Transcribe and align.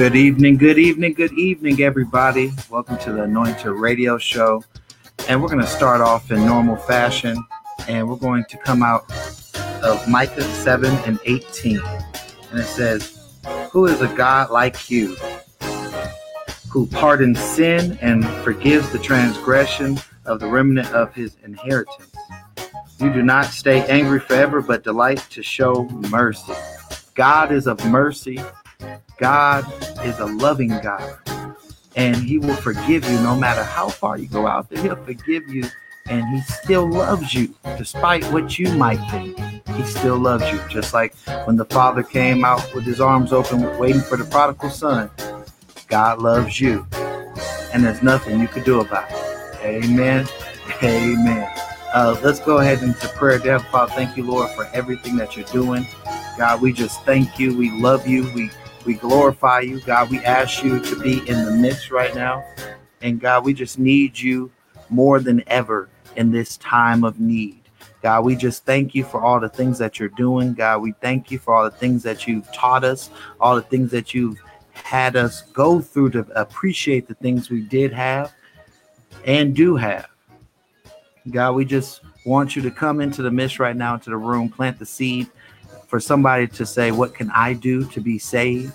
Good 0.00 0.16
evening, 0.16 0.56
good 0.56 0.78
evening, 0.78 1.12
good 1.12 1.34
evening, 1.34 1.82
everybody. 1.82 2.52
Welcome 2.70 2.96
to 3.00 3.12
the 3.12 3.24
Anointed 3.24 3.66
Radio 3.66 4.16
Show. 4.16 4.64
And 5.28 5.42
we're 5.42 5.50
going 5.50 5.60
to 5.60 5.66
start 5.66 6.00
off 6.00 6.30
in 6.30 6.38
normal 6.46 6.76
fashion. 6.76 7.36
And 7.86 8.08
we're 8.08 8.16
going 8.16 8.46
to 8.48 8.56
come 8.56 8.82
out 8.82 9.04
of 9.82 10.08
Micah 10.08 10.40
7 10.40 10.90
and 11.04 11.18
18. 11.26 11.82
And 12.50 12.60
it 12.60 12.64
says, 12.64 13.36
Who 13.72 13.84
is 13.84 14.00
a 14.00 14.08
God 14.14 14.48
like 14.48 14.90
you, 14.90 15.16
who 16.70 16.86
pardons 16.86 17.38
sin 17.38 17.98
and 18.00 18.26
forgives 18.42 18.88
the 18.92 18.98
transgression 18.98 19.98
of 20.24 20.40
the 20.40 20.46
remnant 20.46 20.90
of 20.94 21.14
his 21.14 21.36
inheritance? 21.44 22.10
You 22.98 23.12
do 23.12 23.20
not 23.20 23.44
stay 23.44 23.86
angry 23.86 24.20
forever, 24.20 24.62
but 24.62 24.82
delight 24.82 25.26
to 25.28 25.42
show 25.42 25.84
mercy. 26.08 26.54
God 27.14 27.52
is 27.52 27.66
of 27.66 27.84
mercy 27.84 28.42
God 29.18 29.64
is 30.04 30.18
a 30.18 30.26
loving 30.26 30.78
God, 30.80 31.18
and 31.96 32.16
He 32.16 32.38
will 32.38 32.56
forgive 32.56 33.04
you 33.04 33.20
no 33.20 33.36
matter 33.36 33.62
how 33.62 33.88
far 33.88 34.16
you 34.18 34.26
go 34.26 34.46
out 34.46 34.70
there. 34.70 34.82
He'll 34.82 34.96
forgive 34.96 35.48
you, 35.48 35.64
and 36.08 36.26
He 36.28 36.40
still 36.42 36.86
loves 36.88 37.34
you 37.34 37.54
despite 37.76 38.24
what 38.32 38.58
you 38.58 38.72
might 38.72 39.00
think. 39.10 39.38
He 39.76 39.84
still 39.84 40.16
loves 40.16 40.50
you, 40.50 40.60
just 40.68 40.94
like 40.94 41.14
when 41.44 41.56
the 41.56 41.64
Father 41.66 42.02
came 42.02 42.44
out 42.44 42.74
with 42.74 42.84
His 42.84 43.00
arms 43.00 43.32
open, 43.32 43.78
waiting 43.78 44.02
for 44.02 44.16
the 44.16 44.24
prodigal 44.24 44.70
son. 44.70 45.10
God 45.88 46.20
loves 46.20 46.60
you, 46.60 46.86
and 47.72 47.84
there's 47.84 48.02
nothing 48.02 48.40
you 48.40 48.48
could 48.48 48.64
do 48.64 48.80
about 48.80 49.10
it. 49.10 49.16
Amen. 49.62 50.26
Amen. 50.82 51.50
Uh, 51.92 52.18
let's 52.22 52.40
go 52.40 52.58
ahead 52.58 52.82
into 52.82 53.08
prayer. 53.08 53.38
Dear 53.38 53.58
Father, 53.58 53.92
thank 53.94 54.16
you, 54.16 54.24
Lord, 54.24 54.50
for 54.52 54.64
everything 54.72 55.16
that 55.16 55.36
you're 55.36 55.46
doing. 55.46 55.86
God, 56.38 56.62
we 56.62 56.72
just 56.72 57.02
thank 57.04 57.38
you. 57.38 57.56
We 57.56 57.70
love 57.70 58.06
you. 58.06 58.32
We 58.32 58.50
we 58.84 58.94
glorify 58.94 59.60
you, 59.60 59.80
God. 59.80 60.10
We 60.10 60.18
ask 60.20 60.62
you 60.62 60.80
to 60.80 61.00
be 61.00 61.18
in 61.28 61.44
the 61.44 61.52
midst 61.52 61.90
right 61.90 62.14
now. 62.14 62.44
And 63.02 63.20
God, 63.20 63.44
we 63.44 63.54
just 63.54 63.78
need 63.78 64.18
you 64.18 64.50
more 64.88 65.20
than 65.20 65.42
ever 65.46 65.88
in 66.16 66.30
this 66.30 66.56
time 66.58 67.04
of 67.04 67.20
need. 67.20 67.60
God, 68.02 68.24
we 68.24 68.34
just 68.34 68.64
thank 68.64 68.94
you 68.94 69.04
for 69.04 69.20
all 69.20 69.40
the 69.40 69.48
things 69.48 69.78
that 69.78 69.98
you're 69.98 70.08
doing. 70.08 70.54
God, 70.54 70.80
we 70.80 70.92
thank 71.00 71.30
you 71.30 71.38
for 71.38 71.54
all 71.54 71.64
the 71.64 71.70
things 71.70 72.02
that 72.02 72.26
you've 72.26 72.50
taught 72.52 72.82
us, 72.82 73.10
all 73.40 73.54
the 73.56 73.62
things 73.62 73.90
that 73.90 74.14
you've 74.14 74.40
had 74.72 75.16
us 75.16 75.42
go 75.52 75.80
through 75.80 76.10
to 76.10 76.26
appreciate 76.34 77.06
the 77.06 77.14
things 77.14 77.50
we 77.50 77.60
did 77.60 77.92
have 77.92 78.32
and 79.26 79.54
do 79.54 79.76
have. 79.76 80.08
God, 81.30 81.52
we 81.52 81.66
just 81.66 82.00
want 82.24 82.56
you 82.56 82.62
to 82.62 82.70
come 82.70 83.00
into 83.00 83.20
the 83.20 83.30
midst 83.30 83.58
right 83.58 83.76
now, 83.76 83.94
into 83.94 84.10
the 84.10 84.16
room, 84.16 84.48
plant 84.48 84.78
the 84.78 84.86
seed 84.86 85.28
for 85.90 85.98
somebody 85.98 86.46
to 86.46 86.64
say, 86.64 86.92
What 86.92 87.14
can 87.14 87.30
I 87.32 87.52
do 87.52 87.84
to 87.86 88.00
be 88.00 88.18
saved? 88.18 88.72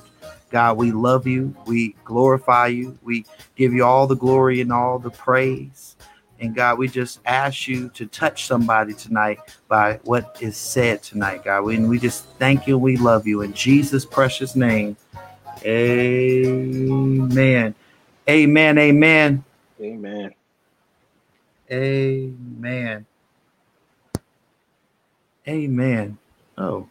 God, 0.52 0.78
we 0.78 0.92
love 0.92 1.26
you. 1.26 1.56
We 1.66 1.96
glorify 2.04 2.68
you. 2.68 2.98
We 3.04 3.26
give 3.56 3.74
you 3.74 3.86
all 3.86 4.06
the 4.06 4.16
glory 4.16 4.62
and 4.62 4.72
all 4.72 5.00
the 5.00 5.10
praise. 5.10 5.96
And 6.40 6.54
God, 6.54 6.78
we 6.78 6.90
just 6.90 7.22
ask 7.26 7.70
you 7.70 7.88
to 7.90 8.06
touch 8.06 8.46
somebody 8.46 8.94
tonight 8.94 9.40
by 9.70 10.00
what 10.04 10.38
is 10.42 10.58
said 10.58 11.02
tonight, 11.02 11.46
God. 11.46 11.66
And 11.68 11.90
we 11.90 11.98
just 11.98 12.26
thank 12.38 12.68
you. 12.68 12.78
We 12.78 12.98
love 12.98 13.26
you. 13.26 13.42
In 13.42 13.54
Jesus' 13.54 14.06
precious 14.06 14.56
name, 14.56 14.98
amen. 15.66 17.74
Amen. 18.28 18.78
Amen. 18.78 19.44
Amen. 19.82 20.34
Amen. 21.72 23.06
Amen. 25.48 26.18
Oh. 26.58 26.88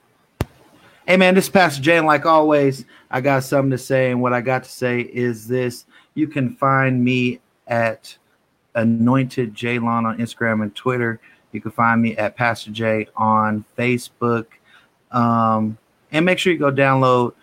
Hey 1.06 1.19
man, 1.19 1.34
this 1.34 1.44
is 1.44 1.50
Pastor 1.50 1.82
Jay, 1.82 1.98
and 1.98 2.06
like 2.06 2.25
always, 2.25 2.87
I 3.10 3.20
got 3.20 3.44
something 3.44 3.72
to 3.72 3.76
say, 3.76 4.10
and 4.10 4.22
what 4.22 4.32
I 4.32 4.41
got 4.41 4.65
to 4.65 4.70
say 4.70 5.00
is 5.03 5.47
this: 5.47 5.84
you 6.15 6.26
can 6.26 6.56
find 6.56 7.04
me 7.04 7.41
at 7.66 8.16
Anointed 8.75 9.54
Jaylon 9.54 10.06
on 10.06 10.16
Instagram 10.16 10.62
and 10.62 10.75
Twitter. 10.75 11.20
You 11.53 11.60
can 11.60 11.72
find 11.72 12.00
me 12.00 12.16
at 12.16 12.37
Pastor 12.37 12.70
J 12.70 13.06
on 13.16 13.66
Facebook, 13.76 14.47
um, 15.10 15.76
and 16.10 16.25
make 16.25 16.38
sure 16.38 16.54
you 16.54 16.59
go 16.59 16.72
download, 16.72 17.34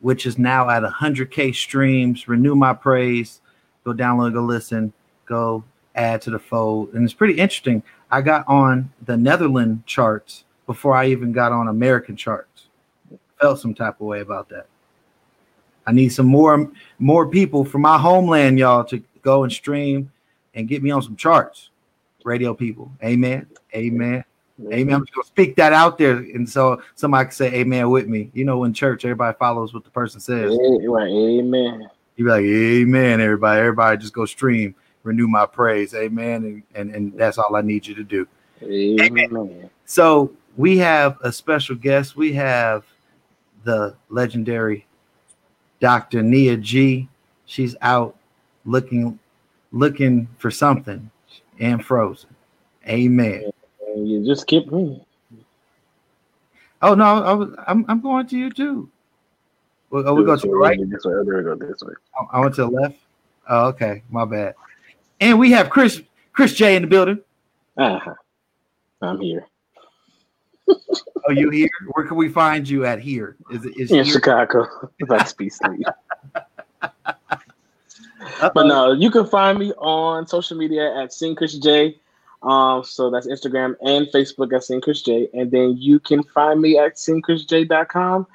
which 0.00 0.26
is 0.26 0.36
now 0.36 0.68
at 0.68 0.82
100k 0.82 1.54
streams. 1.54 2.26
Renew 2.26 2.56
my 2.56 2.72
praise. 2.72 3.40
Go 3.84 3.92
download, 3.92 4.32
go 4.32 4.42
listen, 4.42 4.92
go 5.26 5.62
add 5.94 6.22
to 6.22 6.30
the 6.30 6.40
fold, 6.40 6.92
and 6.94 7.04
it's 7.04 7.14
pretty 7.14 7.34
interesting. 7.34 7.84
I 8.10 8.20
got 8.22 8.48
on 8.48 8.92
the 9.04 9.16
Netherlands 9.16 9.84
charts 9.86 10.42
before 10.66 10.96
I 10.96 11.06
even 11.06 11.30
got 11.30 11.52
on 11.52 11.68
American 11.68 12.16
charts 12.16 12.55
felt 13.40 13.60
some 13.60 13.74
type 13.74 14.00
of 14.00 14.06
way 14.06 14.20
about 14.20 14.48
that. 14.50 14.66
I 15.86 15.92
need 15.92 16.08
some 16.08 16.26
more 16.26 16.70
more 16.98 17.28
people 17.28 17.64
from 17.64 17.82
my 17.82 17.98
homeland, 17.98 18.58
y'all, 18.58 18.84
to 18.84 19.02
go 19.22 19.44
and 19.44 19.52
stream 19.52 20.10
and 20.54 20.68
get 20.68 20.82
me 20.82 20.90
on 20.90 21.02
some 21.02 21.16
charts. 21.16 21.70
Radio 22.24 22.54
people. 22.54 22.90
Amen. 23.04 23.46
Amen. 23.72 24.24
Amen. 24.72 24.94
I'm 24.94 25.02
just 25.02 25.14
gonna 25.14 25.26
speak 25.26 25.54
that 25.56 25.72
out 25.72 25.98
there, 25.98 26.16
and 26.16 26.48
so 26.48 26.82
somebody 26.94 27.26
can 27.26 27.32
say 27.32 27.54
amen 27.54 27.90
with 27.90 28.08
me. 28.08 28.30
You 28.32 28.44
know, 28.44 28.64
in 28.64 28.72
church, 28.72 29.04
everybody 29.04 29.36
follows 29.38 29.74
what 29.74 29.84
the 29.84 29.90
person 29.90 30.18
says. 30.18 30.50
amen. 31.08 31.88
You 32.16 32.24
be 32.24 32.30
like, 32.30 32.44
Amen, 32.44 33.20
everybody. 33.20 33.60
Everybody 33.60 33.98
just 33.98 34.14
go 34.14 34.24
stream, 34.24 34.74
renew 35.02 35.28
my 35.28 35.44
praise. 35.44 35.94
Amen. 35.94 36.44
And 36.44 36.62
and, 36.74 36.94
and 36.94 37.12
that's 37.18 37.36
all 37.36 37.54
I 37.54 37.60
need 37.60 37.86
you 37.86 37.94
to 37.94 38.02
do. 38.02 38.26
Amen. 38.62 39.24
amen. 39.30 39.70
So 39.84 40.32
we 40.56 40.78
have 40.78 41.18
a 41.22 41.30
special 41.30 41.76
guest. 41.76 42.16
We 42.16 42.32
have 42.32 42.84
the 43.66 43.94
legendary 44.08 44.86
Dr. 45.80 46.22
Nia 46.22 46.56
G. 46.56 47.08
She's 47.44 47.76
out 47.82 48.16
looking 48.64 49.18
looking 49.72 50.28
for 50.38 50.50
something 50.50 51.10
and 51.58 51.84
frozen. 51.84 52.30
Amen. 52.88 53.50
You 53.96 54.24
just 54.24 54.42
skipped 54.42 54.72
me. 54.72 55.04
Oh 56.80 56.94
no, 56.94 57.04
I 57.04 57.32
was, 57.32 57.50
I'm 57.66 57.84
I'm 57.88 58.00
going 58.00 58.26
to 58.28 58.38
you 58.38 58.50
too. 58.50 58.88
Well, 59.90 60.04
oh, 60.06 60.14
we 60.14 60.24
go 60.24 60.36
to 60.36 60.46
the 60.46 60.54
right. 60.54 60.78
This 60.78 61.04
way. 61.04 61.12
There 61.24 61.36
we 61.36 61.42
go. 61.42 61.54
This 61.54 61.82
way. 61.82 61.94
I 62.32 62.40
went 62.40 62.54
to 62.56 62.62
the 62.62 62.70
left. 62.70 62.96
Oh, 63.48 63.66
okay, 63.68 64.02
my 64.10 64.24
bad. 64.24 64.54
And 65.20 65.38
we 65.38 65.50
have 65.52 65.70
Chris 65.70 66.00
Chris 66.32 66.54
J 66.54 66.76
in 66.76 66.82
the 66.82 66.88
building. 66.88 67.20
Uh-huh. 67.76 68.14
I'm 69.02 69.20
here 69.20 69.46
oh, 71.28 71.32
you 71.32 71.50
here? 71.50 71.68
Where 71.92 72.06
can 72.06 72.16
we 72.16 72.28
find 72.28 72.68
you 72.68 72.84
at 72.84 73.00
here? 73.00 73.36
Is 73.50 73.64
it 73.64 73.76
is 73.76 73.90
in 73.90 74.04
here? 74.04 74.14
Chicago? 74.14 74.66
That's 75.08 75.32
beastly. 75.32 75.84
but 76.82 78.66
no, 78.66 78.92
you 78.92 79.10
can 79.10 79.26
find 79.26 79.58
me 79.58 79.72
on 79.72 80.26
social 80.26 80.56
media 80.56 80.94
at 80.96 81.12
Sing 81.12 81.34
Chris 81.34 81.58
J. 81.58 81.98
Um, 82.42 82.84
so 82.84 83.10
that's 83.10 83.26
Instagram 83.26 83.74
and 83.80 84.06
Facebook 84.08 84.54
at 84.54 84.62
Sing 84.62 84.80
Chris 84.80 85.02
J. 85.02 85.28
And 85.32 85.50
then 85.50 85.76
you 85.78 85.98
can 85.98 86.22
find 86.22 86.60
me 86.60 86.78
at 86.78 86.94
singchrisj.com. 86.96 88.26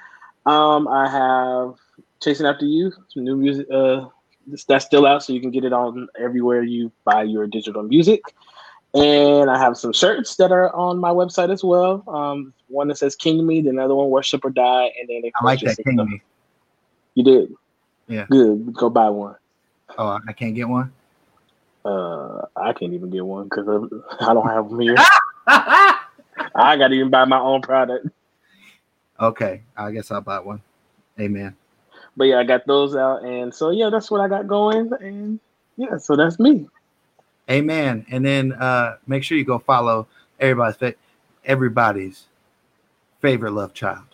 Um, 0.46 0.88
I 0.88 1.10
have 1.10 1.76
Chasing 2.22 2.46
After 2.46 2.66
You, 2.66 2.92
some 3.10 3.24
new 3.24 3.38
music 3.38 3.68
uh, 3.72 4.08
that's 4.68 4.86
still 4.86 5.06
out, 5.06 5.24
so 5.24 5.34
you 5.34 5.40
can 5.40 5.52
get 5.52 5.64
it 5.64 5.74
on 5.74 6.08
everywhere 6.20 6.64
you 6.64 6.92
buy 7.04 7.24
your 7.24 7.48
digital 7.48 7.84
music. 7.84 8.22
And 8.94 9.50
I 9.50 9.58
have 9.58 9.78
some 9.78 9.94
shirts 9.94 10.36
that 10.36 10.52
are 10.52 10.74
on 10.76 11.00
my 11.00 11.12
website 11.12 11.50
as 11.50 11.64
well. 11.64 12.04
Um, 12.10 12.54
one 12.68 12.90
that 12.90 12.98
says 12.98 13.16
King 13.16 13.46
Me, 13.48 13.62
the 13.62 13.70
other 13.82 13.96
one 13.96 14.10
Worship 14.10 14.44
or 14.44 14.50
Die, 14.50 14.92
and 15.00 15.08
then 15.08 15.32
I 15.34 15.46
like 15.46 15.62
that 15.62 15.78
King. 15.78 15.96
Me. 15.96 16.22
You 17.16 17.24
did? 17.24 17.54
Yeah. 18.08 18.26
Good. 18.30 18.74
Go 18.74 18.90
buy 18.90 19.10
one. 19.10 19.36
Oh, 19.98 20.20
I 20.28 20.34
can't 20.34 20.56
get 20.56 20.68
one? 20.68 20.92
Uh, 21.84 22.42
I 22.56 22.74
can't 22.74 22.94
even 22.94 23.10
get 23.10 23.26
one 23.26 23.46
because 23.46 23.68
I 24.20 24.34
don't 24.34 24.48
have 24.48 24.70
them 24.70 24.80
here. 24.80 24.96
I 25.48 25.98
got 26.78 26.90
to 26.90 26.94
even 26.94 27.10
buy 27.10 27.26
my 27.26 27.40
own 27.40 27.62
product. 27.62 28.08
Okay, 29.20 29.62
I 29.78 29.92
guess 29.92 30.12
I'll 30.12 30.22
buy 30.22 30.40
one. 30.40 30.62
Amen. 31.20 31.56
But 32.18 32.26
yeah, 32.26 32.40
I 32.40 32.44
got 32.44 32.68
those 32.68 32.96
out, 32.96 33.24
and 33.24 33.54
so 33.54 33.70
yeah, 33.70 33.90
that's 33.90 34.12
what 34.12 34.22
I 34.22 34.28
got 34.28 34.48
going, 34.48 34.92
and 35.00 35.40
yeah, 35.78 35.98
so 35.98 36.16
that's 36.16 36.40
me. 36.40 36.68
Amen. 37.51 38.06
And 38.09 38.25
then 38.25 38.53
uh, 38.53 38.98
make 39.07 39.24
sure 39.24 39.38
you 39.38 39.44
go 39.44 39.59
follow 39.59 40.07
everybody's 40.39 40.77
fa- 40.77 40.95
everybody's 41.44 42.27
favorite 43.21 43.51
love 43.51 43.74
child, 43.74 44.06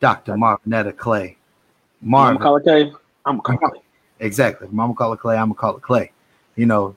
Dr. 0.00 0.34
Marvinetta 0.34 0.96
Clay. 0.96 1.36
Marvin. 2.00 2.34
Mama 2.34 2.44
call 2.44 2.56
it 2.56 2.62
Clay. 2.62 2.92
I'm 3.26 3.40
call 3.40 3.56
it 3.56 3.58
Clay. 3.58 3.80
Exactly. 4.20 4.68
Mama 4.70 4.94
call 4.94 5.12
it 5.12 5.18
Clay. 5.18 5.36
I'm 5.36 5.48
gonna 5.48 5.54
call 5.54 5.76
it 5.76 5.82
Clay. 5.82 6.12
You 6.56 6.64
know, 6.64 6.96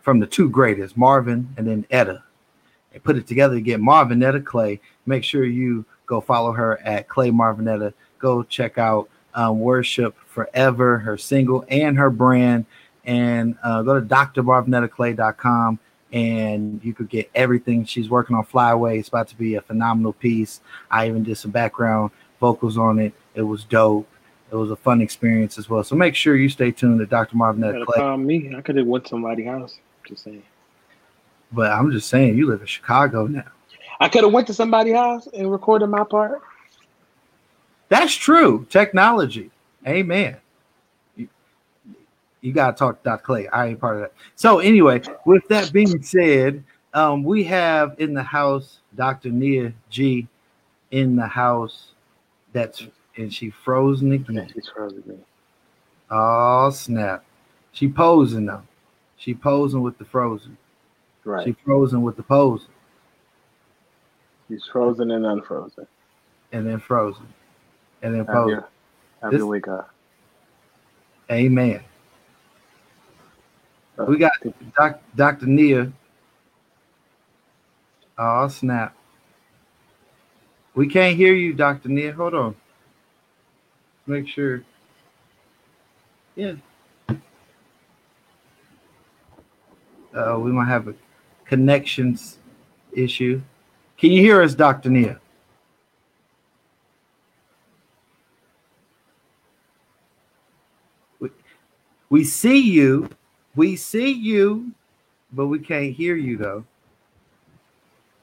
from 0.00 0.18
the 0.18 0.26
two 0.26 0.50
greatest, 0.50 0.96
Marvin 0.96 1.48
and 1.56 1.66
then 1.66 1.86
Etta. 1.90 2.24
They 2.92 2.98
put 2.98 3.16
it 3.16 3.26
together 3.26 3.54
to 3.54 3.60
get 3.60 3.80
Marvinetta 3.80 4.44
Clay. 4.44 4.80
Make 5.06 5.22
sure 5.22 5.44
you 5.44 5.84
go 6.06 6.20
follow 6.20 6.52
her 6.52 6.80
at 6.80 7.08
Clay 7.08 7.30
Marvinetta. 7.30 7.92
Go 8.18 8.42
check 8.42 8.78
out 8.78 9.08
um, 9.34 9.60
Worship 9.60 10.16
Forever, 10.26 10.98
her 10.98 11.16
single 11.16 11.64
and 11.68 11.96
her 11.96 12.10
brand 12.10 12.66
and 13.08 13.56
uh, 13.64 13.82
go 13.82 13.98
to 13.98 14.06
drmarvinetaclay.com 14.06 15.80
and 16.12 16.80
you 16.84 16.94
could 16.94 17.08
get 17.08 17.28
everything 17.34 17.84
she's 17.84 18.08
working 18.08 18.36
on 18.36 18.44
flyway 18.44 18.98
it's 18.98 19.08
about 19.08 19.28
to 19.28 19.36
be 19.36 19.56
a 19.56 19.60
phenomenal 19.60 20.12
piece 20.12 20.60
i 20.90 21.06
even 21.06 21.22
did 21.22 21.36
some 21.36 21.50
background 21.50 22.10
vocals 22.40 22.78
on 22.78 22.98
it 22.98 23.12
it 23.34 23.42
was 23.42 23.64
dope 23.64 24.08
it 24.50 24.56
was 24.56 24.70
a 24.70 24.76
fun 24.76 25.00
experience 25.00 25.58
as 25.58 25.68
well. 25.68 25.84
So 25.84 25.94
make 25.94 26.14
sure 26.14 26.36
you 26.36 26.48
stay 26.48 26.70
tuned 26.70 27.00
to 27.00 27.06
Dr. 27.06 27.36
Marvin 27.36 27.84
Clay. 27.84 27.96
Call 27.98 28.16
me. 28.16 28.54
I 28.56 28.60
could 28.60 28.76
have 28.76 28.86
went 28.86 29.04
to 29.04 29.10
somebody's 29.10 29.46
house. 29.46 29.78
Just 30.06 30.24
saying. 30.24 30.42
But 31.52 31.72
I'm 31.72 31.90
just 31.90 32.08
saying, 32.08 32.36
you 32.36 32.46
live 32.48 32.60
in 32.60 32.66
Chicago 32.66 33.26
now. 33.26 33.44
I 34.00 34.08
could 34.08 34.22
have 34.22 34.32
went 34.32 34.46
to 34.46 34.54
somebody's 34.54 34.94
house 34.94 35.26
and 35.34 35.50
recorded 35.50 35.88
my 35.88 36.04
part. 36.04 36.40
That's 37.88 38.14
true. 38.14 38.66
Technology. 38.70 39.50
Amen. 39.86 40.36
You, 42.40 42.48
you 42.48 42.52
got 42.52 42.72
to 42.72 42.78
talk 42.78 43.02
to 43.02 43.10
Dr. 43.10 43.22
Clay. 43.22 43.48
I 43.48 43.66
ain't 43.68 43.80
part 43.80 43.96
of 43.96 44.02
that. 44.02 44.12
So 44.34 44.58
anyway, 44.58 45.02
with 45.26 45.46
that 45.48 45.72
being 45.72 46.02
said, 46.02 46.64
um, 46.94 47.22
we 47.22 47.44
have 47.44 47.94
in 47.98 48.14
the 48.14 48.22
house 48.22 48.78
Dr. 48.96 49.30
Nia 49.30 49.72
G 49.90 50.26
in 50.90 51.16
the 51.16 51.26
house. 51.26 51.92
That's 52.52 52.86
and 53.16 53.32
she 53.32 53.50
frozen 53.50 54.12
again. 54.12 54.50
She's 54.54 54.68
frozen 54.68 54.98
again. 54.98 55.24
Oh 56.10 56.70
snap! 56.70 57.24
She 57.72 57.88
posing 57.88 58.46
though. 58.46 58.62
She 59.16 59.34
posing 59.34 59.82
with 59.82 59.98
the 59.98 60.04
frozen. 60.04 60.56
Right. 61.24 61.44
She 61.44 61.56
frozen 61.64 62.02
with 62.02 62.16
the 62.16 62.22
posing. 62.22 62.68
She's 64.48 64.64
frozen 64.64 65.10
and 65.10 65.26
unfrozen. 65.26 65.86
And 66.52 66.66
then 66.66 66.80
frozen. 66.80 67.26
And 68.00 68.14
then 68.14 68.24
posing. 68.24 68.62
Have 69.22 69.32
your 69.32 69.46
wake 69.46 69.68
up. 69.68 69.92
Amen. 71.30 71.80
We 74.06 74.16
got 74.16 74.32
doc, 74.76 75.02
Dr. 75.16 75.46
Nia. 75.46 75.92
Oh 78.16 78.48
snap. 78.48 78.94
We 80.74 80.86
can't 80.88 81.16
hear 81.16 81.34
you, 81.34 81.52
Dr. 81.52 81.88
Nia. 81.88 82.12
Hold 82.12 82.34
on. 82.34 82.56
Make 84.06 84.28
sure. 84.28 84.62
Yeah. 86.36 86.54
Uh, 90.14 90.38
we 90.38 90.52
might 90.52 90.68
have 90.68 90.86
a 90.86 90.94
connections 91.44 92.38
issue. 92.92 93.42
Can 93.96 94.12
you 94.12 94.22
hear 94.22 94.40
us, 94.40 94.54
Dr. 94.54 94.90
Nia? 94.90 95.20
We, 101.18 101.30
we 102.08 102.24
see 102.24 102.60
you. 102.60 103.10
We 103.58 103.74
see 103.74 104.12
you, 104.12 104.70
but 105.32 105.48
we 105.48 105.58
can't 105.58 105.92
hear 105.92 106.14
you 106.14 106.36
though. 106.36 106.64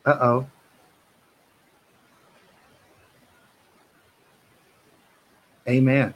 Uh 0.06 0.18
oh. 0.22 0.48
Amen. 5.68 6.14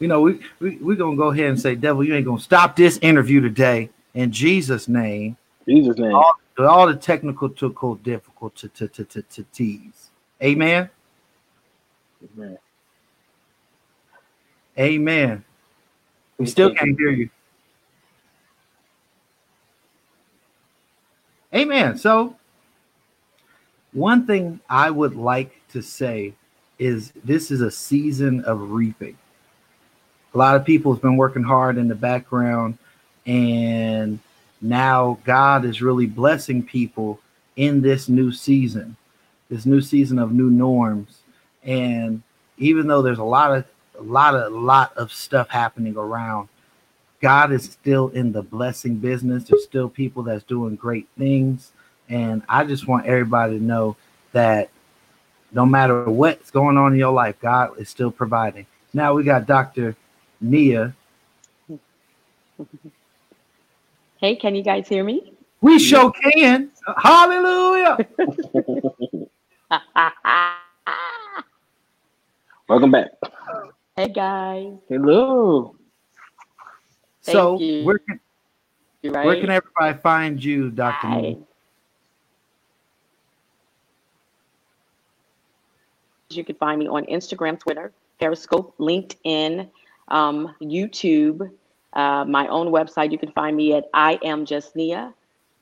You 0.00 0.08
know, 0.08 0.20
we, 0.20 0.40
we, 0.58 0.76
we're 0.76 0.96
going 0.96 1.16
to 1.16 1.22
go 1.22 1.30
ahead 1.30 1.46
and 1.46 1.58
say, 1.58 1.76
Devil, 1.76 2.04
you 2.04 2.14
ain't 2.14 2.26
going 2.26 2.36
to 2.36 2.44
stop 2.44 2.76
this 2.76 2.98
interview 2.98 3.40
today 3.40 3.88
in 4.12 4.30
Jesus' 4.30 4.86
name. 4.86 5.38
Jesus' 5.66 5.96
name. 5.96 6.14
All, 6.14 6.34
all 6.58 6.86
the 6.86 6.94
technical 6.94 7.48
difficult 7.48 8.02
difficult 8.02 8.54
to, 8.56 8.68
to, 8.68 8.86
to, 8.86 9.04
to, 9.04 9.22
to 9.22 9.44
tease. 9.44 10.10
Amen. 10.42 10.90
Amen. 12.36 12.58
Amen. 14.78 15.44
We 16.40 16.46
still 16.46 16.74
can't 16.74 16.98
hear 16.98 17.10
you. 17.10 17.28
Amen. 21.54 21.98
So, 21.98 22.34
one 23.92 24.26
thing 24.26 24.58
I 24.66 24.90
would 24.90 25.14
like 25.14 25.60
to 25.72 25.82
say 25.82 26.32
is 26.78 27.12
this 27.24 27.50
is 27.50 27.60
a 27.60 27.70
season 27.70 28.42
of 28.44 28.70
reaping. 28.70 29.18
A 30.32 30.38
lot 30.38 30.56
of 30.56 30.64
people 30.64 30.94
have 30.94 31.02
been 31.02 31.18
working 31.18 31.42
hard 31.42 31.76
in 31.76 31.88
the 31.88 31.94
background, 31.94 32.78
and 33.26 34.18
now 34.62 35.18
God 35.24 35.66
is 35.66 35.82
really 35.82 36.06
blessing 36.06 36.62
people 36.62 37.20
in 37.56 37.82
this 37.82 38.08
new 38.08 38.32
season, 38.32 38.96
this 39.50 39.66
new 39.66 39.82
season 39.82 40.18
of 40.18 40.32
new 40.32 40.48
norms. 40.48 41.18
And 41.64 42.22
even 42.56 42.86
though 42.86 43.02
there's 43.02 43.18
a 43.18 43.24
lot 43.24 43.54
of 43.54 43.66
a 44.00 44.02
lot 44.02 44.34
of 44.34 44.52
lot 44.52 44.96
of 44.96 45.12
stuff 45.12 45.50
happening 45.50 45.96
around, 45.96 46.48
God 47.20 47.52
is 47.52 47.64
still 47.64 48.08
in 48.08 48.32
the 48.32 48.42
blessing 48.42 48.96
business. 48.96 49.44
There's 49.44 49.62
still 49.62 49.88
people 49.88 50.22
that's 50.22 50.42
doing 50.44 50.74
great 50.76 51.06
things. 51.18 51.72
And 52.08 52.42
I 52.48 52.64
just 52.64 52.88
want 52.88 53.06
everybody 53.06 53.58
to 53.58 53.64
know 53.64 53.96
that 54.32 54.70
no 55.52 55.66
matter 55.66 56.08
what's 56.08 56.50
going 56.50 56.78
on 56.78 56.94
in 56.94 56.98
your 56.98 57.12
life, 57.12 57.36
God 57.40 57.78
is 57.78 57.88
still 57.88 58.10
providing. 58.10 58.66
Now 58.94 59.14
we 59.14 59.22
got 59.22 59.46
Dr. 59.46 59.94
Nia. 60.40 60.94
Hey, 64.18 64.34
can 64.36 64.54
you 64.54 64.62
guys 64.62 64.88
hear 64.88 65.04
me? 65.04 65.34
We 65.60 65.78
sure 65.78 66.10
can. 66.10 66.70
Hallelujah. 66.96 67.98
Welcome 72.68 72.92
back. 72.92 73.08
Hey 73.96 74.08
guys. 74.08 74.72
Hello. 74.88 75.74
so 77.22 77.58
where 77.58 77.98
can 77.98 78.20
right? 79.04 79.26
where 79.26 79.40
can 79.40 79.50
everybody 79.50 79.98
find 79.98 80.42
you, 80.42 80.70
Dr. 80.70 81.08
Nia? 81.08 81.36
You 86.30 86.44
can 86.44 86.54
find 86.54 86.78
me 86.78 86.86
on 86.86 87.04
Instagram, 87.06 87.58
Twitter, 87.58 87.92
Periscope, 88.20 88.74
LinkedIn, 88.78 89.68
um, 90.08 90.54
YouTube, 90.62 91.50
uh, 91.92 92.24
my 92.24 92.46
own 92.46 92.68
website. 92.68 93.10
You 93.10 93.18
can 93.18 93.32
find 93.32 93.56
me 93.56 93.74
at 93.74 93.90
I 93.92 94.20
am 94.22 94.46
Just 94.46 94.76
Nia 94.76 95.12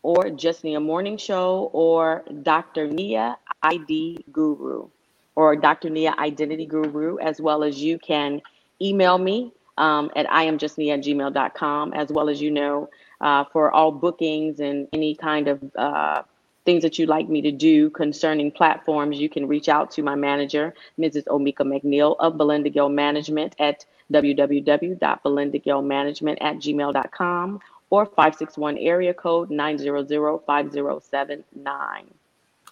or 0.03 0.29
Just 0.29 0.65
Nia 0.65 0.79
Morning 0.79 1.17
Show 1.17 1.71
or 1.73 2.25
Dr. 2.43 2.87
Nia 2.89 3.39
ID 3.63 4.25
Guru 4.31 4.91
or 5.39 5.55
Dr. 5.55 5.89
Nia 5.89 6.17
Identity 6.19 6.67
Guru, 6.67 7.17
as 7.19 7.41
well 7.41 7.63
as 7.63 7.81
you 7.81 7.97
can 7.97 8.43
email 8.83 9.17
me 9.17 9.53
um, 9.77 10.11
at 10.17 10.29
I 10.29 10.43
am 10.43 10.59
just 10.59 10.79
Nia 10.79 10.95
at 10.95 11.05
gmail.com, 11.05 11.93
as 11.93 12.11
well 12.11 12.29
as 12.29 12.43
you 12.43 12.51
know, 12.51 12.91
uh, 13.21 13.45
for 13.53 13.71
all 13.71 13.93
bookings 13.93 14.59
and 14.59 14.89
any 14.93 15.15
kind 15.15 15.47
of 15.47 15.63
uh, 15.77 16.23
things 16.65 16.83
that 16.83 16.99
you'd 16.99 17.09
like 17.09 17.29
me 17.29 17.41
to 17.43 17.53
do 17.53 17.89
concerning 17.91 18.51
platforms, 18.51 19.21
you 19.21 19.29
can 19.29 19.47
reach 19.47 19.69
out 19.69 19.93
to 19.93 20.03
my 20.03 20.17
manager, 20.17 20.75
Mrs. 20.99 21.27
Omika 21.27 21.63
McNeil 21.63 22.17
of 22.19 22.37
Belinda 22.37 22.69
Gill 22.69 22.89
Management 22.89 23.55
at 23.61 23.85
www.belindagillmanagement 24.13 26.39
at 26.41 26.57
gmail.com 26.57 27.61
or 27.91 28.07
561 28.07 28.77
area 28.79 29.15
code 29.15 29.51
900-5079. 29.51 31.45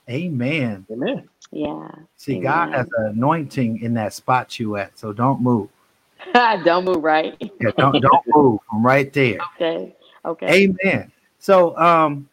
Amen. 0.09 0.87
Amen. 0.91 1.29
Yeah. 1.53 1.89
See, 2.17 2.37
Amen. 2.37 2.43
God 2.43 2.73
has 2.73 2.89
an 2.99 3.07
anointing 3.11 3.81
in 3.81 3.95
that 3.95 4.13
spot 4.13 4.59
you 4.59 4.77
at, 4.77 4.99
so 4.99 5.13
don't 5.13 5.41
move. 5.41 5.69
don't 6.35 6.85
move, 6.85 7.03
right? 7.03 7.37
Yeah, 7.61 7.71
don't 7.77 8.01
don't 8.01 8.25
move. 8.27 8.61
I'm 8.73 8.85
right 8.85 9.13
there. 9.13 9.39
Okay. 9.55 9.95
Okay. 10.25 10.71
Amen. 10.85 11.13
So 11.39 11.77
um 11.79 12.29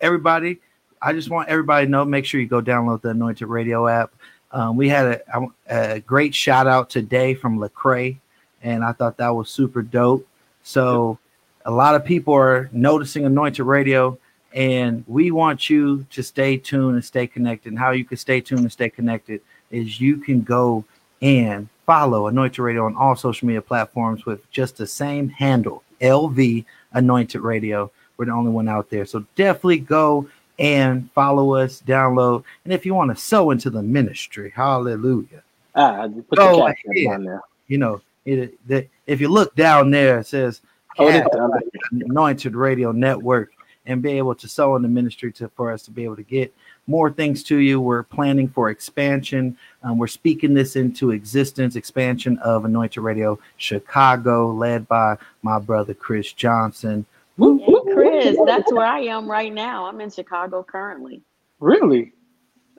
everybody, 0.00 0.58
I 1.00 1.12
just 1.12 1.30
want 1.30 1.48
everybody 1.48 1.86
to 1.86 1.90
know. 1.90 2.04
Make 2.04 2.24
sure 2.24 2.40
you 2.40 2.46
go 2.46 2.60
download 2.60 3.02
the 3.02 3.10
Anointed 3.10 3.48
Radio 3.48 3.86
app. 3.86 4.12
Um, 4.50 4.76
we 4.76 4.88
had 4.88 5.22
a, 5.34 5.46
a, 5.68 6.00
great 6.00 6.34
shout 6.34 6.66
out 6.66 6.90
today 6.90 7.32
from 7.32 7.58
Lecrae, 7.58 8.18
and 8.62 8.84
I 8.84 8.92
thought 8.92 9.16
that 9.16 9.30
was 9.30 9.48
super 9.48 9.80
dope. 9.80 10.28
So, 10.62 11.18
a 11.64 11.70
lot 11.70 11.94
of 11.94 12.04
people 12.04 12.34
are 12.34 12.68
noticing 12.70 13.24
Anointed 13.24 13.64
Radio, 13.64 14.18
and 14.54 15.04
we 15.06 15.30
want 15.30 15.70
you 15.70 16.06
to 16.10 16.22
stay 16.22 16.56
tuned 16.56 16.94
and 16.94 17.04
stay 17.04 17.26
connected. 17.26 17.70
And 17.70 17.78
how 17.78 17.90
you 17.90 18.04
can 18.04 18.16
stay 18.16 18.40
tuned 18.40 18.62
and 18.62 18.72
stay 18.72 18.90
connected 18.90 19.40
is 19.70 20.00
you 20.00 20.16
can 20.18 20.42
go 20.42 20.84
and 21.20 21.68
follow 21.86 22.26
Anointed 22.26 22.58
Radio 22.58 22.84
on 22.86 22.96
all 22.96 23.16
social 23.16 23.46
media 23.46 23.62
platforms 23.62 24.26
with 24.26 24.48
just 24.50 24.76
the 24.76 24.86
same 24.86 25.28
handle, 25.28 25.82
LV 26.00 26.64
Anointed 26.92 27.40
Radio. 27.40 27.90
We're 28.16 28.26
the 28.26 28.32
only 28.32 28.50
one 28.50 28.68
out 28.68 28.90
there. 28.90 29.06
So 29.06 29.24
definitely 29.36 29.78
go 29.78 30.28
and 30.58 31.10
follow 31.12 31.54
us, 31.54 31.82
download. 31.86 32.44
And 32.64 32.72
if 32.72 32.84
you 32.84 32.94
want 32.94 33.10
to 33.10 33.20
sow 33.20 33.50
into 33.50 33.70
the 33.70 33.82
ministry, 33.82 34.52
hallelujah. 34.54 35.42
Ah, 35.74 36.06
put 36.28 36.38
go 36.38 36.56
the 36.56 36.64
ahead. 36.64 37.14
on 37.14 37.24
there. 37.24 37.40
You 37.68 37.78
know, 37.78 38.00
it, 38.26 38.58
the, 38.68 38.86
if 39.06 39.20
you 39.20 39.28
look 39.28 39.54
down 39.54 39.90
there, 39.90 40.18
it 40.20 40.26
says 40.26 40.60
Anointed 40.98 42.54
Radio 42.54 42.92
Network 42.92 43.50
and 43.86 44.02
be 44.02 44.12
able 44.12 44.34
to 44.34 44.48
sow 44.48 44.76
in 44.76 44.82
the 44.82 44.88
ministry 44.88 45.32
to 45.32 45.48
for 45.50 45.72
us 45.72 45.82
to 45.82 45.90
be 45.90 46.04
able 46.04 46.16
to 46.16 46.22
get 46.22 46.54
more 46.86 47.10
things 47.10 47.42
to 47.44 47.58
you. 47.58 47.80
We're 47.80 48.02
planning 48.02 48.48
for 48.48 48.70
expansion. 48.70 49.56
Um, 49.82 49.98
we're 49.98 50.06
speaking 50.06 50.54
this 50.54 50.76
into 50.76 51.10
existence, 51.10 51.76
expansion 51.76 52.38
of 52.38 52.64
Anointed 52.64 53.02
Radio 53.02 53.38
Chicago, 53.56 54.52
led 54.52 54.86
by 54.88 55.16
my 55.42 55.58
brother 55.58 55.94
Chris 55.94 56.32
Johnson. 56.32 57.04
Hey, 57.38 57.80
Chris, 57.92 58.38
that's 58.46 58.72
where 58.72 58.86
I 58.86 59.00
am 59.00 59.28
right 59.28 59.52
now. 59.52 59.86
I'm 59.86 60.00
in 60.00 60.10
Chicago 60.10 60.62
currently. 60.62 61.22
Really? 61.60 62.12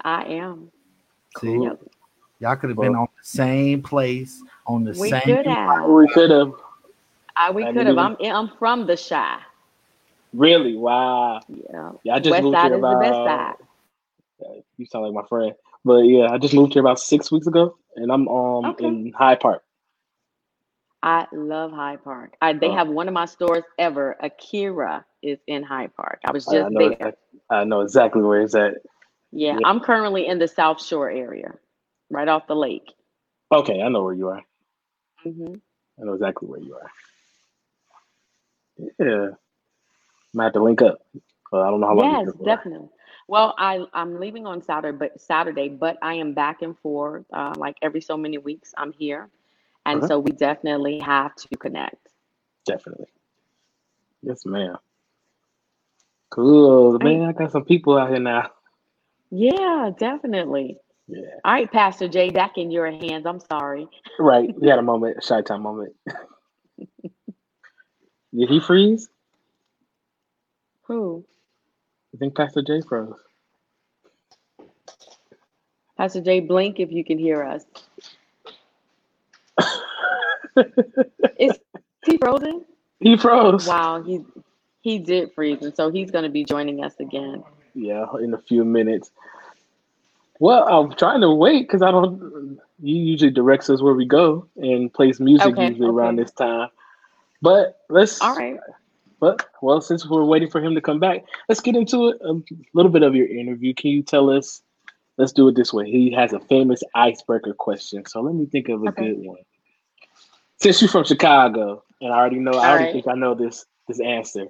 I 0.04 0.24
am. 0.26 0.72
See, 1.40 1.58
yep. 1.58 1.80
Y'all 2.40 2.56
could 2.58 2.70
have 2.70 2.78
been 2.78 2.96
on 2.96 3.08
the 3.18 3.24
same 3.24 3.82
place 3.82 4.44
on 4.68 4.84
the 4.84 4.92
We 5.00 5.10
same. 5.10 5.22
could 5.22 5.46
have. 5.48 5.90
We 5.90 6.08
could 6.10 6.30
have. 6.30 6.54
I, 7.36 7.52
we 7.52 7.64
could 7.72 7.88
have. 7.88 7.98
I'm 7.98 8.18
I'm 8.22 8.52
from 8.60 8.86
the 8.86 8.98
Chi. 8.98 9.40
Really? 10.34 10.76
Wow. 10.78 11.42
Yeah. 11.50 11.92
Yeah, 12.04 12.16
I 12.16 12.20
just 12.20 12.32
West 12.32 12.44
moved 12.44 12.56
side 12.56 12.72
here 12.72 12.80
is 12.80 12.88
the 12.88 12.96
best 12.96 13.24
about. 13.24 13.24
side. 13.24 13.56
You 14.78 14.86
sound 14.88 15.06
like 15.06 15.14
my 15.14 15.28
friend. 15.30 15.54
But 15.86 16.00
yeah, 16.02 16.30
I 16.32 16.38
just 16.40 16.54
moved 16.54 16.74
here 16.74 16.82
about 16.82 17.00
six 17.00 17.32
weeks 17.32 17.48
ago, 17.48 17.78
and 17.96 18.12
I'm 18.12 18.28
um 18.28 18.66
Okay. 18.72 18.88
in 18.88 19.14
Hyde 19.18 19.40
Park. 19.40 19.64
I 21.04 21.28
love 21.34 21.72
Hyde 21.72 22.04
Park. 22.04 22.36
I, 22.42 22.54
they 22.54 22.70
Oh. 22.70 22.74
have 22.74 22.90
one 22.90 23.08
of 23.08 23.14
my 23.14 23.26
stores 23.26 23.64
ever. 23.78 24.18
Akira 24.22 25.06
is 25.22 25.40
in 25.48 25.64
Hyde 25.64 25.96
Park. 25.96 26.20
I 26.26 26.32
was 26.32 26.48
I 26.48 26.54
just 26.54 26.72
know, 26.72 26.80
there. 26.80 26.92
exact- 26.94 27.20
I 27.50 27.64
know 27.66 27.82
exactly 27.82 28.22
where 28.22 28.42
it's 28.42 28.56
at. 28.56 28.76
Yeah, 29.32 29.60
Yeah. 29.60 29.68
I'm 29.68 29.80
currently 29.82 30.28
in 30.28 30.40
the 30.40 30.48
South 30.48 30.84
Shore 30.84 31.10
area, 31.10 31.54
right 32.10 32.28
off 32.28 32.48
the 32.48 32.56
lake. 32.56 32.94
Okay, 33.54 33.82
I 33.82 33.90
know 33.90 34.04
where 34.04 34.14
you 34.16 34.30
are. 34.30 34.42
hmm 35.24 35.56
I 36.02 36.06
know 36.06 36.14
exactly 36.14 36.48
where 36.50 36.60
you 36.60 36.76
are. 36.76 36.92
Yeah, 39.00 39.30
might 40.34 40.46
have 40.46 40.54
to 40.54 40.64
link 40.64 40.82
up. 40.82 41.00
Uh, 41.54 41.62
I 41.62 41.70
don't 41.72 41.82
know 41.82 41.88
how 41.88 41.96
long. 41.96 42.22
Yes, 42.22 42.30
definitely. 42.44 42.90
Well, 43.28 43.56
I 43.58 43.86
I'm 43.94 44.20
leaving 44.20 44.46
on 44.48 44.62
Saturday, 44.64 44.98
but 44.98 45.22
Saturday, 45.22 45.70
but 45.70 45.98
I 46.02 46.16
am 46.16 46.34
back 46.34 46.62
and 46.64 46.78
forth. 46.80 47.26
Uh, 47.34 47.54
like 47.58 47.78
every 47.82 48.02
so 48.02 48.18
many 48.18 48.38
weeks, 48.40 48.74
I'm 48.78 48.94
here, 48.94 49.30
and 49.86 50.04
Okay. 50.04 50.06
so 50.06 50.20
we 50.20 50.32
definitely 50.34 51.00
have 51.00 51.36
to 51.36 51.58
connect. 51.58 51.98
Definitely. 52.66 53.08
Yes, 54.24 54.46
ma'am. 54.46 54.78
Cool, 56.32 57.00
man. 57.00 57.24
I 57.24 57.34
got 57.34 57.52
some 57.54 57.66
people 57.66 57.98
out 57.98 58.10
here 58.10 58.20
now. 58.20 58.52
Yeah, 59.32 59.92
definitely. 59.98 60.78
Yeah. 61.08 61.40
All 61.46 61.54
right, 61.54 61.72
Pastor 61.72 62.08
Jay, 62.10 62.30
back 62.32 62.58
in 62.58 62.72
your 62.72 62.92
hands. 62.92 63.26
I'm 63.26 63.42
sorry. 63.42 63.88
Right. 64.20 64.52
We 64.60 64.70
had 64.70 64.80
a 64.80 64.84
moment, 64.84 65.18
a 65.20 65.22
shy 65.22 65.42
time 65.42 65.64
moment. 65.64 65.94
Did 68.36 68.50
he 68.50 68.60
freeze? 68.62 69.10
Who? 70.94 71.26
I 72.14 72.18
think 72.18 72.36
Pastor 72.38 72.62
J 72.62 72.82
froze. 72.88 73.16
Pastor 75.98 76.22
Jay, 76.22 76.40
blink 76.40 76.80
if 76.80 76.92
you 76.92 77.04
can 77.04 77.18
hear 77.18 77.44
us. 77.44 77.66
Is 81.40 81.58
he 82.06 82.20
frozen? 82.20 82.64
he 83.00 83.18
froze. 83.18 83.68
Wow, 83.68 84.04
he 84.04 84.24
he 84.82 85.00
did 85.00 85.34
freeze, 85.34 85.64
and 85.64 85.76
so 85.76 85.90
he's 85.90 86.12
going 86.12 86.26
to 86.26 86.30
be 86.30 86.46
joining 86.46 86.84
us 86.84 86.94
again. 87.00 87.44
Yeah, 87.74 88.06
in 88.22 88.36
a 88.36 88.40
few 88.40 88.64
minutes. 88.64 89.10
Well, 90.40 90.68
I'm 90.68 90.96
trying 90.96 91.22
to 91.22 91.32
wait 91.32 91.68
because 91.68 91.82
I 91.82 91.90
don't. 91.90 92.60
He 92.84 92.92
usually 92.92 93.32
directs 93.32 93.68
us 93.72 93.82
where 93.82 93.96
we 93.96 94.06
go 94.06 94.48
and 94.58 94.94
plays 94.94 95.20
music 95.20 95.54
Okay, 95.54 95.70
usually 95.70 95.90
around 95.90 96.18
this 96.18 96.30
time. 96.30 96.70
But 97.42 97.80
let's. 97.90 98.22
All 98.22 98.36
right. 98.36 98.60
But 99.24 99.48
well, 99.62 99.80
since 99.80 100.06
we're 100.06 100.26
waiting 100.26 100.50
for 100.50 100.62
him 100.62 100.76
to 100.76 100.82
come 100.82 101.00
back, 101.00 101.24
let's 101.48 101.62
get 101.62 101.78
into 101.78 102.10
it. 102.10 102.18
A 102.26 102.34
little 102.74 102.92
bit 102.92 103.04
of 103.04 103.16
your 103.16 103.26
interview. 103.26 103.74
Can 103.74 103.92
you 103.92 104.04
tell 104.04 104.30
us? 104.30 104.62
Let's 105.18 105.32
do 105.32 105.48
it 105.48 105.56
this 105.56 105.72
way. 105.72 105.90
He 105.90 106.12
has 106.12 106.34
a 106.34 106.42
famous 106.42 106.84
icebreaker 106.94 107.54
question. 107.54 108.06
So 108.06 108.20
let 108.20 108.36
me 108.36 108.48
think 108.48 108.68
of 108.68 108.84
a 108.84 108.90
Okay. 108.90 109.14
good 109.14 109.26
one. 109.26 109.38
Since 110.62 110.82
you're 110.82 110.90
from 110.90 111.06
Chicago, 111.06 111.86
and 112.02 112.12
I 112.12 112.18
already 112.18 112.40
know, 112.40 112.52
I 112.58 112.68
already 112.68 112.84
right. 112.84 112.94
think 112.96 113.08
I 113.08 113.14
know 113.14 113.34
this 113.34 113.66
this 113.88 114.02
answer. 114.02 114.48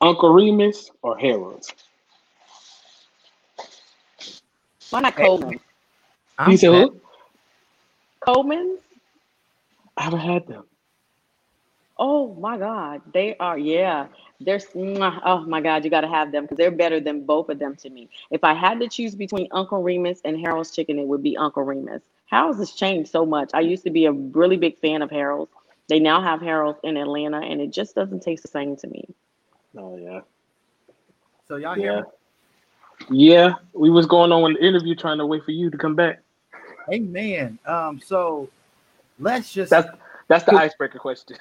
Uncle 0.00 0.32
Remus 0.32 0.92
or 1.02 1.18
Harold's? 1.18 1.74
Why 4.90 5.00
not 5.00 5.16
Coleman? 5.16 5.58
I'm 6.38 6.52
you 6.52 6.56
said 6.56 6.70
back. 6.70 6.90
who? 6.90 7.00
Coleman's? 8.20 8.78
I 9.96 10.04
haven't 10.04 10.20
had 10.20 10.46
them. 10.46 10.66
Oh 11.98 12.34
my 12.36 12.58
God, 12.58 13.02
they 13.14 13.36
are. 13.38 13.58
Yeah, 13.58 14.08
they're. 14.40 14.60
Oh 15.24 15.42
my 15.46 15.62
God, 15.62 15.84
you 15.84 15.90
got 15.90 16.02
to 16.02 16.08
have 16.08 16.32
them 16.32 16.44
because 16.44 16.58
they're 16.58 16.72
better 16.72 17.00
than 17.00 17.26
both 17.26 17.48
of 17.50 17.58
them 17.58 17.76
to 17.78 17.90
me. 17.90 18.10
If 18.30 18.44
I 18.44 18.54
had 18.54 18.80
to 18.80 18.88
choose 18.88 19.16
between 19.16 19.48
Uncle 19.52 19.82
Remus 19.82 20.20
and 20.26 20.38
Harold's 20.38 20.72
Chicken, 20.72 21.00
it 21.00 21.06
would 21.08 21.24
be 21.24 21.38
Uncle 21.38 21.64
Remus. 21.64 22.02
Harold's 22.26 22.58
has 22.60 22.72
changed 22.72 23.10
so 23.10 23.26
much. 23.26 23.50
I 23.54 23.60
used 23.60 23.84
to 23.84 23.90
be 23.90 24.06
a 24.06 24.12
really 24.12 24.58
big 24.58 24.78
fan 24.80 25.02
of 25.02 25.10
Harold's. 25.10 25.52
They 25.88 26.00
now 26.00 26.22
have 26.22 26.42
Harold's 26.42 26.80
in 26.84 26.98
Atlanta, 26.98 27.40
and 27.40 27.62
it 27.62 27.72
just 27.72 27.94
doesn't 27.94 28.22
taste 28.22 28.42
the 28.42 28.48
same 28.50 28.76
to 28.78 28.88
me. 28.88 29.08
Oh 29.78 29.96
yeah. 29.98 30.20
So 31.48 31.56
y'all 31.56 31.76
Yeah. 31.76 31.80
hear? 31.80 32.06
Yeah. 33.10 33.54
We 33.74 33.90
was 33.90 34.06
going 34.06 34.32
on 34.32 34.42
with 34.42 34.58
the 34.60 34.66
interview 34.66 34.94
trying 34.96 35.18
to 35.18 35.26
wait 35.26 35.44
for 35.44 35.52
you 35.52 35.70
to 35.70 35.78
come 35.78 35.96
back. 35.96 36.22
Amen. 36.92 37.58
Um. 37.66 38.00
So 38.00 38.50
let's 39.18 39.52
just. 39.52 39.70
That's 39.70 39.88
that's 40.28 40.44
the 40.44 40.56
icebreaker 40.56 40.98
question. 40.98 41.36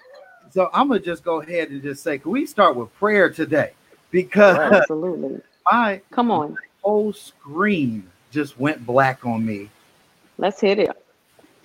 So 0.51 0.69
I'm 0.73 0.89
gonna 0.89 0.99
just 1.01 1.23
go 1.23 1.41
ahead 1.41 1.69
and 1.69 1.81
just 1.83 2.03
say, 2.03 2.17
can 2.19 2.31
we 2.31 2.45
start 2.45 2.75
with 2.75 2.93
prayer 2.95 3.29
today? 3.29 3.73
Because 4.11 4.57
Right. 4.57 4.73
Absolutely. 4.73 5.41
my 5.71 6.01
Come 6.11 6.31
on, 6.31 6.57
whole 6.83 7.13
screen 7.13 8.09
just 8.31 8.59
went 8.59 8.85
black 8.85 9.25
on 9.25 9.45
me, 9.45 9.69
let's 10.37 10.61
hit 10.61 10.79
it. 10.79 10.91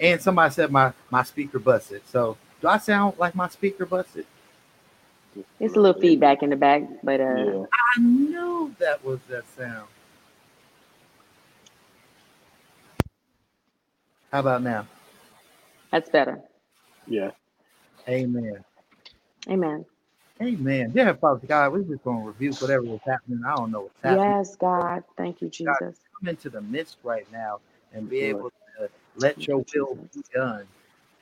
and 0.00 0.20
somebody 0.22 0.52
said 0.54 0.72
my 0.72 0.92
my 1.10 1.22
speaker 1.24 1.58
busted. 1.58 2.02
So 2.08 2.36
do 2.62 2.68
I 2.68 2.78
sound 2.78 3.18
like 3.18 3.34
my 3.34 3.48
speaker 3.48 3.86
busted? 3.86 4.26
It's 5.60 5.76
a 5.76 5.80
little 5.80 6.00
feedback 6.00 6.42
in 6.42 6.50
the 6.50 6.56
back, 6.56 6.82
but 7.04 7.20
uh, 7.20 7.24
Yeah. 7.28 7.64
I 7.96 8.00
knew 8.00 8.74
that 8.80 9.04
was 9.04 9.20
that 9.28 9.44
sound. 9.56 9.88
How 14.32 14.40
about 14.40 14.62
now? 14.62 14.86
that's 15.92 16.10
better. 16.10 16.40
Yeah. 17.06 17.30
Amen. 18.08 18.64
Amen. 19.50 19.86
Amen. 20.42 20.92
Yeah, 20.94 21.14
Father 21.14 21.46
God, 21.46 21.72
we're 21.72 21.82
just 21.82 22.04
going 22.04 22.20
to 22.22 22.28
review 22.28 22.52
whatever 22.60 22.82
was 22.84 23.00
happening. 23.06 23.42
I 23.46 23.56
don't 23.56 23.70
know 23.72 23.82
what's 23.82 24.02
happening. 24.04 24.36
Yes, 24.36 24.56
God. 24.56 25.04
Thank 25.16 25.42
you, 25.42 25.50
Jesus. 25.50 25.98
Come 26.20 26.28
into 26.28 26.50
the 26.50 26.62
midst 26.62 26.98
right 27.04 27.26
now 27.32 27.60
and 27.94 28.08
be 28.08 28.20
Yes, 28.20 28.26
able 28.26 28.50
to 28.50 28.90
let 29.16 29.46
your 29.48 29.64
will 29.74 29.98
be 30.14 30.22
done. 30.34 30.66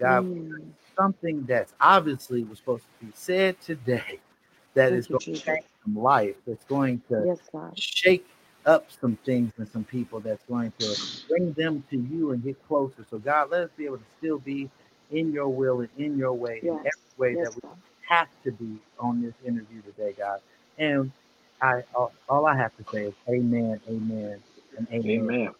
God, 0.00 0.24
Mm. 0.24 0.72
something 0.98 1.44
that's 1.46 1.74
obviously 1.80 2.44
was 2.44 2.58
supposed 2.58 2.84
to 3.00 3.06
be 3.06 3.12
said 3.14 3.60
today 3.62 4.20
that 4.74 4.92
Thank 4.92 4.94
is 4.94 5.08
going 5.08 5.22
to 5.22 5.40
Jesus. 5.40 5.44
change 5.44 5.64
some 5.84 5.96
life, 5.96 6.36
that's 6.46 6.64
going 6.66 7.02
to 7.10 7.28
Yes, 7.28 7.40
God. 7.52 7.76
shake 7.76 8.26
up 8.66 8.86
some 9.00 9.16
things 9.26 9.52
and 9.58 9.68
some 9.68 9.84
people 9.84 10.20
that's 10.20 10.44
going 10.48 10.72
to 10.80 10.96
bring 11.28 11.52
them 11.54 11.84
to 11.90 11.98
you 11.98 12.32
and 12.32 12.44
get 12.44 12.56
closer. 12.68 13.06
So, 13.10 13.18
God, 13.18 13.50
let 13.50 13.62
us 13.62 13.70
be 13.76 13.86
able 13.86 13.98
to 13.98 14.04
still 14.18 14.38
be 14.38 14.70
in 15.12 15.32
your 15.32 15.48
will 15.48 15.80
and 15.80 15.90
in 15.98 16.18
your 16.18 16.34
way, 16.34 16.62
in 16.66 16.78
every 16.78 16.92
way 17.18 17.34
Yes, 17.34 17.42
that 17.42 17.54
we 17.54 17.60
God. 17.62 17.78
Have 18.10 18.28
to 18.44 18.52
be 18.52 18.76
on 18.98 19.22
this 19.22 19.34
interview 19.46 19.80
today, 19.82 20.14
God. 20.18 20.40
And 20.78 21.10
I 21.62 21.82
all, 21.94 22.12
all 22.28 22.46
I 22.46 22.56
have 22.56 22.76
to 22.76 22.84
say 22.92 23.04
is 23.06 23.14
amen, 23.28 23.80
amen, 23.88 24.42
and 24.76 24.88
amen. 24.92 25.20
Amen. 25.20 25.50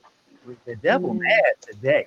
The 0.67 0.77
devil 0.77 1.11
Amen. 1.11 1.23
mad 1.23 1.53
today. 1.61 2.07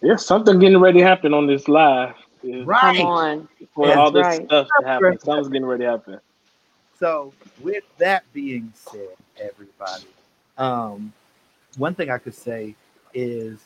There's 0.00 0.24
something 0.24 0.58
getting 0.58 0.78
ready 0.78 1.00
to 1.00 1.06
happen 1.06 1.34
on 1.34 1.46
this 1.46 1.68
live. 1.68 2.14
Yeah. 2.42 2.62
Right. 2.64 2.96
Come 2.96 3.06
on. 3.06 3.48
For 3.74 3.86
That's 3.86 3.98
all 3.98 4.10
this 4.10 4.26
right. 4.26 4.44
stuff 4.44 4.68
to 4.80 4.86
happen. 4.86 5.18
Something's 5.20 5.48
getting 5.48 5.66
ready 5.66 5.84
to 5.84 5.90
happen. 5.90 6.20
So, 6.98 7.32
with 7.60 7.84
that 7.98 8.24
being 8.32 8.72
said, 8.74 9.08
everybody, 9.40 10.04
um, 10.58 11.12
one 11.76 11.94
thing 11.94 12.10
I 12.10 12.18
could 12.18 12.34
say 12.34 12.74
is 13.14 13.58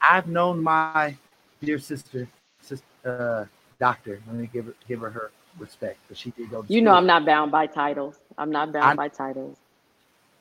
I've 0.00 0.28
known 0.28 0.62
my 0.62 1.14
dear 1.62 1.78
sister, 1.78 2.28
sister 2.62 2.84
uh, 3.04 3.44
doctor. 3.78 4.20
Let 4.26 4.36
me 4.36 4.48
give 4.52 4.66
her 4.66 4.74
give 4.86 5.00
her 5.00 5.10
her 5.10 5.30
respect, 5.60 5.98
but 6.08 6.18
she 6.18 6.30
did 6.32 6.50
go. 6.50 6.62
To 6.62 6.68
You 6.68 6.82
know 6.82 6.92
school. 6.92 6.98
I'm 6.98 7.06
not 7.06 7.26
bound 7.26 7.52
by 7.52 7.66
titles. 7.66 8.20
I'm 8.38 8.50
not 8.50 8.72
bound 8.72 8.84
I- 8.90 8.96
by 8.96 9.08
titles. 9.08 9.58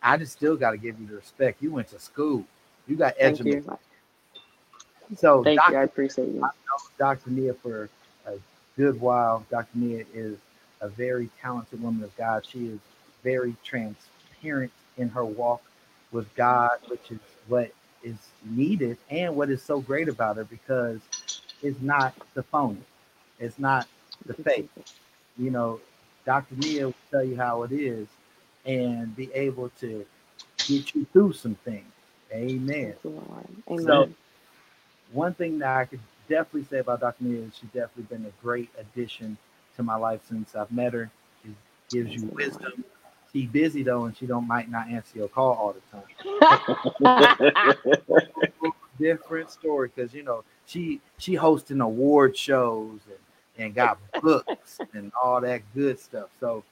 I 0.03 0.17
just 0.17 0.33
still 0.33 0.57
got 0.57 0.71
to 0.71 0.77
give 0.77 0.99
you 0.99 1.07
the 1.07 1.15
respect. 1.15 1.61
You 1.61 1.71
went 1.71 1.89
to 1.89 1.99
school. 1.99 2.45
You 2.87 2.95
got 2.97 3.15
educated. 3.19 3.63
you. 3.65 3.79
So, 5.17 5.43
Thank 5.43 5.57
Dr. 5.57 5.73
you. 5.73 5.77
I 5.77 5.83
appreciate 5.83 6.29
you. 6.29 6.51
Dr. 6.99 7.29
Nia 7.31 7.53
for 7.55 7.89
a 8.27 8.33
good 8.77 8.99
while. 9.01 9.45
Dr. 9.51 9.69
Nia 9.77 10.05
is 10.13 10.37
a 10.81 10.89
very 10.89 11.29
talented 11.41 11.81
woman 11.81 12.03
of 12.03 12.15
God. 12.17 12.45
She 12.45 12.67
is 12.67 12.79
very 13.23 13.55
transparent 13.63 14.71
in 14.97 15.09
her 15.09 15.25
walk 15.25 15.61
with 16.11 16.33
God, 16.35 16.79
which 16.87 17.11
is 17.11 17.19
what 17.47 17.71
is 18.03 18.17
needed 18.45 18.97
and 19.09 19.35
what 19.35 19.49
is 19.49 19.61
so 19.63 19.81
great 19.81 20.09
about 20.09 20.37
her 20.37 20.45
because 20.45 20.99
it's 21.63 21.81
not 21.81 22.13
the 22.35 22.43
phony, 22.43 22.81
it's 23.39 23.59
not 23.59 23.87
the 24.27 24.33
fake. 24.35 24.69
You 25.37 25.51
know, 25.51 25.79
Dr. 26.25 26.55
Nia 26.55 26.87
will 26.87 26.95
tell 27.11 27.23
you 27.23 27.37
how 27.37 27.63
it 27.63 27.71
is 27.71 28.07
and 28.65 29.15
be 29.15 29.31
able 29.33 29.69
to 29.79 30.05
get 30.67 30.93
you 30.93 31.05
through 31.13 31.33
some 31.33 31.55
things. 31.55 31.85
Amen. 32.31 32.93
Thank 33.01 33.15
you, 33.15 33.23
Amen. 33.69 33.85
So, 33.85 34.09
one 35.11 35.33
thing 35.33 35.59
that 35.59 35.77
I 35.77 35.85
could 35.85 36.01
definitely 36.27 36.65
say 36.69 36.79
about 36.79 36.99
Dr. 36.99 37.23
Nia 37.23 37.43
is 37.43 37.55
she's 37.55 37.69
definitely 37.69 38.03
been 38.03 38.25
a 38.25 38.43
great 38.43 38.69
addition 38.77 39.37
to 39.77 39.83
my 39.83 39.95
life 39.95 40.21
since 40.27 40.55
I've 40.55 40.71
met 40.71 40.93
her. 40.93 41.09
She 41.43 41.55
gives 41.89 42.13
you 42.13 42.29
wisdom. 42.33 42.83
She's 43.31 43.47
busy 43.47 43.83
though, 43.83 44.05
and 44.05 44.17
she 44.17 44.25
don't 44.25 44.47
might 44.47 44.69
not 44.69 44.89
answer 44.89 45.19
your 45.19 45.27
call 45.27 45.53
all 45.53 45.73
the 45.73 45.81
time. 45.91 47.75
different 48.99 49.51
story 49.51 49.91
because 49.93 50.13
you 50.13 50.23
know 50.23 50.43
she 50.65 50.99
she 51.17 51.35
hosting 51.35 51.81
award 51.81 52.35
shows 52.37 52.99
and, 53.07 53.17
and 53.57 53.73
got 53.73 53.99
books 54.21 54.79
and 54.93 55.11
all 55.21 55.41
that 55.41 55.61
good 55.73 55.99
stuff. 55.99 56.29
So 56.39 56.63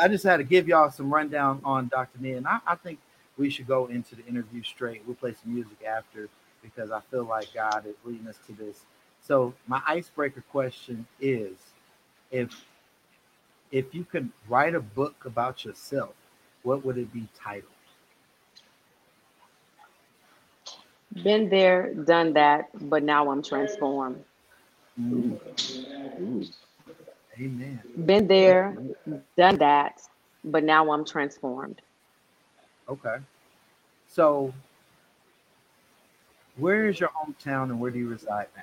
I 0.00 0.08
just 0.08 0.24
had 0.24 0.38
to 0.38 0.44
give 0.44 0.68
y'all 0.68 0.90
some 0.90 1.12
rundown 1.12 1.60
on 1.64 1.88
Dr. 1.88 2.18
Nia, 2.20 2.36
and 2.38 2.46
I, 2.46 2.58
I 2.66 2.74
think 2.76 2.98
we 3.38 3.50
should 3.50 3.66
go 3.66 3.86
into 3.86 4.14
the 4.14 4.24
interview 4.26 4.62
straight. 4.62 5.02
We'll 5.06 5.16
play 5.16 5.34
some 5.42 5.54
music 5.54 5.78
after 5.86 6.28
because 6.62 6.90
I 6.90 7.00
feel 7.10 7.24
like 7.24 7.52
God 7.54 7.86
is 7.86 7.94
leading 8.04 8.26
us 8.26 8.38
to 8.46 8.52
this. 8.52 8.84
So 9.22 9.54
my 9.66 9.80
icebreaker 9.86 10.42
question 10.50 11.06
is 11.20 11.56
if 12.30 12.64
if 13.72 13.94
you 13.94 14.04
could 14.04 14.30
write 14.48 14.74
a 14.74 14.80
book 14.80 15.24
about 15.24 15.64
yourself, 15.64 16.14
what 16.62 16.84
would 16.84 16.98
it 16.98 17.12
be 17.12 17.28
titled? 17.38 17.72
Been 21.22 21.48
there, 21.48 21.94
done 21.94 22.32
that, 22.34 22.66
but 22.88 23.02
now 23.02 23.30
I'm 23.30 23.42
transformed. 23.42 24.22
Amen. 24.98 25.40
Been 28.06 28.26
there, 28.26 28.76
done 29.36 29.56
that, 29.58 30.00
but 30.44 30.64
now 30.64 30.90
I'm 30.90 31.04
transformed. 31.04 31.82
Okay. 32.88 33.16
So, 34.08 34.54
where 36.56 36.88
is 36.88 36.98
your 36.98 37.10
hometown 37.10 37.64
and 37.64 37.78
where 37.78 37.90
do 37.90 37.98
you 37.98 38.08
reside 38.08 38.46
now? 38.56 38.62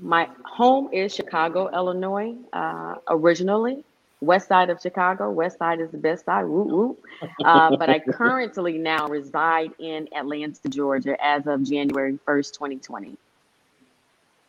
My 0.00 0.28
home 0.44 0.88
is 0.92 1.14
Chicago, 1.14 1.68
Illinois, 1.72 2.34
uh, 2.52 2.96
originally. 3.08 3.84
West 4.20 4.48
side 4.48 4.70
of 4.70 4.80
Chicago. 4.80 5.30
West 5.30 5.58
side 5.58 5.80
is 5.80 5.90
the 5.90 5.98
best 5.98 6.24
side. 6.24 6.44
Whoop, 6.44 6.68
whoop. 6.68 7.04
Uh, 7.44 7.76
but 7.76 7.90
I 7.90 7.98
currently 7.98 8.78
now 8.78 9.08
reside 9.08 9.72
in 9.78 10.08
Atlanta, 10.14 10.68
Georgia 10.68 11.16
as 11.22 11.46
of 11.46 11.64
January 11.64 12.18
1st, 12.26 12.52
2020. 12.54 13.16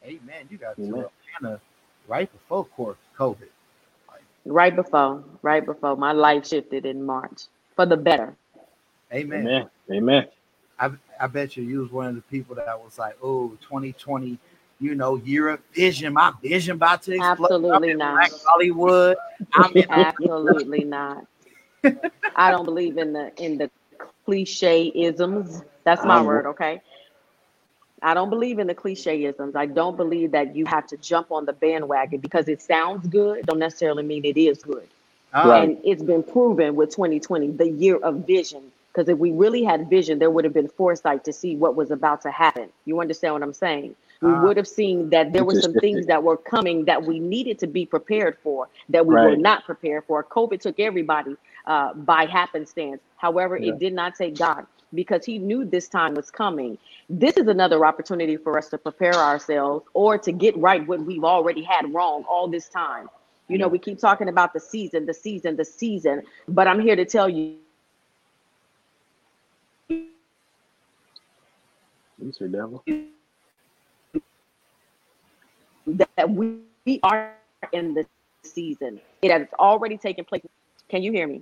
Hey, 0.04 0.20
man, 0.26 0.48
you 0.50 0.58
got 0.58 0.76
to 0.76 0.84
Atlanta 0.84 1.62
right 2.08 2.30
before 2.32 2.68
COVID. 3.18 3.48
Right 4.46 4.76
before, 4.76 5.24
right 5.42 5.66
before. 5.66 5.96
My 5.96 6.12
life 6.12 6.46
shifted 6.46 6.86
in 6.86 7.02
March 7.02 7.44
for 7.78 7.86
the 7.86 7.96
better. 7.96 8.36
Amen. 9.14 9.48
Amen. 9.48 9.70
Amen. 9.90 10.28
I, 10.78 10.92
I 11.18 11.28
bet 11.28 11.56
you 11.56 11.64
you 11.64 11.80
was 11.80 11.92
one 11.92 12.08
of 12.08 12.16
the 12.16 12.22
people 12.24 12.56
that 12.56 12.78
was 12.78 13.00
like, 13.00 13.16
oh, 13.24 13.50
2020 13.62 14.38
you 14.84 14.96
know, 14.96 15.16
year 15.16 15.50
of 15.50 15.60
vision. 15.74 16.14
My 16.14 16.34
vision 16.42 16.76
about 16.76 17.04
to 17.04 17.16
explode. 17.16 17.46
Absolutely 17.46 17.94
not. 17.94 18.16
Black 18.16 18.32
Hollywood. 18.46 19.18
Absolutely 19.90 20.84
not. 20.84 21.26
I 22.36 22.52
don't 22.52 22.66
believe 22.66 22.98
in 22.98 23.14
the 23.14 23.32
in 23.42 23.58
the 23.58 23.72
cliche 24.26 24.88
isms. 24.88 25.64
That's 25.86 26.04
my 26.04 26.18
um, 26.18 26.26
word, 26.26 26.46
okay? 26.48 26.82
I 28.04 28.14
don't 28.14 28.30
believe 28.30 28.60
in 28.60 28.68
the 28.68 28.76
cliche 28.76 29.24
isms. 29.26 29.56
I 29.56 29.66
don't 29.66 29.96
believe 29.96 30.32
that 30.32 30.56
you 30.56 30.66
have 30.66 30.86
to 30.88 30.98
jump 30.98 31.32
on 31.32 31.46
the 31.46 31.54
bandwagon 31.54 32.20
because 32.20 32.48
it 32.48 32.62
sounds 32.62 33.08
good, 33.08 33.46
don't 33.46 33.60
necessarily 33.60 34.04
mean 34.04 34.26
it 34.26 34.38
is 34.38 34.62
good. 34.64 34.88
Right. 35.34 35.64
And 35.64 35.80
it's 35.84 36.04
been 36.04 36.22
proven 36.22 36.76
with 36.76 36.92
2020, 36.92 37.52
the 37.52 37.70
year 37.70 37.98
of 37.98 38.28
vision. 38.28 38.72
Because 38.92 39.10
if 39.10 39.18
we 39.18 39.32
really 39.32 39.64
had 39.64 39.90
vision, 39.90 40.20
there 40.20 40.30
would 40.30 40.44
have 40.44 40.54
been 40.54 40.68
foresight 40.68 41.24
to 41.24 41.34
see 41.34 41.56
what 41.56 41.76
was 41.76 41.90
about 41.90 42.22
to 42.22 42.32
happen. 42.32 42.70
You 42.86 43.02
understand 43.02 43.34
what 43.34 43.42
I'm 43.42 43.54
saying? 43.54 43.96
we 44.24 44.32
uh, 44.32 44.42
would 44.42 44.58
have 44.58 44.68
seen 44.68 45.10
that 45.10 45.34
there 45.34 45.44
were 45.44 45.60
some 45.60 45.74
things 45.74 46.06
that 46.08 46.24
were 46.24 46.38
coming 46.38 46.86
that 46.86 47.04
we 47.04 47.20
needed 47.20 47.60
to 47.60 47.68
be 47.68 47.86
prepared 47.86 48.38
for 48.42 48.70
that 48.90 49.06
we 49.06 49.16
right. 49.16 49.32
were 49.32 49.36
not 49.36 49.66
prepared 49.66 50.06
for. 50.06 50.24
COVID 50.24 50.62
took 50.62 50.80
everybody 50.80 51.36
uh, 51.66 51.94
by 51.94 52.26
happenstance. 52.26 53.02
However, 53.18 53.58
yeah. 53.58 53.74
it 53.74 53.80
did 53.80 53.94
not 53.94 54.16
take 54.16 54.38
God 54.38 54.66
because 54.94 55.26
he 55.26 55.38
knew 55.38 55.66
this 55.66 55.88
time 55.88 56.14
was 56.14 56.30
coming. 56.32 56.78
This 57.10 57.38
is 57.38 57.48
another 57.48 57.86
opportunity 57.86 58.38
for 58.38 58.58
us 58.58 58.70
to 58.70 58.78
prepare 58.78 59.16
ourselves 59.16 59.86
or 59.94 60.18
to 60.18 60.32
get 60.32 60.58
right 60.58 60.86
what 60.88 61.02
we've 61.02 61.24
already 61.24 61.64
had 61.64 61.94
wrong 61.94 62.24
all 62.30 62.48
this 62.48 62.70
time. 62.70 63.10
You 63.48 63.58
know, 63.58 63.68
we 63.68 63.80
keep 63.80 64.00
talking 64.00 64.30
about 64.30 64.54
the 64.54 64.60
season, 64.60 65.06
the 65.06 65.14
season, 65.14 65.56
the 65.58 65.66
season, 65.66 66.24
but 66.48 66.68
I'm 66.68 66.80
here 66.80 66.96
to 66.96 67.06
tell 67.06 67.30
you. 67.30 67.58
Mr. 72.24 72.50
Devil 72.50 72.84
that 75.88 76.30
we, 76.30 76.58
we 76.86 77.00
are 77.04 77.34
in 77.72 77.94
the 77.94 78.06
season. 78.44 79.00
It 79.22 79.32
has 79.32 79.48
already 79.60 79.98
taken 79.98 80.26
place. 80.26 80.44
Can 80.90 81.04
you 81.04 81.12
hear 81.12 81.28
me? 81.28 81.42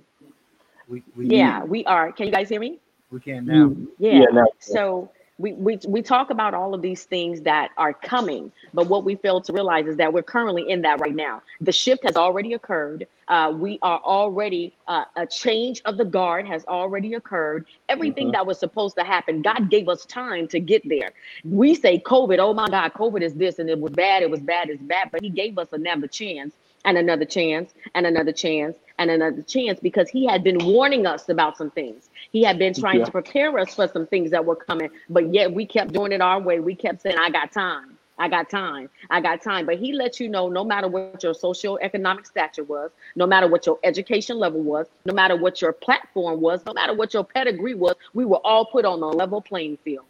We, 0.88 1.02
we 1.16 1.26
yeah, 1.26 1.64
we 1.64 1.84
are. 1.84 2.12
Can 2.12 2.26
you 2.26 2.32
guys 2.32 2.48
hear 2.48 2.60
me? 2.60 2.78
We 3.12 3.20
can 3.20 3.44
now. 3.44 3.74
Yeah. 3.98 4.20
yeah 4.20 4.26
now. 4.32 4.46
So 4.58 5.10
we, 5.38 5.52
we 5.52 5.78
we 5.88 6.02
talk 6.02 6.30
about 6.30 6.54
all 6.54 6.72
of 6.72 6.82
these 6.82 7.04
things 7.04 7.40
that 7.42 7.70
are 7.76 7.92
coming, 7.92 8.52
but 8.72 8.86
what 8.86 9.04
we 9.04 9.16
fail 9.16 9.40
to 9.40 9.52
realize 9.52 9.86
is 9.86 9.96
that 9.96 10.12
we're 10.12 10.22
currently 10.22 10.70
in 10.70 10.82
that 10.82 11.00
right 11.00 11.14
now. 11.14 11.42
The 11.60 11.72
shift 11.72 12.04
has 12.04 12.16
already 12.16 12.54
occurred. 12.54 13.06
Uh, 13.28 13.52
we 13.54 13.78
are 13.82 13.98
already 14.00 14.74
uh, 14.88 15.04
a 15.16 15.26
change 15.26 15.82
of 15.84 15.96
the 15.96 16.04
guard 16.04 16.46
has 16.46 16.64
already 16.66 17.14
occurred. 17.14 17.66
Everything 17.88 18.26
mm-hmm. 18.26 18.32
that 18.32 18.46
was 18.46 18.58
supposed 18.58 18.96
to 18.96 19.04
happen, 19.04 19.42
God 19.42 19.70
gave 19.70 19.88
us 19.88 20.06
time 20.06 20.48
to 20.48 20.60
get 20.60 20.86
there. 20.88 21.12
We 21.44 21.74
say 21.74 21.98
COVID, 21.98 22.38
oh 22.38 22.54
my 22.54 22.68
God, 22.68 22.92
COVID 22.92 23.22
is 23.22 23.34
this, 23.34 23.58
and 23.58 23.68
it 23.68 23.80
was 23.80 23.92
bad, 23.92 24.22
it 24.22 24.30
was 24.30 24.40
bad, 24.40 24.70
it's 24.70 24.82
bad, 24.82 25.10
but 25.10 25.22
He 25.22 25.30
gave 25.30 25.58
us 25.58 25.68
another 25.72 26.06
chance 26.06 26.54
and 26.84 26.98
another 26.98 27.24
chance 27.24 27.72
and 27.94 28.06
another 28.06 28.32
chance 28.32 28.76
and 28.98 29.10
another 29.10 29.42
chance 29.42 29.80
because 29.80 30.08
he 30.08 30.26
had 30.26 30.44
been 30.44 30.58
warning 30.58 31.06
us 31.06 31.28
about 31.28 31.56
some 31.56 31.70
things. 31.70 32.10
He 32.32 32.42
had 32.42 32.58
been 32.58 32.74
trying 32.74 33.00
yeah. 33.00 33.04
to 33.04 33.10
prepare 33.10 33.58
us 33.58 33.74
for 33.74 33.86
some 33.88 34.06
things 34.06 34.30
that 34.30 34.44
were 34.44 34.56
coming, 34.56 34.90
but 35.10 35.32
yet 35.32 35.52
we 35.52 35.66
kept 35.66 35.92
doing 35.92 36.12
it 36.12 36.20
our 36.20 36.40
way. 36.40 36.60
We 36.60 36.74
kept 36.74 37.02
saying, 37.02 37.18
I 37.18 37.30
got 37.30 37.52
time. 37.52 37.98
I 38.18 38.28
got 38.28 38.48
time. 38.48 38.88
I 39.10 39.20
got 39.20 39.42
time. 39.42 39.66
But 39.66 39.78
he 39.78 39.92
let 39.92 40.20
you 40.20 40.28
know 40.28 40.48
no 40.48 40.64
matter 40.64 40.88
what 40.88 41.22
your 41.22 41.34
social-economic 41.34 42.26
stature 42.26 42.64
was, 42.64 42.90
no 43.16 43.26
matter 43.26 43.48
what 43.48 43.66
your 43.66 43.78
education 43.84 44.38
level 44.38 44.60
was, 44.60 44.86
no 45.04 45.12
matter 45.12 45.36
what 45.36 45.60
your 45.60 45.72
platform 45.72 46.40
was, 46.40 46.64
no 46.64 46.72
matter 46.72 46.94
what 46.94 47.12
your 47.12 47.24
pedigree 47.24 47.74
was, 47.74 47.94
we 48.14 48.24
were 48.24 48.40
all 48.44 48.64
put 48.64 48.84
on 48.84 49.02
a 49.02 49.08
level 49.08 49.40
playing 49.40 49.76
field. 49.78 50.04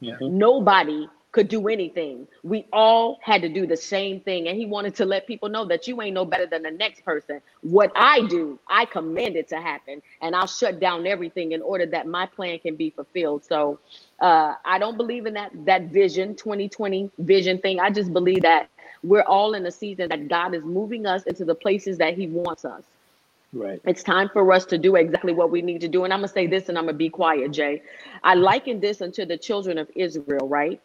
Yeah. 0.00 0.16
Nobody 0.20 1.08
could 1.34 1.48
do 1.48 1.68
anything. 1.68 2.28
We 2.44 2.66
all 2.72 3.18
had 3.22 3.42
to 3.42 3.50
do 3.50 3.66
the 3.66 3.76
same 3.76 4.20
thing. 4.22 4.48
And 4.48 4.58
he 4.58 4.66
wanted 4.66 4.96
to 4.96 5.06
let 5.06 5.26
people 5.26 5.50
know 5.50 5.66
that 5.66 5.88
you 5.88 6.02
ain't 6.02 6.14
no 6.14 6.24
better 6.24 6.46
than 6.46 6.62
the 6.62 6.72
next 6.72 7.04
person. 7.04 7.42
What 7.62 7.92
I 7.96 8.22
do, 8.28 8.58
I 8.68 8.86
command 8.86 9.36
it 9.36 9.48
to 9.50 9.56
happen. 9.60 10.02
And 10.22 10.36
I'll 10.36 10.48
shut 10.48 10.80
down 10.80 11.06
everything 11.08 11.52
in 11.52 11.62
order 11.62 11.86
that 11.88 12.06
my 12.08 12.26
plan 12.26 12.60
can 12.60 12.76
be 12.76 12.90
fulfilled. 12.90 13.44
So 13.44 13.80
uh, 14.20 14.54
I 14.64 14.78
don't 14.78 14.96
believe 14.96 15.26
in 15.26 15.34
that 15.34 15.52
that 15.66 15.84
vision, 15.86 16.36
2020 16.36 17.10
vision 17.18 17.58
thing. 17.60 17.80
I 17.80 17.90
just 17.90 18.14
believe 18.14 18.42
that 18.44 18.70
we're 19.04 19.22
all 19.24 19.54
in 19.54 19.66
a 19.66 19.72
season 19.72 20.10
that 20.10 20.28
God 20.28 20.54
is 20.54 20.64
moving 20.64 21.06
us 21.06 21.24
into 21.24 21.44
the 21.44 21.56
places 21.56 21.98
that 21.98 22.14
He 22.16 22.28
wants 22.28 22.64
us. 22.64 22.84
Right. 23.52 23.82
It's 23.86 24.02
time 24.04 24.30
for 24.32 24.52
us 24.52 24.66
to 24.66 24.78
do 24.78 24.96
exactly 24.96 25.34
what 25.34 25.50
we 25.50 25.62
need 25.62 25.82
to 25.82 25.88
do. 25.88 26.04
And 26.04 26.12
I'm 26.14 26.20
gonna 26.20 26.28
say 26.28 26.46
this 26.46 26.70
and 26.70 26.78
I'm 26.78 26.86
gonna 26.86 26.98
be 26.98 27.10
quiet, 27.10 27.52
Jay. 27.52 27.82
I 28.24 28.34
liken 28.34 28.80
this 28.80 29.02
unto 29.02 29.26
the 29.26 29.38
children 29.38 29.78
of 29.78 29.90
Israel, 29.96 30.48
right? 30.48 30.80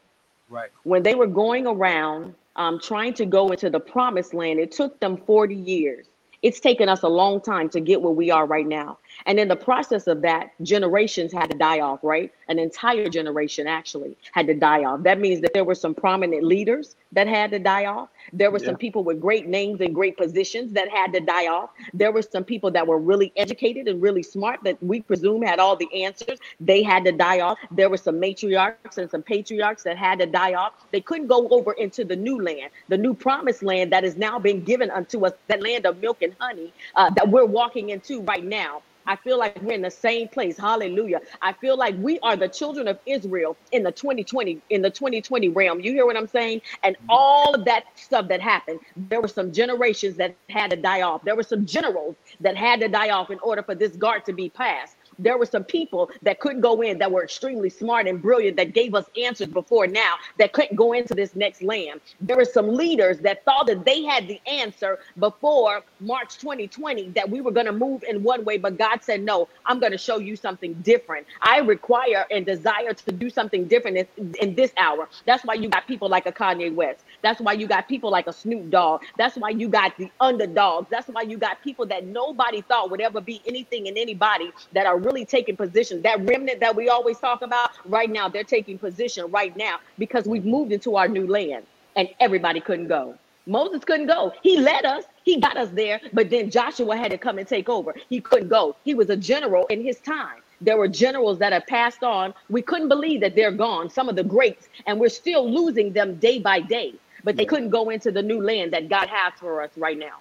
Right. 0.49 0.69
When 0.83 1.03
they 1.03 1.15
were 1.15 1.27
going 1.27 1.67
around 1.67 2.35
um, 2.55 2.79
trying 2.79 3.13
to 3.15 3.25
go 3.25 3.49
into 3.49 3.69
the 3.69 3.79
promised 3.79 4.33
land, 4.33 4.59
it 4.59 4.71
took 4.71 4.99
them 4.99 5.17
40 5.17 5.55
years. 5.55 6.07
It's 6.41 6.59
taken 6.59 6.89
us 6.89 7.03
a 7.03 7.07
long 7.09 7.41
time 7.41 7.69
to 7.69 7.79
get 7.81 8.01
where 8.01 8.13
we 8.13 8.31
are 8.31 8.45
right 8.45 8.67
now. 8.67 8.99
And 9.25 9.39
in 9.39 9.47
the 9.47 9.55
process 9.55 10.07
of 10.07 10.21
that, 10.21 10.51
generations 10.61 11.31
had 11.31 11.51
to 11.51 11.57
die 11.57 11.79
off, 11.79 11.99
right? 12.03 12.31
An 12.47 12.59
entire 12.59 13.09
generation 13.09 13.67
actually 13.67 14.17
had 14.31 14.47
to 14.47 14.53
die 14.53 14.83
off. 14.83 15.03
That 15.03 15.19
means 15.19 15.41
that 15.41 15.53
there 15.53 15.63
were 15.63 15.75
some 15.75 15.93
prominent 15.93 16.43
leaders 16.43 16.95
that 17.11 17.27
had 17.27 17.51
to 17.51 17.59
die 17.59 17.85
off. 17.85 18.09
There 18.33 18.51
were 18.51 18.59
yeah. 18.59 18.67
some 18.67 18.75
people 18.75 19.03
with 19.03 19.19
great 19.19 19.47
names 19.47 19.81
and 19.81 19.93
great 19.93 20.17
positions 20.17 20.71
that 20.73 20.89
had 20.89 21.11
to 21.13 21.19
die 21.19 21.47
off. 21.47 21.71
There 21.93 22.11
were 22.11 22.21
some 22.21 22.43
people 22.43 22.71
that 22.71 22.85
were 22.85 22.99
really 22.99 23.31
educated 23.35 23.87
and 23.87 24.01
really 24.01 24.23
smart 24.23 24.59
that 24.63 24.81
we 24.81 25.01
presume 25.01 25.41
had 25.41 25.59
all 25.59 25.75
the 25.75 26.03
answers. 26.03 26.39
They 26.59 26.83
had 26.83 27.03
to 27.05 27.11
die 27.11 27.39
off. 27.41 27.57
There 27.71 27.89
were 27.89 27.97
some 27.97 28.19
matriarchs 28.19 28.97
and 28.97 29.09
some 29.09 29.23
patriarchs 29.23 29.83
that 29.83 29.97
had 29.97 30.19
to 30.19 30.25
die 30.25 30.53
off. 30.53 30.73
They 30.91 31.01
couldn't 31.01 31.27
go 31.27 31.47
over 31.49 31.73
into 31.73 32.05
the 32.05 32.15
new 32.15 32.41
land, 32.41 32.71
the 32.87 32.97
new 32.97 33.13
promised 33.13 33.63
land 33.63 33.91
that 33.91 34.03
is 34.03 34.17
now 34.17 34.39
being 34.39 34.63
given 34.63 34.91
unto 34.91 35.25
us, 35.25 35.33
that 35.47 35.61
land 35.61 35.85
of 35.85 35.99
milk 35.99 36.21
and 36.21 36.35
honey 36.39 36.71
uh, 36.95 37.09
that 37.11 37.27
we're 37.27 37.45
walking 37.45 37.89
into 37.89 38.21
right 38.21 38.43
now. 38.43 38.81
I 39.09 39.15
feel 39.15 39.39
like 39.39 39.59
we're 39.63 39.73
in 39.73 39.81
the 39.81 39.89
same 39.89 40.27
place. 40.27 40.55
Hallelujah. 40.55 41.21
I 41.41 41.51
feel 41.53 41.75
like 41.75 41.95
we 41.97 42.19
are 42.19 42.35
the 42.35 42.47
children 42.47 42.87
of 42.87 42.99
Israel 43.07 43.57
in 43.71 43.81
the 43.81 43.91
2020 43.91 44.61
in 44.69 44.83
the 44.83 44.91
2020 44.91 45.49
realm. 45.49 45.79
You 45.79 45.91
hear 45.93 46.05
what 46.05 46.15
I'm 46.15 46.27
saying? 46.27 46.61
And 46.83 46.95
mm-hmm. 46.95 47.07
all 47.09 47.55
of 47.55 47.65
that 47.65 47.85
stuff 47.95 48.27
that 48.27 48.39
happened, 48.39 48.79
there 48.95 49.19
were 49.19 49.27
some 49.27 49.51
generations 49.51 50.15
that 50.17 50.35
had 50.49 50.69
to 50.69 50.77
die 50.77 51.01
off. 51.01 51.23
There 51.23 51.35
were 51.35 51.43
some 51.43 51.65
generals 51.65 52.17
that 52.39 52.55
had 52.55 52.79
to 52.81 52.87
die 52.87 53.09
off 53.09 53.31
in 53.31 53.39
order 53.39 53.63
for 53.63 53.73
this 53.73 53.95
guard 53.95 54.25
to 54.25 54.33
be 54.33 54.47
passed. 54.47 54.95
There 55.19 55.37
were 55.37 55.45
some 55.47 55.65
people 55.65 56.11
that 56.23 56.39
couldn't 56.41 56.61
go 56.61 56.81
in 56.81 56.99
that 56.99 57.11
were 57.11 57.23
extremely 57.23 57.69
smart 57.69 58.07
and 58.07 58.21
brilliant 58.21 58.57
that 58.57 58.73
gave 58.73 58.95
us 58.95 59.05
answers 59.21 59.49
before 59.49 59.87
now 59.87 60.15
that 60.39 60.53
couldn't 60.53 60.77
go 60.77 60.93
into 60.93 61.15
this 61.15 61.35
next 61.35 61.63
land. 61.63 62.01
There 62.21 62.37
were 62.37 62.45
some 62.45 62.69
leaders 62.75 63.19
that 63.19 63.45
thought 63.45 63.67
that 63.67 63.85
they 63.85 64.03
had 64.03 64.27
the 64.27 64.41
answer 64.47 64.99
before 65.19 65.83
March 66.01 66.37
2020 66.39 67.09
that 67.11 67.29
we 67.29 67.41
were 67.41 67.51
going 67.51 67.67
to 67.67 67.73
move 67.73 68.03
in 68.09 68.23
one 68.23 68.45
way, 68.45 68.57
but 68.57 68.77
God 68.77 69.03
said, 69.03 69.23
No, 69.23 69.49
I'm 69.65 69.79
going 69.79 69.93
to 69.93 69.99
show 69.99 70.19
you 70.19 70.35
something 70.37 70.73
different. 70.75 71.27
I 71.41 71.59
require 71.59 72.25
and 72.31 72.45
desire 72.45 72.93
to 72.93 73.11
do 73.11 73.29
something 73.29 73.67
different 73.67 74.07
in, 74.17 74.35
in 74.41 74.55
this 74.55 74.73
hour. 74.77 75.09
That's 75.25 75.45
why 75.45 75.55
you 75.55 75.69
got 75.69 75.87
people 75.87 76.09
like 76.09 76.25
a 76.27 76.31
Kanye 76.31 76.73
West. 76.73 77.03
That's 77.21 77.41
why 77.41 77.53
you 77.53 77.67
got 77.67 77.87
people 77.87 78.09
like 78.11 78.27
a 78.27 78.33
Snoop 78.33 78.69
Dogg. 78.69 79.03
That's 79.17 79.35
why 79.35 79.49
you 79.49 79.67
got 79.67 79.97
the 79.97 80.11
underdogs. 80.19 80.87
That's 80.89 81.07
why 81.07 81.23
you 81.23 81.37
got 81.37 81.61
people 81.63 81.85
that 81.87 82.05
nobody 82.05 82.61
thought 82.61 82.91
would 82.91 83.01
ever 83.01 83.21
be 83.21 83.41
anything 83.45 83.87
and 83.87 83.97
anybody 83.97 84.51
that 84.73 84.85
are 84.85 84.97
really 84.97 85.25
taking 85.25 85.55
position. 85.55 86.01
That 86.03 86.25
remnant 86.25 86.59
that 86.61 86.75
we 86.75 86.89
always 86.89 87.19
talk 87.19 87.41
about 87.41 87.71
right 87.85 88.09
now, 88.09 88.29
they're 88.29 88.43
taking 88.43 88.77
position 88.77 89.31
right 89.31 89.55
now 89.57 89.79
because 89.97 90.25
we've 90.25 90.45
moved 90.45 90.71
into 90.71 90.95
our 90.95 91.07
new 91.07 91.27
land 91.27 91.65
and 91.95 92.09
everybody 92.19 92.61
couldn't 92.61 92.87
go. 92.87 93.15
Moses 93.47 93.83
couldn't 93.83 94.07
go. 94.07 94.31
He 94.43 94.59
led 94.59 94.85
us, 94.85 95.05
he 95.23 95.39
got 95.39 95.57
us 95.57 95.69
there, 95.69 95.99
but 96.13 96.29
then 96.29 96.51
Joshua 96.51 96.95
had 96.95 97.11
to 97.11 97.17
come 97.17 97.39
and 97.39 97.47
take 97.47 97.67
over. 97.67 97.95
He 98.09 98.21
couldn't 98.21 98.49
go. 98.49 98.75
He 98.85 98.93
was 98.93 99.09
a 99.09 99.17
general 99.17 99.65
in 99.67 99.81
his 99.83 99.99
time. 99.99 100.37
There 100.61 100.77
were 100.77 100.87
generals 100.87 101.39
that 101.39 101.53
have 101.53 101.65
passed 101.65 102.03
on. 102.03 102.33
We 102.49 102.61
couldn't 102.61 102.89
believe 102.89 103.21
that 103.21 103.35
they're 103.35 103.51
gone, 103.51 103.89
some 103.89 104.09
of 104.09 104.15
the 104.15 104.23
greats, 104.23 104.67
and 104.85 104.99
we're 104.99 105.09
still 105.09 105.49
losing 105.49 105.93
them 105.93 106.15
day 106.15 106.39
by 106.39 106.59
day 106.59 106.93
but 107.23 107.35
they 107.35 107.45
couldn't 107.45 107.69
go 107.69 107.89
into 107.89 108.11
the 108.11 108.21
new 108.21 108.41
land 108.41 108.73
that 108.73 108.89
God 108.89 109.07
has 109.07 109.33
for 109.39 109.61
us 109.61 109.71
right 109.77 109.97
now. 109.97 110.19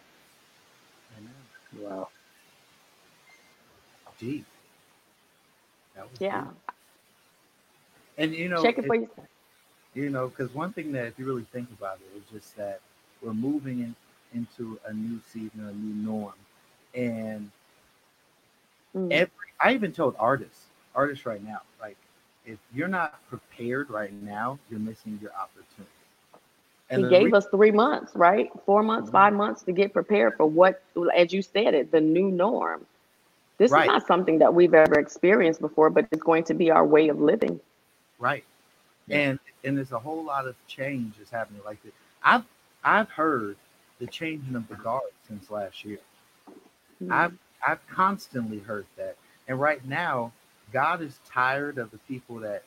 Wow. 1.78 2.08
Deep. 4.18 4.44
yeah. 6.18 6.42
Deep. 6.42 6.50
And 8.18 8.34
you 8.34 8.48
know, 8.48 8.62
check 8.62 8.78
it 8.78 8.86
for 8.86 8.96
yourself. 8.96 9.28
You 9.94 10.10
know, 10.10 10.28
because 10.28 10.52
one 10.54 10.72
thing 10.72 10.92
that 10.92 11.06
if 11.06 11.18
you 11.18 11.24
really 11.24 11.46
think 11.52 11.68
about 11.76 11.98
it 12.00 12.18
is 12.18 12.24
just 12.32 12.56
that 12.56 12.80
we're 13.22 13.32
moving 13.32 13.80
in, 13.80 13.94
into 14.34 14.78
a 14.86 14.92
new 14.92 15.20
season, 15.32 15.66
a 15.68 15.72
new 15.72 15.94
norm, 15.94 16.34
and 16.94 17.50
mm. 18.94 19.12
every 19.12 19.32
I 19.60 19.72
even 19.74 19.92
told 19.92 20.14
artists, 20.18 20.66
artists 20.94 21.26
right 21.26 21.42
now, 21.42 21.62
like 21.80 21.96
if 22.44 22.58
you're 22.74 22.88
not 22.88 23.20
prepared 23.28 23.90
right 23.90 24.12
now, 24.22 24.58
you're 24.70 24.80
missing 24.80 25.18
your 25.22 25.32
opportunity. 25.32 25.90
And 26.90 27.04
he 27.04 27.10
gave 27.10 27.26
re- 27.26 27.32
us 27.32 27.46
three 27.50 27.70
months, 27.70 28.12
right? 28.14 28.50
Four 28.64 28.82
months, 28.82 29.08
mm-hmm. 29.08 29.16
five 29.16 29.32
months 29.34 29.62
to 29.62 29.72
get 29.72 29.92
prepared 29.92 30.36
for 30.36 30.46
what, 30.46 30.82
as 31.14 31.32
you 31.32 31.42
said 31.42 31.74
it, 31.74 31.90
the 31.90 32.00
new 32.00 32.30
norm. 32.30 32.86
This 33.58 33.72
right. 33.72 33.82
is 33.82 33.88
not 33.88 34.06
something 34.06 34.38
that 34.38 34.54
we've 34.54 34.72
ever 34.72 34.98
experienced 34.98 35.60
before, 35.60 35.90
but 35.90 36.06
it's 36.12 36.22
going 36.22 36.44
to 36.44 36.54
be 36.54 36.70
our 36.70 36.86
way 36.86 37.08
of 37.08 37.20
living. 37.20 37.60
Right. 38.18 38.44
And 39.10 39.38
and 39.64 39.76
there's 39.76 39.92
a 39.92 39.98
whole 39.98 40.22
lot 40.22 40.46
of 40.46 40.54
change 40.66 41.14
that's 41.18 41.30
happening 41.30 41.62
like 41.64 41.82
this. 41.82 41.92
I've 42.22 42.44
I've 42.84 43.08
heard 43.08 43.56
the 43.98 44.06
changing 44.06 44.54
of 44.54 44.68
the 44.68 44.76
guard 44.76 45.02
since 45.26 45.50
last 45.50 45.84
year. 45.84 45.98
Mm-hmm. 47.02 47.12
I've 47.12 47.32
I've 47.66 47.86
constantly 47.88 48.58
heard 48.58 48.86
that. 48.96 49.16
And 49.48 49.58
right 49.58 49.84
now, 49.86 50.32
God 50.72 51.00
is 51.00 51.18
tired 51.28 51.78
of 51.78 51.90
the 51.90 51.98
people 51.98 52.36
that 52.40 52.62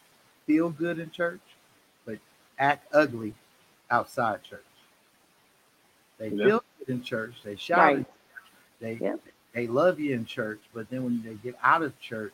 feel 0.48 0.70
good 0.70 1.00
in 1.00 1.12
church, 1.12 1.42
but 2.06 2.18
act 2.58 2.86
ugly 2.92 3.34
outside 3.92 4.42
church. 4.44 4.64
They 6.18 6.30
yeah. 6.30 6.46
feel 6.46 6.64
good 6.80 6.90
in 6.90 7.04
church. 7.04 7.34
They 7.44 7.56
shout. 7.56 7.80
Right. 7.80 8.06
They 8.80 8.98
yep. 9.02 9.20
they 9.54 9.68
love 9.68 10.00
you 10.00 10.16
in 10.16 10.26
church, 10.26 10.60
but 10.74 10.90
then 10.90 11.04
when 11.04 11.22
they 11.24 11.36
get 11.36 11.56
out 11.62 11.84
of 11.84 12.00
church, 12.00 12.34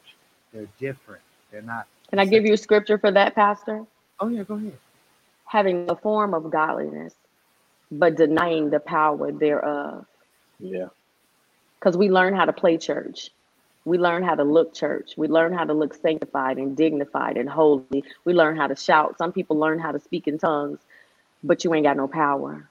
they're 0.53 0.67
different. 0.79 1.21
They're 1.51 1.61
not. 1.61 1.87
Can 2.09 2.19
I 2.19 2.25
give 2.25 2.45
you 2.45 2.53
a 2.53 2.57
scripture 2.57 2.97
for 2.97 3.11
that, 3.11 3.35
Pastor? 3.35 3.85
Oh 4.19 4.27
yeah, 4.27 4.43
go 4.43 4.55
ahead. 4.55 4.77
Having 5.45 5.85
the 5.85 5.95
form 5.95 6.33
of 6.33 6.49
godliness, 6.49 7.15
but 7.91 8.15
denying 8.15 8.69
the 8.69 8.79
power 8.79 9.31
thereof. 9.31 10.05
Yeah. 10.59 10.87
Because 11.79 11.95
we 11.95 12.09
learn 12.09 12.33
how 12.33 12.45
to 12.45 12.53
play 12.53 12.77
church. 12.77 13.31
We 13.85 13.97
learn 13.97 14.23
how 14.23 14.35
to 14.35 14.43
look 14.43 14.73
church. 14.73 15.13
We 15.15 15.29
learn 15.29 15.53
how 15.53 15.63
to 15.63 15.73
look 15.73 15.93
sanctified 15.93 16.57
and 16.57 16.75
dignified 16.75 17.37
and 17.37 17.47
holy. 17.47 18.03
We 18.25 18.33
learn 18.33 18.57
how 18.57 18.67
to 18.67 18.75
shout. 18.75 19.17
Some 19.17 19.31
people 19.31 19.57
learn 19.57 19.79
how 19.79 19.93
to 19.93 19.99
speak 19.99 20.27
in 20.27 20.37
tongues 20.37 20.79
but 21.47 21.63
you 21.63 21.73
ain't 21.73 21.85
got 21.85 21.97
no 21.97 22.07
power. 22.07 22.69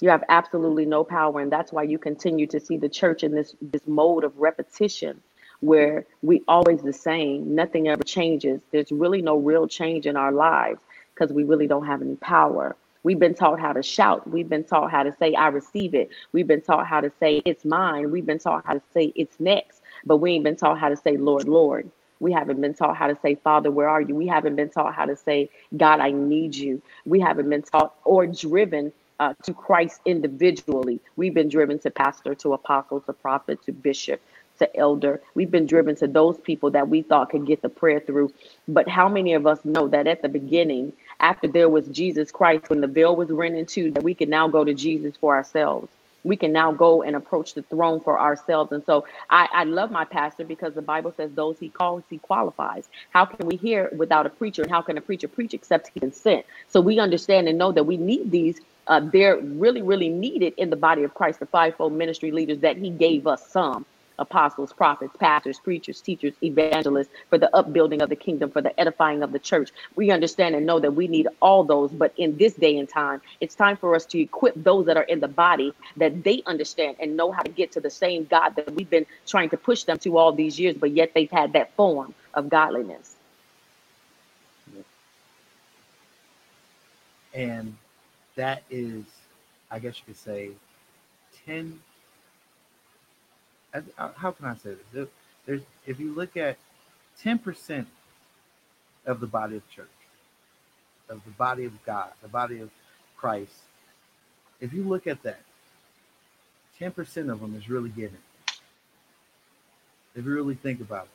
You 0.00 0.08
have 0.08 0.24
absolutely 0.28 0.84
no 0.84 1.04
power, 1.04 1.40
and 1.40 1.52
that's 1.52 1.72
why 1.72 1.84
you 1.84 1.98
continue 1.98 2.46
to 2.48 2.58
see 2.58 2.76
the 2.76 2.88
church 2.88 3.22
in 3.22 3.32
this 3.32 3.54
this 3.60 3.86
mode 3.86 4.24
of 4.24 4.36
repetition, 4.36 5.20
where 5.60 6.06
we 6.22 6.42
always 6.48 6.82
the 6.82 6.92
same. 6.92 7.54
Nothing 7.54 7.88
ever 7.88 8.02
changes. 8.02 8.60
There's 8.72 8.90
really 8.90 9.22
no 9.22 9.36
real 9.36 9.68
change 9.68 10.06
in 10.06 10.16
our 10.16 10.32
lives 10.32 10.80
because 11.14 11.32
we 11.32 11.44
really 11.44 11.68
don't 11.68 11.86
have 11.86 12.02
any 12.02 12.16
power. 12.16 12.74
We've 13.04 13.18
been 13.18 13.34
taught 13.34 13.60
how 13.60 13.72
to 13.72 13.82
shout. 13.82 14.28
We've 14.28 14.48
been 14.48 14.64
taught 14.64 14.90
how 14.90 15.02
to 15.02 15.14
say, 15.18 15.34
I 15.34 15.48
receive 15.48 15.94
it. 15.94 16.10
We've 16.32 16.46
been 16.46 16.62
taught 16.62 16.86
how 16.86 17.00
to 17.00 17.12
say, 17.20 17.42
it's 17.44 17.64
mine. 17.64 18.10
We've 18.10 18.26
been 18.26 18.38
taught 18.38 18.64
how 18.64 18.74
to 18.74 18.82
say, 18.94 19.12
it's 19.16 19.38
next. 19.40 19.82
But 20.04 20.18
we 20.18 20.32
ain't 20.32 20.44
been 20.44 20.56
taught 20.56 20.78
how 20.78 20.88
to 20.88 20.96
say, 20.96 21.16
Lord, 21.16 21.48
Lord. 21.48 21.90
We 22.22 22.32
haven't 22.32 22.62
been 22.62 22.74
taught 22.74 22.96
how 22.96 23.08
to 23.08 23.18
say, 23.22 23.36
Father, 23.36 23.70
where 23.72 23.90
are 23.90 24.02
you? 24.02 24.16
We 24.16 24.28
haven't 24.28 24.56
been 24.56 24.70
taught 24.70 24.94
how 24.94 25.06
to 25.06 25.16
say, 25.16 25.50
God, 25.76 26.00
I 26.00 26.12
need 26.12 26.56
you. 26.56 26.82
We 27.06 27.20
haven't 27.20 27.50
been 27.50 27.62
taught 27.64 27.96
or 28.06 28.28
driven 28.28 28.94
uh, 29.20 29.34
to 29.44 29.54
Christ 29.54 30.00
individually. 30.06 31.00
We've 31.16 31.34
been 31.34 31.50
driven 31.50 31.80
to 31.80 31.90
pastor, 31.90 32.36
to 32.36 32.54
apostle, 32.54 33.02
to 33.02 33.14
prophet, 33.14 33.62
to 33.66 33.72
bishop, 33.72 34.22
to 34.60 34.76
elder. 34.76 35.22
We've 35.34 35.52
been 35.52 35.66
driven 35.66 35.96
to 35.98 36.08
those 36.08 36.38
people 36.38 36.72
that 36.72 36.88
we 36.88 37.02
thought 37.02 37.30
could 37.30 37.46
get 37.46 37.62
the 37.62 37.70
prayer 37.70 38.00
through. 38.00 38.32
But 38.68 38.88
how 38.88 39.08
many 39.10 39.34
of 39.34 39.46
us 39.46 39.64
know 39.64 39.88
that 39.88 40.08
at 40.08 40.22
the 40.22 40.30
beginning, 40.30 40.94
after 41.20 41.48
there 41.48 41.70
was 41.70 41.88
Jesus 41.88 42.32
Christ, 42.32 42.70
when 42.70 42.82
the 42.82 42.88
veil 42.88 43.16
was 43.16 43.30
rent 43.30 43.56
in 43.56 43.66
two, 43.66 43.92
that 43.92 44.04
we 44.04 44.14
can 44.14 44.30
now 44.30 44.48
go 44.48 44.64
to 44.64 44.74
Jesus 44.74 45.16
for 45.20 45.36
ourselves? 45.36 45.88
We 46.24 46.36
can 46.36 46.52
now 46.52 46.72
go 46.72 47.02
and 47.02 47.16
approach 47.16 47.54
the 47.54 47.62
throne 47.62 48.00
for 48.00 48.20
ourselves. 48.20 48.72
And 48.72 48.84
so 48.84 49.04
I, 49.30 49.48
I 49.52 49.64
love 49.64 49.90
my 49.90 50.04
pastor 50.04 50.44
because 50.44 50.74
the 50.74 50.82
Bible 50.82 51.12
says 51.16 51.32
those 51.32 51.58
he 51.58 51.68
calls, 51.68 52.04
he 52.08 52.18
qualifies. 52.18 52.88
How 53.10 53.24
can 53.24 53.46
we 53.46 53.56
hear 53.56 53.90
without 53.96 54.26
a 54.26 54.30
preacher? 54.30 54.62
And 54.62 54.70
how 54.70 54.82
can 54.82 54.98
a 54.98 55.00
preacher 55.00 55.28
preach 55.28 55.54
except 55.54 55.90
he 55.92 56.00
can 56.00 56.12
sent? 56.12 56.46
So 56.68 56.80
we 56.80 56.98
understand 56.98 57.48
and 57.48 57.58
know 57.58 57.72
that 57.72 57.84
we 57.84 57.96
need 57.96 58.30
these. 58.30 58.60
Uh, 58.86 59.00
they're 59.00 59.38
really, 59.38 59.82
really 59.82 60.08
needed 60.08 60.54
in 60.56 60.70
the 60.70 60.76
body 60.76 61.04
of 61.04 61.14
Christ, 61.14 61.40
the 61.40 61.46
fivefold 61.46 61.92
ministry 61.92 62.32
leaders 62.32 62.58
that 62.60 62.76
he 62.76 62.90
gave 62.90 63.26
us 63.26 63.48
some 63.48 63.86
apostles, 64.22 64.72
prophets, 64.72 65.14
pastors, 65.18 65.58
preachers, 65.58 66.00
teachers, 66.00 66.32
evangelists, 66.42 67.10
for 67.28 67.36
the 67.36 67.54
upbuilding 67.54 68.00
of 68.00 68.08
the 68.08 68.16
kingdom, 68.16 68.50
for 68.50 68.62
the 68.62 68.78
edifying 68.80 69.22
of 69.22 69.32
the 69.32 69.38
church. 69.38 69.70
We 69.96 70.10
understand 70.10 70.54
and 70.54 70.64
know 70.64 70.80
that 70.80 70.94
we 70.94 71.08
need 71.08 71.28
all 71.40 71.64
those, 71.64 71.90
but 71.90 72.14
in 72.16 72.38
this 72.38 72.54
day 72.54 72.78
and 72.78 72.88
time, 72.88 73.20
it's 73.40 73.54
time 73.54 73.76
for 73.76 73.94
us 73.94 74.06
to 74.06 74.20
equip 74.20 74.54
those 74.56 74.86
that 74.86 74.96
are 74.96 75.02
in 75.02 75.20
the 75.20 75.28
body 75.28 75.74
that 75.96 76.24
they 76.24 76.42
understand 76.46 76.96
and 77.00 77.16
know 77.16 77.30
how 77.32 77.42
to 77.42 77.50
get 77.50 77.72
to 77.72 77.80
the 77.80 77.90
same 77.90 78.24
God 78.24 78.56
that 78.56 78.72
we've 78.72 78.88
been 78.88 79.06
trying 79.26 79.50
to 79.50 79.56
push 79.56 79.84
them 79.84 79.98
to 79.98 80.16
all 80.16 80.32
these 80.32 80.58
years, 80.58 80.76
but 80.76 80.92
yet 80.92 81.12
they've 81.14 81.30
had 81.30 81.52
that 81.52 81.74
form 81.74 82.14
of 82.34 82.48
godliness. 82.48 83.16
And 87.34 87.76
that 88.36 88.62
is, 88.70 89.04
I 89.70 89.78
guess 89.78 89.98
you 89.98 90.04
could 90.06 90.16
say, 90.16 90.50
10 91.46 91.78
uh, 91.78 91.91
Uh, 93.74 93.80
how 94.16 94.30
can 94.30 94.46
I 94.46 94.54
say 94.56 94.74
this? 94.92 95.08
There's, 95.46 95.62
if 95.86 95.98
you 95.98 96.14
look 96.14 96.36
at 96.36 96.58
10% 97.24 97.86
of 99.06 99.20
the 99.20 99.26
body 99.26 99.56
of 99.56 99.70
church, 99.70 99.86
of 101.08 101.24
the 101.24 101.30
body 101.32 101.64
of 101.64 101.72
God, 101.84 102.10
the 102.22 102.28
body 102.28 102.60
of 102.60 102.70
Christ, 103.16 103.52
if 104.60 104.72
you 104.72 104.84
look 104.84 105.06
at 105.06 105.22
that, 105.22 105.40
10% 106.80 107.32
of 107.32 107.40
them 107.40 107.54
is 107.56 107.68
really 107.68 107.90
giving. 107.90 108.18
If 110.14 110.24
you 110.24 110.32
really 110.32 110.54
think 110.54 110.80
about 110.80 111.04
it. 111.04 111.10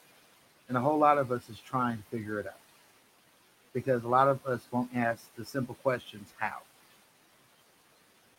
And 0.68 0.78
a 0.78 0.82
whole 0.82 0.98
lot 0.98 1.18
of 1.18 1.32
us 1.32 1.50
is 1.50 1.60
trying 1.60 1.98
to 1.98 2.04
figure 2.04 2.40
it 2.40 2.48
out. 2.48 2.60
Because 3.74 4.04
a 4.04 4.08
lot 4.08 4.28
of 4.28 4.46
us 4.46 4.62
won't 4.72 4.90
ask 4.96 5.24
the 5.36 5.46
simple 5.46 5.76
questions, 5.76 6.34
how? 6.40 6.58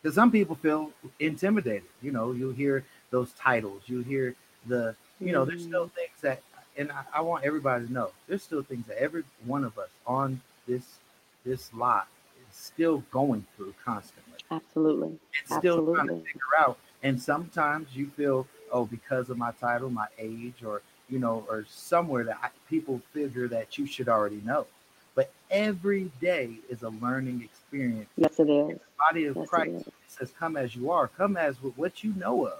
Because 0.01 0.15
some 0.15 0.31
people 0.31 0.55
feel 0.55 0.91
intimidated. 1.19 1.83
You 2.01 2.11
know, 2.11 2.31
you'll 2.31 2.53
hear 2.53 2.85
those 3.11 3.31
titles. 3.33 3.83
You 3.87 4.01
hear 4.01 4.35
the, 4.67 4.95
you 5.19 5.31
know, 5.31 5.45
there's 5.45 5.63
still 5.63 5.85
mm-hmm. 5.85 5.95
things 5.95 6.21
that, 6.21 6.41
and 6.77 6.91
I, 6.91 7.03
I, 7.15 7.21
want 7.21 7.43
everybody 7.43 7.87
to 7.87 7.91
know, 7.91 8.11
there's 8.27 8.43
still 8.43 8.61
things 8.61 8.85
that 8.87 9.01
every 9.01 9.23
one 9.45 9.63
of 9.63 9.77
us 9.77 9.89
on 10.05 10.41
this 10.67 10.83
this 11.45 11.73
lot 11.73 12.07
is 12.39 12.55
still 12.55 13.03
going 13.11 13.45
through 13.55 13.73
constantly. 13.83 14.33
Absolutely. 14.51 15.19
It's 15.33 15.55
still 15.55 15.79
Absolutely. 15.79 15.95
trying 15.95 16.07
to 16.07 16.15
figure 16.15 16.41
out. 16.59 16.77
And 17.01 17.21
sometimes 17.21 17.95
you 17.95 18.07
feel, 18.07 18.47
oh, 18.71 18.85
because 18.85 19.29
of 19.29 19.37
my 19.37 19.51
title, 19.51 19.89
my 19.89 20.07
age, 20.17 20.63
or 20.65 20.81
you 21.07 21.17
know, 21.19 21.45
or 21.49 21.65
somewhere 21.69 22.23
that 22.25 22.37
I, 22.43 22.49
people 22.69 23.01
figure 23.13 23.47
that 23.47 23.77
you 23.77 23.87
should 23.87 24.09
already 24.09 24.41
know. 24.45 24.67
But 25.15 25.31
every 25.49 26.11
day 26.21 26.51
is 26.69 26.83
a 26.83 26.89
learning 26.89 27.41
experience. 27.41 28.09
Yes, 28.15 28.39
it 28.39 28.49
is. 28.49 28.77
The 28.77 28.79
body 28.97 29.25
of 29.25 29.35
yes, 29.37 29.49
Christ 29.49 29.89
says, 30.07 30.31
"Come 30.37 30.55
as 30.55 30.75
you 30.75 30.91
are. 30.91 31.07
Come 31.07 31.35
as 31.35 31.61
with 31.61 31.77
what 31.77 32.03
you 32.03 32.13
know 32.13 32.47
of." 32.47 32.59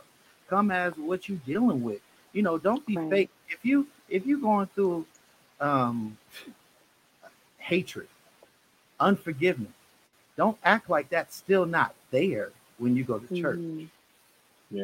Come 0.50 0.72
as 0.72 0.96
what 0.98 1.30
you're 1.30 1.38
dealing 1.46 1.84
with. 1.84 2.02
You 2.34 2.42
know, 2.42 2.58
don't 2.58 2.86
be 2.86 2.98
Right. 2.98 3.10
fake. 3.10 3.30
If 3.50 3.64
you 3.66 3.88
if 4.10 4.26
you're 4.26 4.40
going 4.40 4.68
through 4.68 5.06
um 5.60 6.18
hatred, 7.58 8.08
unforgiveness, 9.00 9.72
don't 10.38 10.58
act 10.64 10.90
like 10.90 11.10
that's 11.10 11.36
still 11.36 11.66
not 11.66 11.96
there 12.12 12.52
when 12.78 12.96
you 12.96 13.04
go 13.04 13.20
to 13.20 13.28
church. 13.42 13.60
Mhm. 13.60 13.90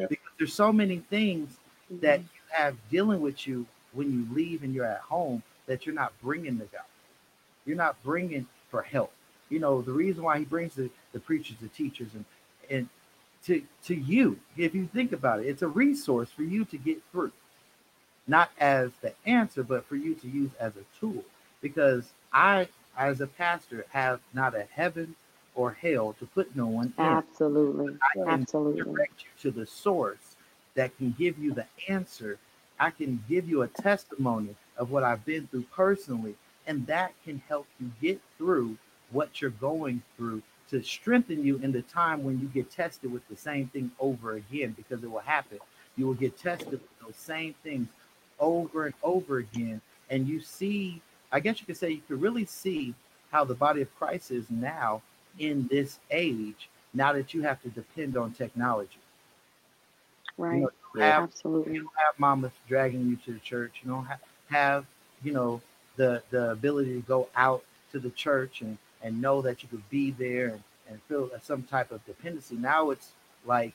Because 0.08 0.32
there's 0.38 0.52
so 0.54 0.72
many 0.72 0.98
things 0.98 1.58
that 1.90 2.20
Mhm. 2.20 2.24
you 2.24 2.40
have 2.50 2.76
dealing 2.90 3.20
with 3.20 3.46
you 3.46 3.66
when 3.92 4.12
you 4.12 4.34
leave 4.34 4.62
and 4.62 4.74
you're 4.74 4.84
at 4.84 5.00
home 5.00 5.42
that 5.66 5.86
you're 5.86 5.94
not 5.94 6.12
bringing 6.20 6.58
to 6.58 6.64
God. 6.66 6.84
You're 7.64 7.76
not 7.76 8.02
bringing 8.02 8.46
for 8.70 8.82
help. 8.82 9.12
You 9.48 9.58
know, 9.60 9.80
the 9.82 9.92
reason 9.92 10.22
why 10.24 10.38
he 10.38 10.44
brings 10.44 10.74
the, 10.74 10.90
the 11.12 11.20
preachers, 11.20 11.56
the 11.60 11.68
teachers, 11.68 12.14
and 12.14 12.24
and 12.68 12.88
to 13.46 13.62
to 13.84 13.94
you, 13.94 14.38
if 14.56 14.74
you 14.74 14.88
think 14.92 15.12
about 15.12 15.40
it, 15.40 15.46
it's 15.46 15.62
a 15.62 15.68
resource 15.68 16.30
for 16.30 16.42
you 16.42 16.64
to 16.66 16.76
get 16.76 16.98
through. 17.12 17.32
Not 18.26 18.50
as 18.58 18.90
the 19.02 19.14
answer, 19.24 19.62
but 19.62 19.86
for 19.86 19.96
you 19.96 20.14
to 20.14 20.28
use 20.28 20.50
as 20.58 20.72
a 20.76 20.98
tool. 20.98 21.24
Because 21.60 22.10
I, 22.32 22.68
as 22.98 23.20
a 23.20 23.26
pastor, 23.26 23.86
have 23.90 24.20
not 24.34 24.54
a 24.54 24.66
heaven 24.70 25.14
or 25.54 25.72
hell 25.72 26.14
to 26.18 26.26
put 26.26 26.54
no 26.56 26.66
one 26.66 26.92
in. 26.98 27.04
Absolutely. 27.04 27.96
I 28.02 28.18
can 28.18 28.28
Absolutely. 28.28 28.82
direct 28.82 29.24
you 29.24 29.50
to 29.50 29.58
the 29.58 29.66
source 29.66 30.36
that 30.74 30.96
can 30.98 31.14
give 31.18 31.38
you 31.38 31.52
the 31.52 31.66
answer. 31.88 32.38
I 32.78 32.90
can 32.90 33.24
give 33.28 33.48
you 33.48 33.62
a 33.62 33.68
testimony 33.68 34.54
of 34.76 34.90
what 34.90 35.02
I've 35.02 35.24
been 35.24 35.46
through 35.46 35.64
personally, 35.72 36.34
and 36.66 36.86
that 36.88 37.12
can 37.24 37.40
help 37.48 37.66
you 37.80 37.90
get 38.02 38.20
through 38.36 38.76
what 39.10 39.40
you're 39.40 39.50
going 39.50 40.02
through 40.16 40.42
to 40.70 40.82
strengthen 40.82 41.44
you 41.44 41.58
in 41.58 41.72
the 41.72 41.82
time 41.82 42.24
when 42.24 42.40
you 42.40 42.48
get 42.48 42.70
tested 42.70 43.12
with 43.12 43.26
the 43.28 43.36
same 43.36 43.68
thing 43.68 43.90
over 44.00 44.34
again, 44.34 44.74
because 44.76 45.02
it 45.02 45.10
will 45.10 45.20
happen. 45.20 45.58
You 45.96 46.06
will 46.06 46.14
get 46.14 46.36
tested 46.38 46.70
with 46.70 46.80
those 47.00 47.16
same 47.16 47.54
things 47.62 47.88
over 48.38 48.86
and 48.86 48.94
over 49.02 49.38
again, 49.38 49.80
and 50.10 50.28
you 50.28 50.40
see, 50.40 51.00
I 51.32 51.40
guess 51.40 51.60
you 51.60 51.66
could 51.66 51.76
say, 51.76 51.90
you 51.90 52.02
could 52.06 52.20
really 52.20 52.44
see 52.44 52.94
how 53.30 53.44
the 53.44 53.54
body 53.54 53.82
of 53.82 53.94
Christ 53.96 54.30
is 54.30 54.50
now 54.50 55.02
in 55.38 55.66
this 55.68 55.98
age 56.10 56.68
now 56.94 57.12
that 57.12 57.34
you 57.34 57.42
have 57.42 57.60
to 57.62 57.68
depend 57.68 58.16
on 58.16 58.32
technology. 58.32 58.98
Right. 60.38 60.56
You 60.56 60.60
know, 60.62 60.70
you 60.94 61.00
have, 61.00 61.24
Absolutely. 61.24 61.74
you 61.74 61.80
don't 61.80 61.92
have 62.06 62.18
mamas 62.18 62.52
dragging 62.68 63.08
you 63.08 63.16
to 63.24 63.32
the 63.32 63.40
church. 63.40 63.80
You 63.82 63.90
don't 63.90 64.04
have, 64.04 64.20
have 64.50 64.86
you 65.22 65.32
know, 65.32 65.60
the 65.96 66.22
the 66.30 66.50
ability 66.50 66.94
to 66.94 67.00
go 67.00 67.28
out 67.36 67.64
to 67.92 67.98
the 67.98 68.10
church 68.10 68.60
and 68.60 68.76
and 69.06 69.22
know 69.22 69.40
that 69.40 69.62
you 69.62 69.68
could 69.68 69.88
be 69.88 70.10
there 70.10 70.48
and, 70.48 70.62
and 70.88 71.00
feel 71.08 71.30
some 71.40 71.62
type 71.62 71.92
of 71.92 72.04
dependency. 72.06 72.56
Now 72.56 72.90
it's 72.90 73.12
like, 73.46 73.74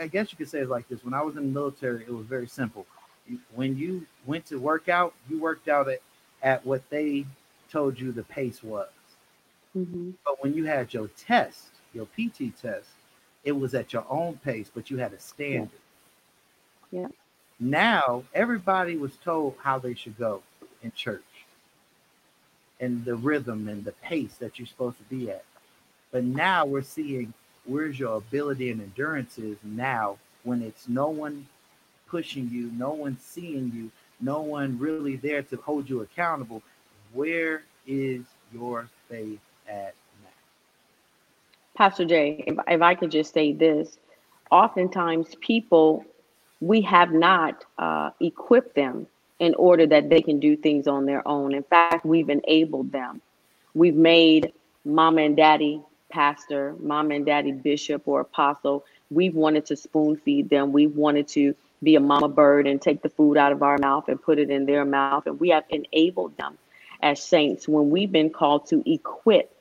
I, 0.00 0.06
guess 0.06 0.30
you 0.30 0.38
could 0.38 0.48
say 0.48 0.60
it's 0.60 0.70
like 0.70 0.88
this. 0.88 1.04
When 1.04 1.12
I 1.12 1.22
was 1.22 1.36
in 1.36 1.42
the 1.42 1.60
military, 1.60 2.04
it 2.04 2.14
was 2.14 2.26
very 2.26 2.46
simple. 2.46 2.86
When 3.56 3.76
you 3.76 4.06
went 4.26 4.46
to 4.46 4.58
work 4.60 4.88
out, 4.88 5.12
you 5.28 5.40
worked 5.40 5.68
out 5.68 5.88
at, 5.88 5.98
at 6.40 6.64
what 6.64 6.88
they 6.88 7.26
told 7.70 7.98
you 7.98 8.12
the 8.12 8.22
pace 8.22 8.62
was. 8.62 8.88
hmm 9.72 10.12
But 10.24 10.40
when 10.40 10.54
you 10.54 10.66
had 10.66 10.94
your 10.94 11.08
test, 11.08 11.66
your 11.92 12.06
PT 12.06 12.56
test, 12.62 12.88
it 13.42 13.52
was 13.52 13.74
at 13.74 13.92
your 13.92 14.06
own 14.08 14.36
pace, 14.44 14.70
but 14.72 14.88
you 14.88 14.98
had 14.98 15.12
a 15.12 15.18
standard. 15.20 15.80
Yeah. 16.92 17.08
Now 17.58 18.22
everybody 18.32 18.96
was 18.96 19.16
told 19.16 19.56
how 19.60 19.80
they 19.80 19.94
should 19.94 20.16
go 20.16 20.42
in 20.82 20.92
church 20.92 21.24
and 22.80 23.04
the 23.04 23.14
rhythm 23.14 23.68
and 23.68 23.84
the 23.84 23.92
pace 23.92 24.34
that 24.34 24.58
you're 24.58 24.66
supposed 24.66 24.98
to 24.98 25.04
be 25.04 25.30
at. 25.30 25.44
But 26.10 26.24
now 26.24 26.64
we're 26.64 26.82
seeing 26.82 27.32
where's 27.64 27.98
your 27.98 28.16
ability 28.16 28.70
and 28.70 28.80
endurance 28.80 29.38
is 29.38 29.58
now 29.62 30.18
when 30.44 30.62
it's 30.62 30.88
no 30.88 31.08
one 31.08 31.46
pushing 32.08 32.48
you, 32.50 32.70
no 32.72 32.90
one 32.90 33.18
seeing 33.20 33.70
you, 33.74 33.90
no 34.20 34.40
one 34.40 34.78
really 34.78 35.16
there 35.16 35.42
to 35.42 35.56
hold 35.56 35.88
you 35.88 36.00
accountable. 36.00 36.62
Where 37.12 37.62
is 37.86 38.22
your 38.52 38.88
faith 39.08 39.40
at 39.68 39.94
now? 40.22 40.30
Pastor 41.76 42.04
Jay, 42.04 42.42
if, 42.46 42.56
if 42.66 42.82
I 42.82 42.94
could 42.94 43.10
just 43.10 43.34
say 43.34 43.52
this, 43.52 43.98
oftentimes 44.50 45.34
people, 45.40 46.04
we 46.60 46.80
have 46.82 47.12
not 47.12 47.64
uh, 47.78 48.10
equipped 48.20 48.74
them 48.74 49.06
in 49.38 49.54
order 49.54 49.86
that 49.86 50.08
they 50.08 50.20
can 50.20 50.40
do 50.40 50.56
things 50.56 50.86
on 50.86 51.06
their 51.06 51.26
own. 51.26 51.54
In 51.54 51.62
fact, 51.62 52.04
we've 52.04 52.28
enabled 52.28 52.92
them. 52.92 53.20
We've 53.74 53.94
made 53.94 54.52
mama 54.84 55.22
and 55.22 55.36
daddy 55.36 55.82
pastor, 56.10 56.74
mama 56.80 57.14
and 57.14 57.26
daddy 57.26 57.52
bishop 57.52 58.02
or 58.06 58.20
apostle. 58.20 58.84
We've 59.10 59.34
wanted 59.34 59.66
to 59.66 59.76
spoon 59.76 60.16
feed 60.16 60.50
them. 60.50 60.72
We've 60.72 60.94
wanted 60.94 61.28
to 61.28 61.54
be 61.82 61.94
a 61.94 62.00
mama 62.00 62.28
bird 62.28 62.66
and 62.66 62.82
take 62.82 63.02
the 63.02 63.08
food 63.08 63.36
out 63.36 63.52
of 63.52 63.62
our 63.62 63.78
mouth 63.78 64.08
and 64.08 64.20
put 64.20 64.38
it 64.38 64.50
in 64.50 64.66
their 64.66 64.84
mouth. 64.84 65.26
And 65.26 65.38
we 65.38 65.50
have 65.50 65.64
enabled 65.70 66.36
them 66.36 66.58
as 67.02 67.22
saints 67.22 67.68
when 67.68 67.90
we've 67.90 68.10
been 68.10 68.30
called 68.30 68.66
to 68.68 68.82
equip 68.90 69.54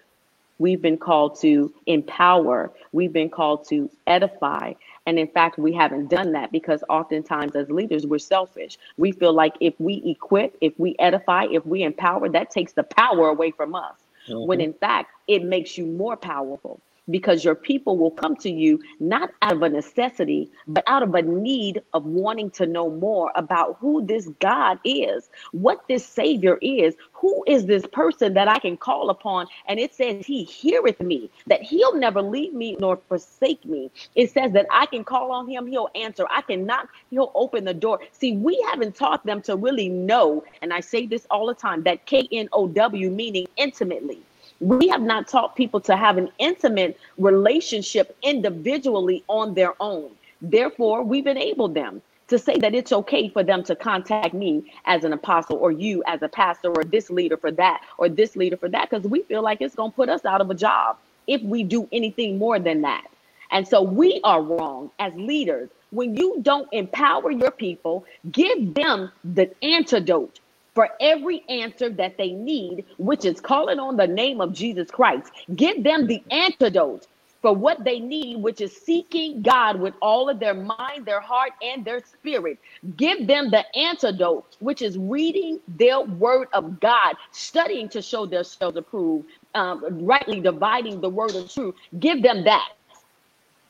We've 0.59 0.81
been 0.81 0.97
called 0.97 1.39
to 1.41 1.73
empower. 1.85 2.71
We've 2.91 3.13
been 3.13 3.29
called 3.29 3.67
to 3.69 3.89
edify. 4.07 4.73
And 5.07 5.17
in 5.17 5.27
fact, 5.29 5.57
we 5.57 5.71
haven't 5.71 6.09
done 6.09 6.33
that 6.33 6.51
because 6.51 6.83
oftentimes 6.89 7.55
as 7.55 7.69
leaders, 7.71 8.05
we're 8.05 8.19
selfish. 8.19 8.77
We 8.97 9.13
feel 9.13 9.31
like 9.31 9.55
if 9.61 9.73
we 9.79 10.03
equip, 10.05 10.57
if 10.59 10.77
we 10.77 10.97
edify, 10.99 11.45
if 11.45 11.65
we 11.65 11.83
empower, 11.83 12.27
that 12.29 12.51
takes 12.51 12.73
the 12.73 12.83
power 12.83 13.29
away 13.29 13.51
from 13.51 13.73
us. 13.73 13.95
When 14.27 14.59
mm-hmm. 14.59 14.65
in 14.65 14.73
fact, 14.73 15.11
it 15.29 15.43
makes 15.45 15.77
you 15.77 15.85
more 15.85 16.17
powerful 16.17 16.81
because 17.09 17.43
your 17.43 17.55
people 17.55 17.97
will 17.97 18.11
come 18.11 18.35
to 18.37 18.49
you 18.49 18.79
not 18.99 19.31
out 19.41 19.53
of 19.53 19.61
a 19.63 19.69
necessity, 19.69 20.51
but 20.67 20.83
out 20.87 21.03
of 21.03 21.13
a 21.15 21.21
need 21.21 21.81
of 21.93 22.05
wanting 22.05 22.49
to 22.51 22.65
know 22.65 22.89
more 22.89 23.31
about 23.35 23.77
who 23.79 24.05
this 24.05 24.27
God 24.39 24.79
is, 24.83 25.29
what 25.51 25.87
this 25.87 26.05
Savior 26.05 26.57
is, 26.61 26.95
who 27.13 27.43
is 27.47 27.65
this 27.65 27.85
person 27.91 28.33
that 28.33 28.47
I 28.47 28.59
can 28.59 28.77
call 28.77 29.09
upon. 29.09 29.47
And 29.67 29.79
it 29.79 29.93
says, 29.93 30.25
He 30.25 30.43
heareth 30.43 30.99
me, 30.99 31.29
that 31.47 31.61
He'll 31.61 31.95
never 31.95 32.21
leave 32.21 32.53
me 32.53 32.75
nor 32.79 32.97
forsake 33.07 33.63
me. 33.65 33.91
It 34.15 34.31
says 34.31 34.51
that 34.53 34.67
I 34.71 34.85
can 34.85 35.03
call 35.03 35.31
on 35.31 35.47
Him, 35.47 35.67
He'll 35.67 35.89
answer. 35.95 36.25
I 36.29 36.41
can 36.41 36.65
knock, 36.65 36.89
He'll 37.09 37.31
open 37.35 37.65
the 37.65 37.73
door. 37.73 37.99
See, 38.11 38.35
we 38.35 38.63
haven't 38.69 38.95
taught 38.95 39.25
them 39.25 39.41
to 39.43 39.55
really 39.55 39.89
know, 39.89 40.43
and 40.61 40.73
I 40.73 40.81
say 40.81 41.05
this 41.05 41.25
all 41.31 41.47
the 41.47 41.53
time 41.55 41.83
that 41.83 42.05
K 42.05 42.27
N 42.31 42.49
O 42.53 42.67
W 42.67 43.09
meaning 43.09 43.47
intimately. 43.57 44.21
We 44.59 44.87
have 44.87 45.01
not 45.01 45.27
taught 45.27 45.55
people 45.55 45.79
to 45.81 45.95
have 45.95 46.17
an 46.17 46.29
intimate 46.39 46.97
relationship 47.17 48.17
individually 48.23 49.23
on 49.27 49.53
their 49.53 49.73
own. 49.79 50.11
Therefore, 50.41 51.03
we've 51.03 51.27
enabled 51.27 51.73
them 51.73 52.01
to 52.27 52.37
say 52.37 52.57
that 52.57 52.75
it's 52.75 52.91
okay 52.91 53.29
for 53.29 53.43
them 53.43 53.63
to 53.63 53.75
contact 53.75 54.33
me 54.33 54.71
as 54.85 55.03
an 55.03 55.13
apostle 55.13 55.57
or 55.57 55.71
you 55.71 56.03
as 56.07 56.21
a 56.21 56.27
pastor 56.27 56.69
or 56.69 56.83
this 56.83 57.09
leader 57.09 57.37
for 57.37 57.51
that 57.51 57.81
or 57.97 58.09
this 58.09 58.35
leader 58.35 58.57
for 58.57 58.67
that 58.69 58.89
because 58.89 59.05
we 59.05 59.21
feel 59.23 59.41
like 59.41 59.61
it's 59.61 59.75
going 59.75 59.91
to 59.91 59.95
put 59.95 60.09
us 60.09 60.25
out 60.25 60.41
of 60.41 60.49
a 60.49 60.55
job 60.55 60.97
if 61.27 61.41
we 61.41 61.63
do 61.63 61.87
anything 61.91 62.37
more 62.37 62.59
than 62.59 62.81
that. 62.81 63.05
And 63.51 63.67
so 63.67 63.81
we 63.81 64.19
are 64.23 64.41
wrong 64.41 64.91
as 64.99 65.13
leaders. 65.15 65.69
When 65.91 66.15
you 66.17 66.39
don't 66.41 66.67
empower 66.73 67.31
your 67.31 67.51
people, 67.51 68.05
give 68.29 68.73
them 68.73 69.09
the 69.23 69.49
antidote 69.63 70.39
for 70.77 70.89
every 70.99 71.43
answer 71.49 71.89
that 71.89 72.17
they 72.17 72.33
need, 72.33 72.85
which 72.99 73.25
is 73.25 73.41
calling 73.41 73.79
on 73.79 73.97
the 73.97 74.05
name 74.05 74.39
of 74.39 74.53
Jesus 74.53 74.91
Christ. 74.91 75.31
Give 75.55 75.83
them 75.83 76.05
the 76.05 76.21
antidote 76.29 77.07
for 77.41 77.51
what 77.55 77.83
they 77.83 77.99
need, 77.99 78.43
which 78.43 78.61
is 78.61 78.77
seeking 78.77 79.41
God 79.41 79.79
with 79.79 79.95
all 80.03 80.29
of 80.29 80.39
their 80.39 80.53
mind, 80.53 81.03
their 81.03 81.19
heart, 81.19 81.53
and 81.63 81.83
their 81.83 82.03
spirit. 82.05 82.59
Give 82.95 83.25
them 83.25 83.49
the 83.49 83.65
antidote, 83.75 84.55
which 84.59 84.83
is 84.83 84.99
reading 84.99 85.59
their 85.67 86.01
word 86.01 86.47
of 86.53 86.79
God, 86.79 87.15
studying 87.31 87.89
to 87.89 87.99
show 87.99 88.27
themselves 88.27 88.77
approved, 88.77 89.25
um, 89.55 89.83
rightly 90.05 90.41
dividing 90.41 91.01
the 91.01 91.09
word 91.09 91.33
of 91.33 91.51
truth. 91.51 91.73
Give 91.99 92.21
them 92.21 92.43
that. 92.43 92.69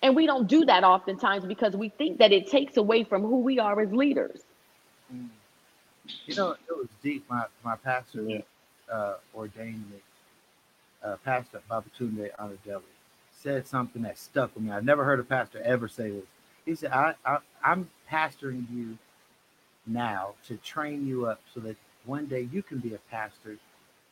And 0.02 0.14
we 0.14 0.26
don't 0.26 0.48
do 0.50 0.66
that 0.66 0.84
oftentimes 0.84 1.46
because 1.46 1.74
we 1.74 1.88
think 1.88 2.18
that 2.18 2.34
it 2.34 2.52
takes 2.52 2.76
away 2.76 3.06
from 3.06 3.22
who 3.22 3.40
we 3.40 3.60
are 3.60 3.80
as 3.80 3.94
leaders. 3.94 4.42
Mm. 5.14 5.37
You 6.26 6.36
know, 6.36 6.52
it 6.52 6.78
was 6.78 6.88
deep. 7.04 7.26
My 7.30 7.46
my 7.64 7.76
pastor 7.78 8.24
Yeah. 8.24 8.42
uh, 8.92 9.16
ordained 9.36 9.90
me, 9.92 9.98
uh, 11.04 11.18
Pastor 11.18 11.62
Babatunde 11.70 12.32
Anadeli, 12.38 12.84
said 13.32 13.68
something 13.68 14.02
that 14.04 14.18
stuck 14.18 14.54
with 14.56 14.64
me. 14.64 14.72
I've 14.72 14.86
never 14.86 15.04
heard 15.04 15.20
a 15.20 15.24
pastor 15.24 15.62
ever 15.64 15.88
say 15.88 16.12
this. 16.12 16.26
He 16.66 16.76
said, 16.76 16.92
I, 16.92 17.16
I, 17.26 17.40
I'm 17.64 17.90
pastoring 18.12 18.66
you 18.72 18.98
now 19.86 20.36
to 20.48 20.58
train 20.58 21.08
you 21.08 21.28
up 21.28 21.42
so 21.54 21.62
that 21.62 21.78
one 22.06 22.26
day 22.28 22.42
you 22.52 22.64
can 22.64 22.80
be 22.80 22.94
a 22.94 23.00
pastor 23.12 23.58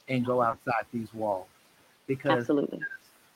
and 0.09 0.25
go 0.25 0.41
outside 0.41 0.85
these 0.93 1.13
walls. 1.13 1.47
Because 2.07 2.39
Absolutely. 2.39 2.81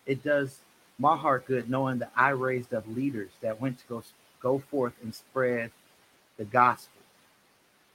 it 0.06 0.24
does 0.24 0.60
my 1.00 1.16
heart 1.18 1.46
good 1.48 1.70
knowing 1.70 2.00
that 2.00 2.12
I 2.16 2.30
raised 2.32 2.74
up 2.74 2.86
leaders 2.88 3.32
that 3.42 3.60
went 3.62 3.80
to 3.80 3.86
go 3.88 4.04
go 4.42 4.60
forth 4.60 4.94
and 5.04 5.14
spread 5.14 5.72
the 6.38 6.46
gospel, 6.46 6.99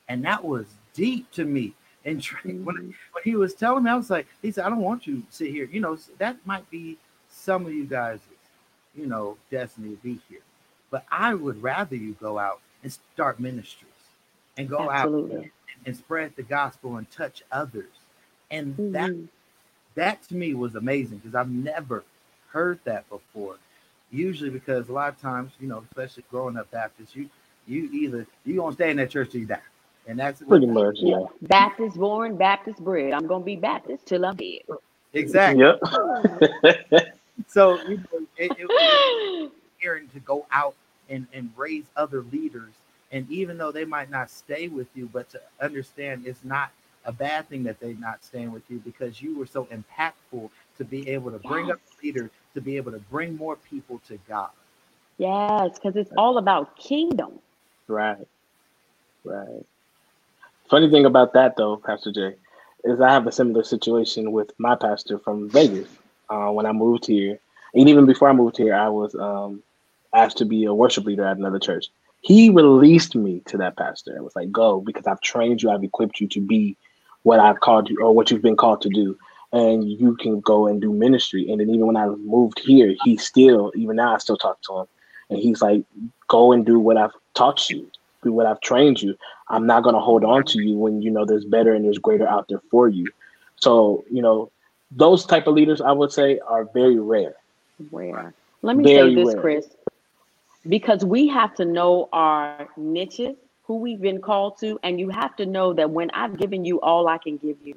and 0.09 0.25
that 0.25 0.45
was 0.45 0.67
deep 0.95 1.31
to 1.33 1.45
me. 1.45 1.75
And 2.05 2.25
when 2.63 2.77
Mhm. 2.77 2.95
when 3.13 3.23
he 3.25 3.37
was 3.37 3.55
telling 3.55 3.85
me, 3.85 3.91
I 3.91 3.97
was 3.97 4.11
like, 4.11 4.27
he 4.43 4.51
said, 4.53 4.65
I 4.65 4.69
don't 4.71 4.81
want 4.81 5.07
you 5.07 5.21
to 5.23 5.27
sit 5.31 5.51
here. 5.51 5.67
You 5.71 5.81
know, 5.81 5.99
that 6.19 6.37
might 6.47 6.69
be 6.71 6.99
some 7.29 7.67
of 7.67 7.73
you 7.73 7.85
guys, 7.85 8.21
you 8.95 9.07
know, 9.07 9.37
destiny 9.51 9.91
to 9.97 10.03
be 10.03 10.21
here, 10.29 10.41
but 10.91 11.05
I 11.11 11.35
would 11.35 11.63
rather 11.63 11.97
you 11.97 12.15
go 12.21 12.39
out 12.39 12.61
and 12.83 12.93
start 12.93 13.41
ministries. 13.41 13.91
and 14.57 14.69
go 14.69 14.91
Absolutely. 14.91 15.37
out 15.37 15.51
and 15.87 15.97
spread 15.97 16.35
the 16.37 16.43
gospel 16.43 16.97
and 16.97 17.11
touch 17.11 17.43
others. 17.53 17.93
And 18.51 18.79
Mhm. 18.79 18.93
that 18.93 19.13
that 19.95 20.23
to 20.25 20.35
me 20.37 20.55
was 20.55 20.75
amazing 20.77 21.19
because 21.19 21.35
I've 21.35 21.51
never 21.51 22.05
heard 22.51 22.81
that 22.85 23.09
before. 23.09 23.57
Usually 24.11 24.51
because 24.51 24.89
a 24.89 24.93
lot 24.93 25.09
of 25.15 25.21
times, 25.21 25.53
you 25.61 25.69
know, 25.69 25.85
especially 25.91 26.25
growing 26.31 26.57
up 26.57 26.71
Baptist, 26.71 27.17
you 27.17 27.31
you 27.67 27.91
either 27.93 28.27
you 28.45 28.57
gonna 28.57 28.75
stay 28.75 28.91
in 28.91 28.97
that 28.99 29.11
church 29.11 29.31
till 29.31 29.41
you 29.41 29.47
die. 29.47 29.61
And 30.07 30.19
that's 30.19 30.41
what- 30.41 30.49
Pretty 30.51 30.67
much, 30.67 30.97
yeah. 30.99 31.19
Yeah. 31.21 31.27
Baptist 31.43 31.97
born, 31.97 32.37
Baptist 32.37 32.81
bred. 32.81 33.13
I'm 33.13 33.27
gonna 33.27 33.45
be 33.45 33.57
Baptist 33.57 34.07
till 34.07 34.25
I'm 34.27 34.37
dead. 34.37 34.63
exactly. 35.15 35.65
Yep. 35.65 35.81
So 37.49 37.81
you 37.89 37.99
know, 37.99 38.27
it, 38.37 38.53
it 38.59 38.67
was 38.69 39.51
hearing 39.79 40.09
to 40.09 40.21
go 40.21 40.47
out 40.53 40.75
and, 41.11 41.27
and 41.33 41.51
raise 41.57 41.85
other 41.97 42.23
leaders. 42.33 42.73
And 43.13 43.31
even 43.31 43.59
though 43.59 43.73
they 43.73 43.85
might 43.85 44.11
not 44.11 44.31
stay 44.31 44.69
with 44.69 44.89
you, 44.95 45.09
but 45.13 45.29
to 45.31 45.41
understand 45.61 46.27
it's 46.27 46.45
not 46.45 46.71
a 47.05 47.13
bad 47.13 47.49
thing 47.49 47.63
that 47.65 47.79
they're 47.81 47.95
not 47.95 48.25
staying 48.25 48.53
with 48.53 48.63
you 48.71 48.79
because 48.85 49.21
you 49.21 49.37
were 49.39 49.47
so 49.47 49.67
impactful 49.67 50.51
to 50.79 50.85
be 50.85 51.09
able 51.11 51.31
to 51.31 51.39
bring 51.39 51.71
up 51.71 51.79
leaders, 52.03 52.31
to 52.55 52.61
be 52.61 52.77
able 52.77 52.93
to 52.93 52.99
bring 52.99 53.37
more 53.37 53.57
people 53.57 54.01
to 54.09 54.19
God. 54.29 54.51
yes, 55.19 55.73
because 55.75 55.97
it's 55.97 56.13
all 56.17 56.39
about 56.39 56.77
kingdom. 56.77 57.39
Right. 57.89 58.27
Right. 59.25 59.67
Funny 60.75 60.91
thing 60.91 61.05
about 61.05 61.35
that 61.35 61.57
though, 61.57 61.77
Pastor 61.77 62.11
Jay, 62.11 62.35
is 62.83 63.01
I 63.01 63.13
have 63.13 63.29
a 63.29 63.31
similar 63.31 63.63
situation 63.63 64.33
with 64.33 64.51
my 64.59 64.75
pastor 64.75 65.21
from 65.21 65.49
Vegas. 65.49 65.87
Uh, 66.29 66.49
when 66.49 66.67
I 66.67 66.73
moved 66.73 67.07
here, 67.07 67.39
and 67.75 67.89
even 67.89 68.07
before 68.07 68.29
I 68.29 68.33
moved 68.33 68.57
here, 68.57 68.75
I 68.75 68.89
was 68.89 69.15
um, 69.15 69.63
asked 70.17 70.37
to 70.39 70.45
be 70.45 70.65
a 70.65 70.75
worship 70.75 71.05
leader 71.05 71.25
at 71.25 71.37
another 71.37 71.61
church. 71.61 71.87
He 72.23 72.51
released 72.51 73.15
me 73.15 73.41
to 73.47 73.57
that 73.59 73.77
pastor. 73.77 74.17
It 74.17 74.25
was 74.25 74.35
like, 74.35 74.51
go 74.51 74.81
because 74.81 75.07
I've 75.07 75.21
trained 75.21 75.63
you, 75.63 75.71
I've 75.71 75.85
equipped 75.85 76.19
you 76.19 76.27
to 76.27 76.41
be 76.41 76.77
what 77.23 77.39
I've 77.39 77.61
called 77.61 77.89
you 77.89 78.01
or 78.01 78.13
what 78.13 78.33
you've 78.33 78.43
been 78.43 78.57
called 78.57 78.81
to 78.81 78.89
do. 78.89 79.17
And 79.53 79.89
you 79.89 80.17
can 80.17 80.41
go 80.41 80.67
and 80.67 80.81
do 80.81 80.93
ministry. 80.93 81.49
And 81.53 81.61
then 81.61 81.71
even 81.71 81.87
when 81.87 81.97
I 81.97 82.09
moved 82.09 82.59
here, 82.59 82.97
he 83.05 83.17
still, 83.17 83.71
even 83.77 83.95
now 83.95 84.17
I 84.17 84.19
still 84.19 84.37
talk 84.37 84.61
to 84.63 84.81
him. 84.81 84.87
And 85.31 85.39
he's 85.39 85.63
like, 85.63 85.85
go 86.27 86.51
and 86.51 86.67
do 86.67 86.81
what 86.81 86.97
I've 86.97 87.15
taught 87.35 87.71
you, 87.71 87.89
do 88.25 88.33
what 88.33 88.47
I've 88.47 88.61
trained 88.61 89.01
you. 89.01 89.17
I'm 89.49 89.67
not 89.67 89.83
going 89.83 89.95
to 89.95 90.01
hold 90.01 90.25
on 90.25 90.45
to 90.47 90.63
you 90.63 90.77
when 90.77 91.03
you 91.03 91.11
know 91.11 91.25
there's 91.25 91.45
better 91.45 91.75
and 91.75 91.85
there's 91.85 91.99
greater 91.99 92.27
out 92.27 92.49
there 92.49 92.63
for 92.71 92.89
you. 92.89 93.07
So, 93.57 94.05
you 94.11 94.23
know, 94.23 94.51
those 94.91 95.25
type 95.27 95.47
of 95.47 95.55
leaders 95.55 95.81
I 95.81 95.93
would 95.93 96.13
say 96.13 96.39
are 96.47 96.65
very 96.65 96.99
rare. 96.99 97.35
Rare. 97.91 98.35
Let 98.63 98.77
me 98.77 98.85
Very 98.85 99.15
say 99.15 99.23
this, 99.23 99.35
rare. 99.35 99.41
Chris, 99.41 99.69
because 100.69 101.05
we 101.05 101.29
have 101.29 101.55
to 101.57 101.65
know 101.65 102.09
our 102.13 102.69
niches, 102.77 103.37
who 103.65 103.77
we've 103.77 104.01
been 104.01 104.21
called 104.21 104.59
to, 104.59 104.79
and 104.83 105.01
you 105.01 105.09
have 105.11 105.37
to 105.37 105.47
know 105.47 105.73
that 105.73 105.91
when 105.91 106.11
I've 106.11 106.39
given 106.39 106.65
you 106.65 106.81
all 106.81 107.09
I 107.09 107.19
can 107.19 107.37
give 107.37 107.57
you, 107.63 107.77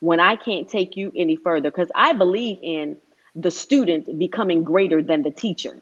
when 0.00 0.20
I 0.20 0.36
can't 0.36 0.68
take 0.68 0.96
you 0.96 1.12
any 1.16 1.36
further, 1.36 1.70
because 1.70 1.90
I 1.94 2.12
believe 2.12 2.58
in 2.62 2.96
the 3.34 3.50
student 3.50 4.18
becoming 4.18 4.64
greater 4.64 5.02
than 5.02 5.22
the 5.22 5.30
teacher. 5.30 5.80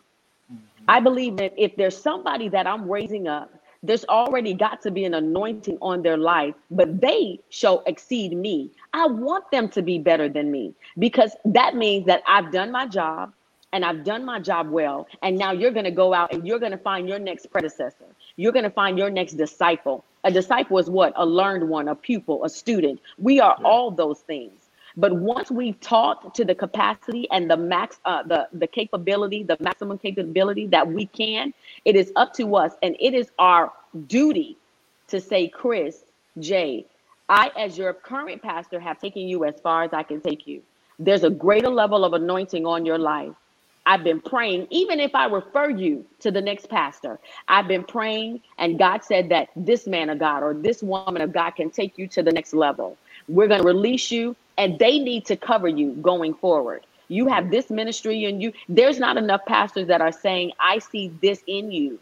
Mm-hmm. 0.53 0.57
I 0.89 1.01
believe 1.01 1.37
that 1.39 1.55
if 1.57 1.77
there's 1.77 1.97
somebody 1.97 2.49
that 2.51 2.67
I'm 2.67 2.91
raising 2.91 3.29
up, 3.29 3.53
there's 3.87 4.05
already 4.07 4.55
got 4.55 4.83
to 4.83 4.91
be 4.91 5.05
an 5.05 5.15
anointing 5.15 5.79
on 5.81 6.03
their 6.03 6.17
life, 6.17 6.55
but 6.71 7.01
they 7.01 7.41
shall 7.51 7.83
exceed 7.87 8.37
me. 8.37 8.71
I 8.93 9.07
want 9.07 9.51
them 9.51 9.69
to 9.71 9.83
be 9.83 9.99
better 9.99 10.29
than 10.29 10.51
me 10.51 10.75
because 10.99 11.37
that 11.45 11.75
means 11.77 12.07
that 12.07 12.23
I've 12.27 12.51
done 12.51 12.71
my 12.73 12.87
job 12.87 13.33
and 13.73 13.85
I've 13.85 14.05
done 14.05 14.25
my 14.25 14.41
job 14.41 14.71
well. 14.71 15.07
And 15.23 15.37
now 15.37 15.53
you're 15.53 15.71
going 15.71 15.85
to 15.85 15.91
go 15.91 16.15
out 16.15 16.33
and 16.33 16.47
you're 16.47 16.59
going 16.59 16.73
to 16.73 16.79
find 16.79 17.09
your 17.09 17.19
next 17.19 17.51
predecessor. 17.51 18.07
You're 18.37 18.53
going 18.53 18.65
to 18.65 18.71
find 18.71 18.99
your 18.99 19.11
next 19.11 19.35
disciple. 19.35 20.05
A 20.25 20.31
disciple 20.31 20.79
is 20.79 20.91
what? 20.91 21.13
A 21.17 21.25
learned 21.27 21.69
one, 21.69 21.89
a 21.89 21.95
pupil, 21.95 22.45
a 22.45 22.49
student. 22.49 23.01
We 23.19 23.41
are 23.41 23.59
all 23.65 23.91
those 23.91 24.21
things. 24.21 24.66
But 24.97 25.15
once 25.15 25.51
we've 25.51 25.79
taught 25.81 26.35
to 26.37 26.45
the 26.45 26.55
capacity 26.55 27.29
and 27.31 27.51
the 27.51 27.57
max, 27.57 27.99
uh, 28.05 28.23
the 28.23 28.49
the 28.53 28.67
capability, 28.67 29.43
the 29.43 29.57
maximum 29.61 29.99
capability 29.99 30.67
that 30.69 30.89
we 30.89 31.07
can, 31.07 31.53
it 31.85 31.97
is 31.97 32.13
up 32.17 32.33
to 32.35 32.57
us, 32.57 32.73
and 32.83 32.97
it 32.99 33.15
is 33.15 33.31
our 33.39 33.73
duty 34.07 34.57
to 35.09 35.21
say, 35.21 35.49
Chris, 35.49 36.05
Jay, 36.39 36.87
I, 37.29 37.51
as 37.57 37.77
your 37.77 37.93
current 37.93 38.43
pastor, 38.43 38.81
have 38.81 39.01
taken 39.01 39.23
you 39.29 39.45
as 39.45 39.61
far 39.61 39.85
as 39.85 39.93
I 39.93 40.03
can 40.03 40.21
take 40.21 40.47
you. 40.47 40.63
There's 40.99 41.25
a 41.25 41.31
greater 41.31 41.69
level 41.69 42.05
of 42.05 42.15
anointing 42.15 42.67
on 42.67 42.87
your 42.87 42.99
life. 42.99 43.35
I've 43.85 44.03
been 44.03 44.21
praying, 44.21 44.67
even 44.71 44.99
if 44.99 45.15
I 45.15 45.27
refer 45.27 45.71
you 45.71 46.05
to 46.21 46.31
the 46.33 46.41
next 46.41 46.69
pastor, 46.69 47.21
I've 47.47 47.69
been 47.69 47.85
praying, 47.85 48.41
and 48.59 48.79
God 48.79 49.05
said 49.05 49.29
that 49.29 49.49
this 49.55 49.87
man 49.87 50.11
of 50.11 50.19
God 50.19 50.43
or 50.43 50.55
this 50.55 50.83
woman 50.83 51.23
of 51.23 51.33
God 51.33 51.51
can 51.53 51.71
take 51.71 51.97
you 51.97 52.09
to 52.09 52.23
the 52.23 52.33
next 52.33 52.55
level. 52.55 52.97
We're 53.29 53.47
going 53.47 53.63
to 53.63 53.67
release 53.67 54.11
you, 54.11 54.35
and 54.59 54.79
they 54.79 54.99
need 54.99 55.27
to 55.27 55.37
cover 55.37 55.69
you 55.69 55.93
going 55.95 56.35
forward. 56.35 56.87
You 57.09 57.29
have 57.29 57.45
mm-hmm. 57.45 57.53
this 57.53 57.71
ministry, 57.71 58.25
and 58.25 58.43
you, 58.43 58.53
there's 58.69 58.99
not 58.99 59.17
enough 59.17 59.45
pastors 59.47 59.87
that 59.89 60.01
are 60.01 60.13
saying, 60.13 60.53
I 60.59 60.79
see 60.79 61.09
this 61.23 61.43
in 61.47 61.71
you. 61.71 61.99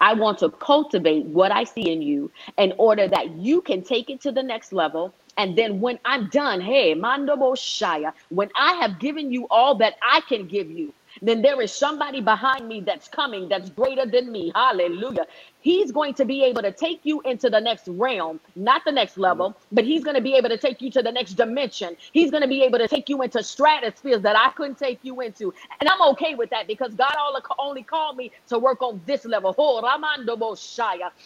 I 0.00 0.14
want 0.14 0.38
to 0.38 0.50
cultivate 0.50 1.26
what 1.26 1.50
I 1.50 1.64
see 1.64 1.90
in 1.90 2.02
you 2.02 2.30
in 2.56 2.72
order 2.78 3.08
that 3.08 3.30
you 3.32 3.60
can 3.60 3.82
take 3.82 4.10
it 4.10 4.20
to 4.22 4.32
the 4.32 4.42
next 4.42 4.72
level. 4.72 5.12
And 5.36 5.56
then 5.56 5.80
when 5.80 5.98
I'm 6.04 6.28
done, 6.28 6.60
hey, 6.60 6.94
Mandobo 6.94 7.54
Shaya, 7.56 8.12
when 8.28 8.50
I 8.56 8.74
have 8.74 8.98
given 8.98 9.32
you 9.32 9.46
all 9.50 9.74
that 9.76 9.96
I 10.02 10.20
can 10.28 10.46
give 10.46 10.70
you, 10.70 10.92
then 11.22 11.42
there 11.42 11.60
is 11.62 11.72
somebody 11.72 12.20
behind 12.20 12.68
me 12.68 12.80
that's 12.80 13.08
coming 13.08 13.48
that's 13.48 13.70
greater 13.70 14.06
than 14.06 14.30
me. 14.32 14.52
Hallelujah. 14.54 15.26
He's 15.60 15.92
going 15.92 16.14
to 16.14 16.24
be 16.24 16.44
able 16.44 16.62
to 16.62 16.72
take 16.72 17.00
you 17.04 17.20
into 17.22 17.50
the 17.50 17.60
next 17.60 17.88
realm, 17.88 18.40
not 18.56 18.82
the 18.84 18.92
next 18.92 19.18
level, 19.18 19.56
but 19.72 19.84
he's 19.84 20.04
going 20.04 20.16
to 20.16 20.22
be 20.22 20.34
able 20.36 20.48
to 20.48 20.56
take 20.58 20.80
you 20.82 20.90
to 20.92 21.02
the 21.02 21.12
next 21.12 21.34
dimension. 21.34 21.96
He's 22.12 22.30
going 22.30 22.42
to 22.42 22.48
be 22.48 22.62
able 22.62 22.78
to 22.78 22.88
take 22.88 23.08
you 23.08 23.22
into 23.22 23.42
stratospheres 23.42 24.22
that 24.22 24.36
I 24.36 24.50
couldn't 24.52 24.78
take 24.78 25.00
you 25.02 25.20
into. 25.20 25.52
And 25.80 25.88
I'm 25.88 26.00
okay 26.12 26.34
with 26.34 26.50
that 26.50 26.66
because 26.66 26.94
God 26.94 27.14
only 27.58 27.82
called 27.82 28.16
me 28.16 28.32
to 28.48 28.58
work 28.58 28.82
on 28.82 29.00
this 29.06 29.24
level. 29.24 29.54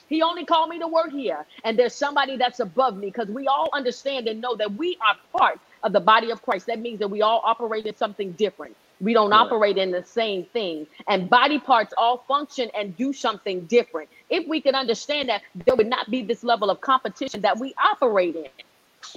He 0.08 0.22
only 0.22 0.44
called 0.44 0.70
me 0.70 0.78
to 0.80 0.88
work 0.88 1.10
here. 1.12 1.46
And 1.64 1.78
there's 1.78 1.94
somebody 1.94 2.36
that's 2.36 2.60
above 2.60 2.96
me 2.96 3.08
because 3.08 3.28
we 3.28 3.46
all 3.48 3.70
understand 3.72 4.28
and 4.28 4.40
know 4.40 4.56
that 4.56 4.72
we 4.74 4.98
are 5.06 5.16
part 5.38 5.60
of 5.84 5.92
the 5.92 6.00
body 6.00 6.30
of 6.30 6.42
Christ. 6.42 6.66
That 6.66 6.80
means 6.80 6.98
that 7.00 7.08
we 7.08 7.22
all 7.22 7.42
operate 7.44 7.86
in 7.86 7.96
something 7.96 8.32
different. 8.32 8.76
We 9.02 9.14
don't 9.14 9.32
Yeah. 9.32 9.38
operate 9.42 9.78
in 9.78 9.90
the 9.90 10.04
same 10.04 10.44
thing. 10.46 10.86
And 11.08 11.28
body 11.28 11.58
parts 11.58 11.92
all 11.98 12.18
function 12.28 12.70
and 12.74 12.96
do 12.96 13.12
something 13.12 13.62
different. 13.66 14.08
If 14.30 14.48
we 14.48 14.60
could 14.62 14.74
understand 14.74 15.28
that, 15.28 15.42
there 15.66 15.76
would 15.76 15.88
not 15.88 16.10
be 16.10 16.22
this 16.22 16.44
level 16.44 16.70
of 16.70 16.80
competition 16.80 17.42
that 17.42 17.58
we 17.58 17.74
operate 17.82 18.36
in. 18.36 18.50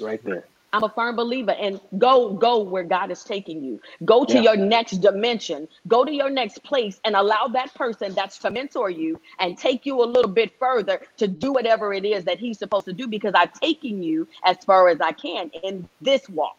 Right 0.04 0.24
there. 0.24 0.46
I'm 0.74 0.84
a 0.84 0.90
firm 0.90 1.16
believer 1.16 1.52
and 1.54 1.80
go 2.00 2.34
go 2.34 2.60
where 2.60 2.84
God 2.84 3.10
is 3.12 3.24
taking 3.24 3.64
you. 3.64 3.80
Go 4.04 4.26
to 4.26 4.38
Yeah. 4.38 4.42
your 4.42 4.58
next 4.58 4.98
dimension. 4.98 5.70
Go 5.88 6.04
to 6.04 6.12
your 6.14 6.30
next 6.30 6.64
place 6.64 7.00
and 7.06 7.16
allow 7.16 7.48
that 7.48 7.74
person 7.76 8.14
that's 8.14 8.38
to 8.40 8.52
mentor 8.52 8.90
you 8.90 9.22
and 9.40 9.58
take 9.58 9.86
you 9.86 10.04
a 10.04 10.06
little 10.06 10.32
bit 10.32 10.60
further 10.60 11.02
to 11.18 11.28
do 11.28 11.54
whatever 11.54 11.94
it 11.94 12.04
is 12.04 12.26
that 12.26 12.40
he's 12.40 12.60
supposed 12.60 12.86
to 12.86 12.94
do 12.94 13.08
because 13.08 13.34
I've 13.36 13.54
taken 13.54 14.04
you 14.04 14.28
as 14.44 14.58
far 14.66 14.90
as 14.90 15.00
I 15.00 15.14
can 15.14 15.50
in 15.64 15.88
this 16.02 16.28
walk. 16.30 16.58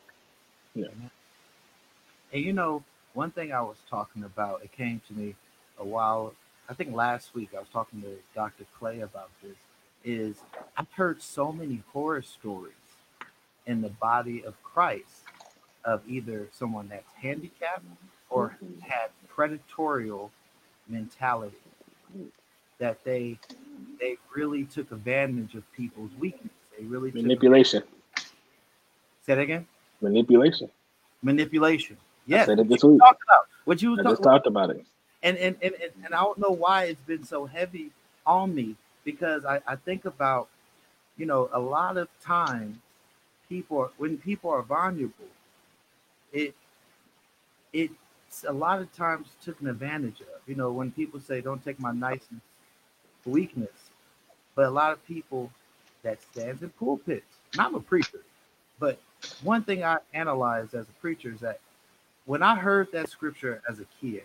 Yeah. 0.74 0.86
And 2.32 2.42
you 2.42 2.54
know, 2.54 2.82
one 3.16 3.30
thing 3.30 3.50
I 3.50 3.62
was 3.62 3.78
talking 3.88 4.24
about, 4.24 4.60
it 4.62 4.72
came 4.72 5.00
to 5.08 5.14
me 5.14 5.34
a 5.78 5.84
while, 5.84 6.34
I 6.68 6.74
think 6.74 6.94
last 6.94 7.34
week, 7.34 7.50
I 7.56 7.60
was 7.60 7.68
talking 7.72 8.02
to 8.02 8.10
Dr. 8.34 8.64
Clay 8.78 9.00
about 9.00 9.30
this, 9.42 9.56
is 10.04 10.36
I've 10.76 10.90
heard 10.92 11.22
so 11.22 11.50
many 11.50 11.82
horror 11.92 12.20
stories 12.20 12.74
in 13.66 13.80
the 13.80 13.88
body 13.88 14.44
of 14.44 14.62
Christ 14.62 15.24
of 15.84 16.02
either 16.06 16.48
someone 16.52 16.88
that's 16.88 17.10
handicapped 17.14 17.84
or 18.28 18.58
had 18.80 19.08
predatorial 19.34 20.30
mentality 20.88 21.56
that 22.78 23.02
they 23.04 23.38
they 23.98 24.16
really 24.34 24.64
took 24.64 24.92
advantage 24.92 25.54
of 25.54 25.62
people's 25.72 26.10
weakness. 26.18 26.52
They 26.78 26.84
really 26.84 27.10
took 27.10 27.22
Manipulation. 27.22 27.82
Say 29.24 29.34
that 29.34 29.38
again. 29.38 29.66
Manipulation. 30.00 30.68
Manipulation. 31.22 31.96
I 32.28 32.30
Yes. 32.32 32.46
said 32.46 32.58
it 32.60 32.68
this 32.68 32.82
week. 32.84 32.98
talked 33.00 33.22
about. 33.28 33.46
What 33.64 33.82
you 33.82 33.94
I 33.94 33.96
talk- 34.02 34.12
just 34.12 34.22
talked 34.22 34.46
about 34.46 34.70
it. 34.70 34.84
and 35.22 35.36
and, 35.38 35.56
and 35.62 35.74
and 35.74 35.92
and 36.04 36.14
I 36.14 36.18
don't 36.22 36.38
know 36.38 36.50
why 36.50 36.84
it's 36.84 37.00
been 37.02 37.24
so 37.24 37.46
heavy 37.46 37.90
on 38.26 38.54
me 38.54 38.76
because 39.04 39.44
I, 39.44 39.60
I 39.66 39.76
think 39.76 40.04
about 40.04 40.48
you 41.16 41.26
know 41.26 41.48
a 41.52 41.60
lot 41.60 41.96
of 41.96 42.08
times 42.22 42.76
people 43.48 43.78
are, 43.78 43.90
when 43.98 44.18
people 44.18 44.50
are 44.50 44.62
vulnerable 44.62 45.28
it 46.32 46.54
it's 47.72 48.44
a 48.48 48.52
lot 48.52 48.80
of 48.80 48.92
times 48.94 49.28
taken 49.44 49.68
advantage 49.68 50.20
of 50.20 50.40
you 50.46 50.54
know 50.54 50.70
when 50.72 50.90
people 50.92 51.20
say 51.20 51.40
don't 51.40 51.64
take 51.64 51.78
my 51.80 51.92
niceness 51.92 52.42
for 53.22 53.30
weakness 53.30 53.70
but 54.54 54.66
a 54.66 54.70
lot 54.70 54.92
of 54.92 55.04
people 55.06 55.50
that 56.02 56.20
stands 56.22 56.62
in 56.62 56.70
pulpits 56.70 57.36
and 57.52 57.60
I'm 57.62 57.74
a 57.76 57.80
preacher 57.80 58.20
but 58.80 59.00
one 59.42 59.62
thing 59.62 59.84
I 59.84 59.98
analyze 60.14 60.74
as 60.74 60.88
a 60.88 60.92
preacher 61.00 61.32
is 61.32 61.40
that 61.40 61.60
when 62.26 62.42
I 62.42 62.56
heard 62.56 62.92
that 62.92 63.08
scripture 63.08 63.62
as 63.68 63.80
a 63.80 63.86
kid 64.00 64.22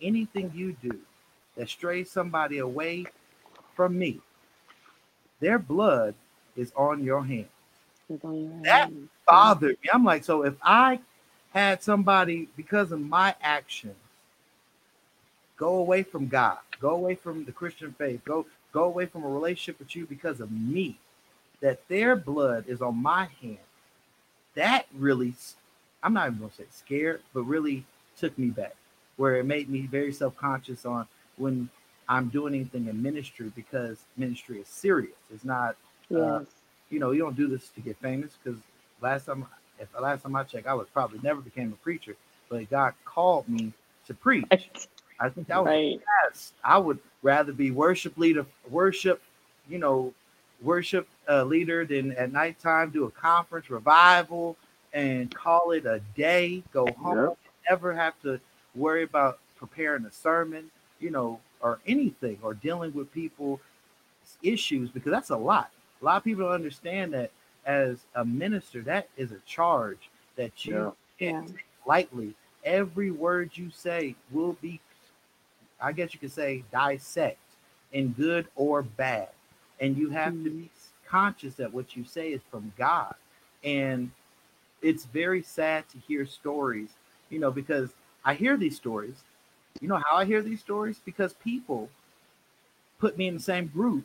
anything 0.00 0.50
you 0.54 0.76
do 0.82 0.98
that 1.56 1.68
strays 1.68 2.10
somebody 2.10 2.58
away 2.58 3.04
from 3.74 3.98
me, 3.98 4.20
their 5.40 5.58
blood 5.58 6.14
is 6.56 6.72
on 6.76 7.02
your 7.04 7.24
hands. 7.24 7.48
It's 8.08 8.24
on 8.24 8.34
your 8.34 8.62
That 8.62 8.90
bothered 9.26 9.76
me. 9.82 9.90
I'm 9.92 10.04
like, 10.04 10.24
so 10.24 10.44
if 10.44 10.54
I 10.62 11.00
had 11.52 11.82
somebody 11.82 12.48
because 12.56 12.92
of 12.92 13.00
my 13.00 13.34
actions 13.42 13.96
go 15.56 15.76
away 15.76 16.02
from 16.02 16.28
God, 16.28 16.58
go 16.80 16.90
away 16.90 17.14
from 17.14 17.44
the 17.44 17.52
Christian 17.52 17.94
faith, 17.98 18.24
go 18.24 18.46
go 18.72 18.84
away 18.84 19.06
from 19.06 19.24
a 19.24 19.28
relationship 19.28 19.78
with 19.78 19.94
you 19.96 20.06
because 20.06 20.40
of 20.40 20.50
me, 20.50 20.98
that 21.60 21.86
their 21.88 22.16
blood 22.16 22.64
is 22.68 22.80
on 22.80 22.96
my 22.96 23.28
hand. 23.42 23.58
That 24.54 24.86
really, 24.94 25.34
I'm 26.02 26.12
not 26.12 26.28
even 26.28 26.40
gonna 26.40 26.52
say 26.52 26.64
scared, 26.70 27.22
but 27.34 27.42
really 27.42 27.84
took 28.16 28.36
me 28.38 28.48
back, 28.48 28.74
where 29.16 29.36
it 29.36 29.44
made 29.44 29.68
me 29.68 29.82
very 29.82 30.12
self-conscious 30.12 30.84
on 30.84 31.06
when 31.36 31.68
I'm 32.08 32.28
doing 32.28 32.54
anything 32.54 32.88
in 32.88 33.00
ministry 33.02 33.52
because 33.54 33.98
ministry 34.16 34.60
is 34.60 34.68
serious. 34.68 35.16
It's 35.32 35.44
not 35.44 35.76
Yes. 36.10 36.46
you 36.90 36.98
know, 36.98 37.12
you 37.12 37.20
don't 37.20 37.36
do 37.36 37.46
this 37.46 37.68
to 37.68 37.80
get 37.80 37.96
famous 37.98 38.36
because 38.42 38.58
last 39.00 39.26
time, 39.26 39.46
if 39.78 39.90
the 39.92 40.00
last 40.00 40.22
time 40.22 40.34
I 40.34 40.42
checked, 40.42 40.66
I 40.66 40.74
was 40.74 40.88
probably 40.92 41.20
never 41.22 41.40
became 41.40 41.72
a 41.72 41.76
preacher, 41.76 42.16
but 42.48 42.68
God 42.68 42.94
called 43.04 43.48
me 43.48 43.72
to 44.06 44.14
preach. 44.14 44.44
I 45.20 45.28
think 45.28 45.46
that 45.48 45.58
was 45.58 45.66
right. 45.66 46.00
yes. 46.24 46.52
I 46.64 46.78
would 46.78 46.98
rather 47.22 47.52
be 47.52 47.70
worship 47.70 48.18
leader, 48.18 48.44
worship, 48.68 49.22
you 49.68 49.78
know, 49.78 50.12
worship 50.62 51.08
uh, 51.28 51.44
leader 51.44 51.84
than 51.84 52.12
at 52.12 52.32
nighttime 52.32 52.90
do 52.90 53.04
a 53.04 53.10
conference 53.10 53.70
revival 53.70 54.56
and 54.92 55.34
call 55.34 55.72
it 55.72 55.86
a 55.86 56.00
day. 56.16 56.62
Go 56.72 56.86
home, 56.98 57.18
Yep. 57.18 57.38
never 57.68 57.94
have 57.94 58.20
to 58.22 58.40
worry 58.74 59.02
about 59.02 59.38
preparing 59.56 60.04
a 60.04 60.10
sermon, 60.10 60.70
you 60.98 61.10
know, 61.10 61.40
or 61.60 61.80
anything, 61.86 62.38
or 62.42 62.54
dealing 62.54 62.92
with 62.94 63.12
people 63.12 63.60
issues 64.42 64.90
because 64.90 65.10
that's 65.10 65.30
a 65.30 65.36
lot. 65.36 65.70
A 66.00 66.04
lot 66.04 66.16
of 66.16 66.24
people 66.24 66.44
don't 66.44 66.52
understand 66.54 67.12
that 67.14 67.30
as 67.66 68.06
a 68.14 68.24
minister, 68.24 68.80
that 68.82 69.08
is 69.16 69.32
a 69.32 69.38
charge 69.40 70.08
that 70.36 70.64
you 70.64 70.96
can't 71.18 71.48
Yeah. 71.48 71.54
take 71.54 71.64
lightly. 71.86 72.34
Every 72.64 73.10
word 73.10 73.56
you 73.56 73.70
say 73.70 74.14
will 74.30 74.54
be, 74.54 74.80
I 75.80 75.92
guess 75.92 76.14
you 76.14 76.20
could 76.20 76.32
say, 76.32 76.64
dissect 76.70 77.38
in 77.92 78.12
good 78.12 78.48
or 78.56 78.82
bad. 78.82 79.30
And 79.80 79.96
you 79.96 80.10
have 80.10 80.32
to 80.32 80.38
mm-hmm. 80.38 80.60
be 80.62 80.70
conscious 81.06 81.54
that 81.56 81.72
what 81.72 81.96
you 81.96 82.04
say 82.04 82.32
is 82.32 82.40
from 82.50 82.72
God. 82.78 83.14
And 83.64 84.10
it's 84.82 85.04
very 85.04 85.42
sad 85.42 85.88
to 85.90 85.98
hear 85.98 86.26
stories, 86.26 86.90
you 87.30 87.38
know, 87.38 87.50
because 87.50 87.94
I 88.24 88.34
hear 88.34 88.56
these 88.56 88.76
stories. 88.76 89.22
You 89.80 89.88
know 89.88 89.98
how 90.04 90.16
I 90.16 90.24
hear 90.24 90.42
these 90.42 90.60
stories? 90.60 91.00
Because 91.04 91.34
people 91.34 91.88
put 92.98 93.16
me 93.16 93.28
in 93.28 93.34
the 93.34 93.40
same 93.40 93.66
group 93.68 94.04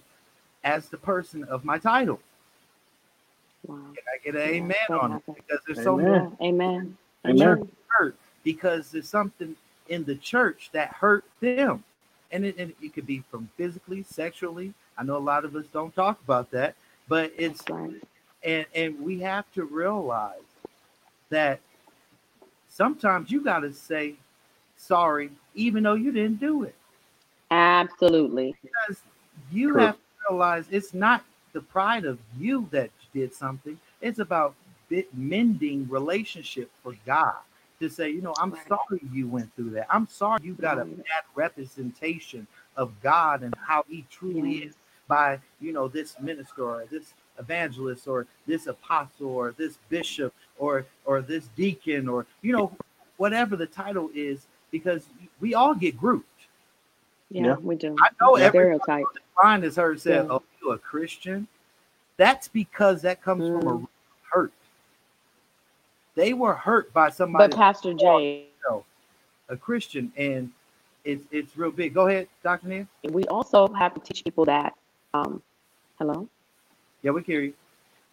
as 0.64 0.90
the 0.90 0.98
person 0.98 1.44
of 1.46 1.64
my 1.66 1.78
title. 1.78 2.20
Wow. 3.68 3.78
Can 3.96 4.04
I 4.14 4.24
get 4.24 4.36
an 4.36 4.42
Yeah, 4.44 4.58
amen 4.58 4.76
that 4.90 5.02
on 5.02 5.14
it? 5.14 5.24
Because 5.36 5.60
there's 5.66 5.82
so 5.82 5.98
Amen. 5.98 5.98
many 5.98 6.26
Amen. 6.42 6.98
Amen. 7.26 7.72
hurt 7.88 8.16
because 8.44 8.92
there's 8.92 9.10
something 9.10 9.56
in 9.90 10.04
the 10.06 10.16
church 10.16 10.70
that 10.74 10.94
hurt 10.94 11.26
them. 11.42 11.84
And 12.24 12.46
it, 12.46 12.58
and 12.58 12.74
it 12.82 12.84
could 12.94 13.00
be 13.00 13.16
from 13.30 13.50
physically, 13.56 14.04
sexually. 14.04 14.74
I 14.98 15.04
know 15.04 15.18
a 15.18 15.20
lot 15.20 15.46
of 15.46 15.56
us 15.56 15.66
don't 15.72 15.94
talk 15.96 16.20
about 16.24 16.52
that, 16.52 16.76
but 17.08 17.32
it's 17.38 17.64
right. 17.70 18.02
and 18.44 18.66
and 18.76 19.00
we 19.02 19.20
have 19.22 19.52
to 19.54 19.64
realize 19.66 20.40
that 21.36 21.60
sometimes 22.70 23.30
you 23.30 23.44
got 23.44 23.60
to 23.60 23.74
say 23.74 24.16
sorry 24.78 25.30
even 25.54 25.84
though 25.84 25.94
you 25.94 26.12
didn't 26.12 26.40
do 26.40 26.64
it 26.64 26.76
Absolutely. 27.52 28.56
because 28.64 29.02
you 29.52 29.74
True. 29.74 29.82
have 29.82 29.96
to 29.96 30.02
realize 30.30 30.66
it's 30.72 30.94
not 30.94 31.24
the 31.54 31.62
pride 31.62 32.06
of 32.06 32.20
you 32.38 32.68
that 32.72 32.90
did 33.14 33.34
something 33.34 33.78
it's 34.02 34.20
about 34.20 34.56
bit 34.88 35.08
mending 35.16 35.88
relationship 35.90 36.70
for 36.84 36.96
god 37.06 37.36
to 37.80 37.90
say 37.90 38.10
you 38.10 38.22
know 38.22 38.34
i'm 38.40 38.52
Right. 38.52 38.68
sorry 38.68 39.02
you 39.12 39.28
went 39.28 39.54
through 39.56 39.72
that 39.72 39.88
i'm 39.90 40.08
sorry 40.08 40.40
you 40.44 40.54
got 40.54 40.78
a 40.78 40.86
bad 40.86 41.24
representation 41.36 42.48
of 42.78 42.92
god 43.02 43.42
and 43.42 43.54
how 43.68 43.84
he 43.90 44.06
truly 44.10 44.60
Yes. 44.60 44.70
is 44.70 44.76
by 45.08 45.40
you 45.60 45.74
know 45.74 45.88
this 45.88 46.18
minister 46.20 46.64
or 46.64 46.86
this 46.90 47.14
evangelist 47.40 48.08
or 48.08 48.26
this 48.48 48.68
apostle 48.68 49.28
or 49.30 49.52
this 49.58 49.78
bishop 49.90 50.34
or 50.58 50.86
or 51.06 51.22
this 51.22 51.48
deacon 51.56 52.08
or 52.08 52.26
you 52.42 52.54
know 52.56 52.72
whatever 53.18 53.56
the 53.56 53.66
title 53.66 54.10
is 54.14 54.48
because 54.72 55.08
we 55.40 55.54
all 55.54 55.74
get 55.76 55.98
grouped 55.98 56.28
Yeah, 57.30 57.48
Yeah. 57.48 57.56
we 57.56 57.76
do. 57.76 57.96
I 58.00 58.10
know 58.22 58.38
The 58.38 58.44
everybody 58.46 58.80
stereotype. 58.84 59.06
line 59.44 59.64
has 59.64 59.76
heard 59.76 60.00
said, 60.00 60.26
Yeah. 60.26 60.32
"Oh, 60.36 60.44
you 60.62 60.72
a 60.72 60.78
Christian?" 60.78 61.48
That's 62.18 62.48
because 62.48 63.02
that 63.02 63.22
comes 63.22 63.48
from 63.48 63.68
a 63.68 63.72
Mm. 63.72 63.80
root 63.82 63.84
of 63.84 63.90
hurt. 64.32 64.54
They 66.14 66.34
were 66.34 66.54
hurt 66.54 66.94
by 66.94 67.10
somebody, 67.10 67.50
But 67.52 67.58
Pastor 67.58 67.94
Jay, 67.94 68.48
a 69.50 69.58
Christian, 69.58 70.12
and 70.18 70.52
it's 71.04 71.24
it's 71.32 71.56
real 71.58 71.72
big. 71.72 71.94
Go 71.94 72.08
ahead, 72.08 72.28
Doctor 72.44 72.68
Nia. 72.68 72.88
we 73.12 73.26
also 73.26 73.68
have 73.74 73.94
to 73.96 74.00
teach 74.00 74.24
people 74.24 74.46
that. 74.46 74.76
Um, 75.14 75.42
hello. 76.00 76.28
Yeah, 77.06 77.12
we 77.12 77.22
hear 77.22 77.42
you. 77.42 77.54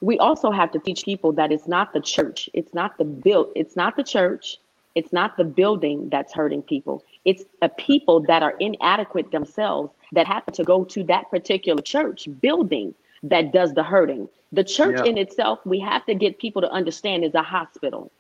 we 0.03 0.19
also 0.19 0.51
have 0.51 0.71
to 0.73 0.79
teach 0.79 1.03
people 1.05 1.33
that 1.33 1.51
it's 1.51 1.67
not 1.67 1.93
the 1.95 2.01
church. 2.01 2.51
It's 2.53 2.75
not 2.75 2.99
the 2.99 3.05
build 3.05 3.49
it's 3.57 3.77
not 3.77 3.97
the 3.97 4.05
church. 4.17 4.59
It's 4.95 5.13
not 5.13 5.39
the 5.39 5.45
building 5.45 6.11
that's 6.11 6.35
hurting 6.35 6.63
people. 6.75 7.03
It's 7.25 7.45
a 7.63 7.71
people 7.71 8.21
that 8.31 8.43
are 8.43 8.55
inadequate 8.61 9.31
themselves 9.33 9.91
that 10.13 10.27
happen 10.27 10.53
to 10.55 10.65
go 10.65 10.85
to 10.95 11.03
that 11.05 11.31
particular 11.31 11.81
church 11.81 12.29
building 12.43 12.95
that 13.23 13.53
does 13.59 13.73
the 13.73 13.83
hurting. 13.83 14.29
The 14.53 14.65
church 14.65 14.99
Yeah. 14.99 15.11
in 15.11 15.17
itself 15.25 15.57
we 15.65 15.79
have 15.81 16.05
to 16.11 16.15
get 16.15 16.39
people 16.39 16.61
to 16.67 16.71
understand 16.81 17.25
is 17.25 17.35
a 17.35 17.43
hospital. 17.43 18.11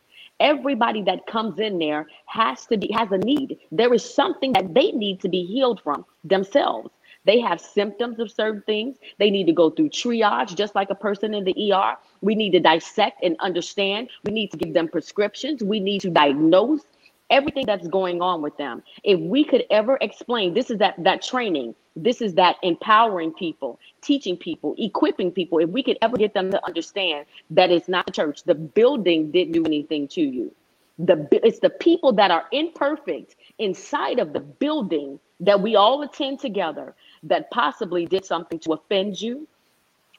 Everybody 0.41 1.03
that 1.03 1.27
comes 1.27 1.59
in 1.67 1.79
there 1.79 2.07
has 2.27 2.65
to 2.71 2.79
be 2.79 2.89
has 2.99 3.13
a 3.13 3.19
need. 3.19 3.59
There 3.81 3.93
is 3.93 4.05
something 4.23 4.53
that 4.55 4.73
they 4.73 4.89
need 4.93 5.21
to 5.25 5.29
be 5.29 5.43
healed 5.55 5.81
from 5.87 6.07
themselves 6.25 6.91
they 7.25 7.41
have 7.41 7.61
symptoms 7.61 8.19
of 8.19 8.31
certain 8.31 8.63
things. 8.63 8.97
They 9.19 9.31
need 9.31 9.47
to 9.47 9.53
go 9.53 9.71
through 9.71 9.91
triage 9.91 10.57
just 10.57 10.75
like 10.75 10.91
a 10.91 10.95
person 10.95 11.35
in 11.35 11.45
the 11.45 11.73
er 11.73 11.97
we 12.21 12.35
need 12.35 12.51
to 12.53 12.61
dissect 12.61 13.23
and 13.23 13.37
understand. 13.41 14.09
We 14.25 14.33
need 14.33 14.51
to 14.53 14.57
give 14.57 14.75
them 14.75 14.89
prescriptions. 14.89 15.63
We 15.63 15.81
need 15.81 16.01
to 16.03 16.11
diagnose 16.11 16.83
everything 17.31 17.67
that's 17.67 17.89
going 17.89 18.21
on 18.21 18.43
with 18.43 18.57
them. 18.57 18.83
If 19.05 19.19
we 19.21 19.45
could 19.45 19.65
ever 19.71 19.99
explain 20.01 20.55
this 20.55 20.71
is 20.71 20.79
that 20.79 20.95
that 21.03 21.23
training. 21.23 21.75
This 21.95 22.23
is 22.23 22.35
that 22.35 22.57
empowering 22.63 23.33
people 23.33 23.79
teaching 24.01 24.37
people 24.37 24.75
equipping 24.79 25.31
people. 25.31 25.59
If 25.59 25.71
we 25.71 25.83
could 25.83 25.99
ever 26.03 26.17
get 26.17 26.35
them 26.35 26.51
to 26.51 26.65
understand 26.67 27.27
that 27.51 27.71
it's 27.71 27.89
not 27.89 28.07
the 28.07 28.13
church 28.13 28.43
the 28.45 28.55
building 28.55 29.31
didn't 29.31 29.53
do 29.53 29.65
anything 29.65 30.09
to 30.09 30.23
you. 30.23 30.55
The 30.99 31.29
it's 31.45 31.59
the 31.61 31.71
people 31.71 32.13
that 32.15 32.31
are 32.31 32.45
imperfect 32.53 33.37
inside 33.59 34.19
of 34.19 34.33
the 34.33 34.41
building 34.41 35.19
that 35.41 35.61
we 35.61 35.75
all 35.75 36.03
attend 36.03 36.39
together 36.39 36.95
that 37.25 37.51
possibly 37.51 38.07
did 38.07 38.25
something 38.25 38.59
to 38.61 38.73
offend 38.73 39.21
you 39.21 39.47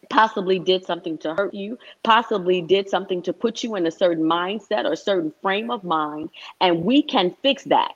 possibly 0.10 0.60
did 0.60 0.86
something 0.86 1.18
to 1.20 1.34
hurt 1.36 1.54
you, 1.54 1.78
possibly 2.04 2.62
did 2.62 2.90
something 2.90 3.22
to 3.24 3.34
put 3.34 3.64
you 3.64 3.76
in 3.76 3.88
a 3.88 3.92
certain 3.92 4.24
mindset 4.24 4.86
or 4.86 4.94
a 4.94 4.98
certain 4.98 5.34
frame 5.42 5.72
of 5.72 5.84
mind, 5.84 6.30
and 6.62 6.84
we 6.84 7.02
can 7.02 7.36
fix 7.42 7.64
that. 7.66 7.94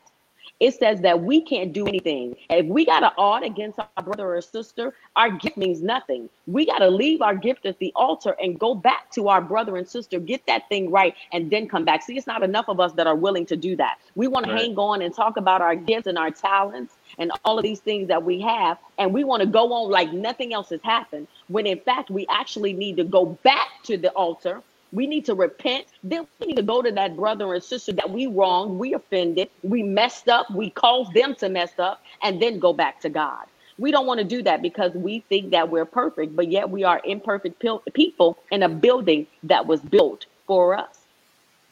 It 0.60 0.74
says 0.74 1.02
that 1.02 1.22
we 1.22 1.42
can't 1.42 1.74
do 1.74 1.88
anything. 1.88 2.36
If 2.50 2.66
we 2.66 2.86
got 2.86 3.04
an 3.04 3.12
odd 3.18 3.44
against 3.44 3.80
our 3.80 4.04
brother 4.04 4.36
or 4.36 4.42
sister, 4.42 4.94
our 5.16 5.32
gift 5.32 5.58
means 5.58 5.84
nothing. 5.84 6.30
We 6.48 6.66
got 6.66 6.80
to 6.80 6.90
leave 6.90 7.22
our 7.22 7.36
gift 7.36 7.66
at 7.68 7.80
the 7.80 7.94
altar 7.96 8.36
and 8.42 8.60
go 8.60 8.76
back 8.76 9.12
to 9.12 9.30
our 9.30 9.42
brother 9.42 9.78
and 9.78 9.88
sister, 9.88 10.20
get 10.20 10.46
that 10.48 10.68
thing 10.70 10.92
right, 10.92 11.16
and 11.32 11.52
then 11.52 11.70
come 11.70 11.86
back. 11.86 12.04
See, 12.04 12.18
it's 12.18 12.28
not 12.28 12.44
enough 12.44 12.70
of 12.70 12.80
us 12.80 12.94
that 12.94 13.08
are 13.08 13.16
willing 13.16 13.46
to 13.48 13.56
do 13.56 13.76
that. 13.78 14.00
We 14.16 14.28
want 14.28 14.48
Right. 14.48 14.54
to 14.54 14.58
hang 14.66 14.76
on 14.78 15.04
and 15.04 15.16
talk 15.16 15.38
about 15.38 15.62
our 15.62 15.76
gifts 15.76 16.08
and 16.08 16.18
our 16.18 16.32
talents 16.32 16.97
and 17.18 17.32
all 17.46 17.58
of 17.58 17.64
these 17.64 17.80
things 17.80 18.08
that 18.10 18.24
we 18.24 18.42
have, 18.42 18.78
and 18.98 19.14
we 19.14 19.24
want 19.24 19.42
to 19.42 19.48
go 19.48 19.74
on 19.74 19.92
like 19.92 20.14
nothing 20.14 20.54
else 20.54 20.70
has 20.70 20.82
happened. 20.84 21.28
When 21.48 21.68
in 21.68 21.80
fact, 21.80 22.10
we 22.10 22.26
actually 22.30 22.74
need 22.74 22.98
to 22.98 23.04
go 23.04 23.26
back 23.44 23.70
to 23.84 23.98
the 23.98 24.10
altar. 24.12 24.62
We 24.94 25.08
need 25.08 25.26
to 25.26 25.36
repent. 25.36 25.88
Then 26.04 26.28
we 26.40 26.48
need 26.48 26.58
to 26.58 26.64
go 26.64 26.82
to 26.82 26.92
that 26.92 27.16
brother 27.16 27.54
and 27.54 27.64
sister 27.64 27.94
that 27.94 28.10
we 28.10 28.28
wronged, 28.28 28.80
we 28.80 28.94
offended, 28.94 29.50
we 29.64 29.84
messed 29.84 30.30
up, 30.30 30.50
we 30.52 30.70
caused 30.72 31.14
them 31.14 31.36
to 31.36 31.50
mess 31.50 31.80
up, 31.80 32.02
and 32.24 32.42
then 32.42 32.60
go 32.60 32.74
back 32.74 33.02
to 33.02 33.10
God. 33.10 33.46
We 33.78 33.92
don't 33.92 34.08
want 34.08 34.20
to 34.20 34.26
do 34.26 34.44
that 34.44 34.62
because 34.62 34.94
we 34.94 35.22
think 35.30 35.52
that 35.52 35.70
we're 35.70 35.86
perfect, 35.86 36.36
but 36.36 36.50
yet 36.52 36.70
we 36.70 36.84
are 36.84 37.02
imperfect 37.06 37.60
pil- 37.60 37.84
people 37.94 38.38
in 38.52 38.64
a 38.64 38.70
building 38.70 39.28
that 39.44 39.68
was 39.68 39.82
built 39.82 40.26
for 40.48 40.78
us. 40.78 41.00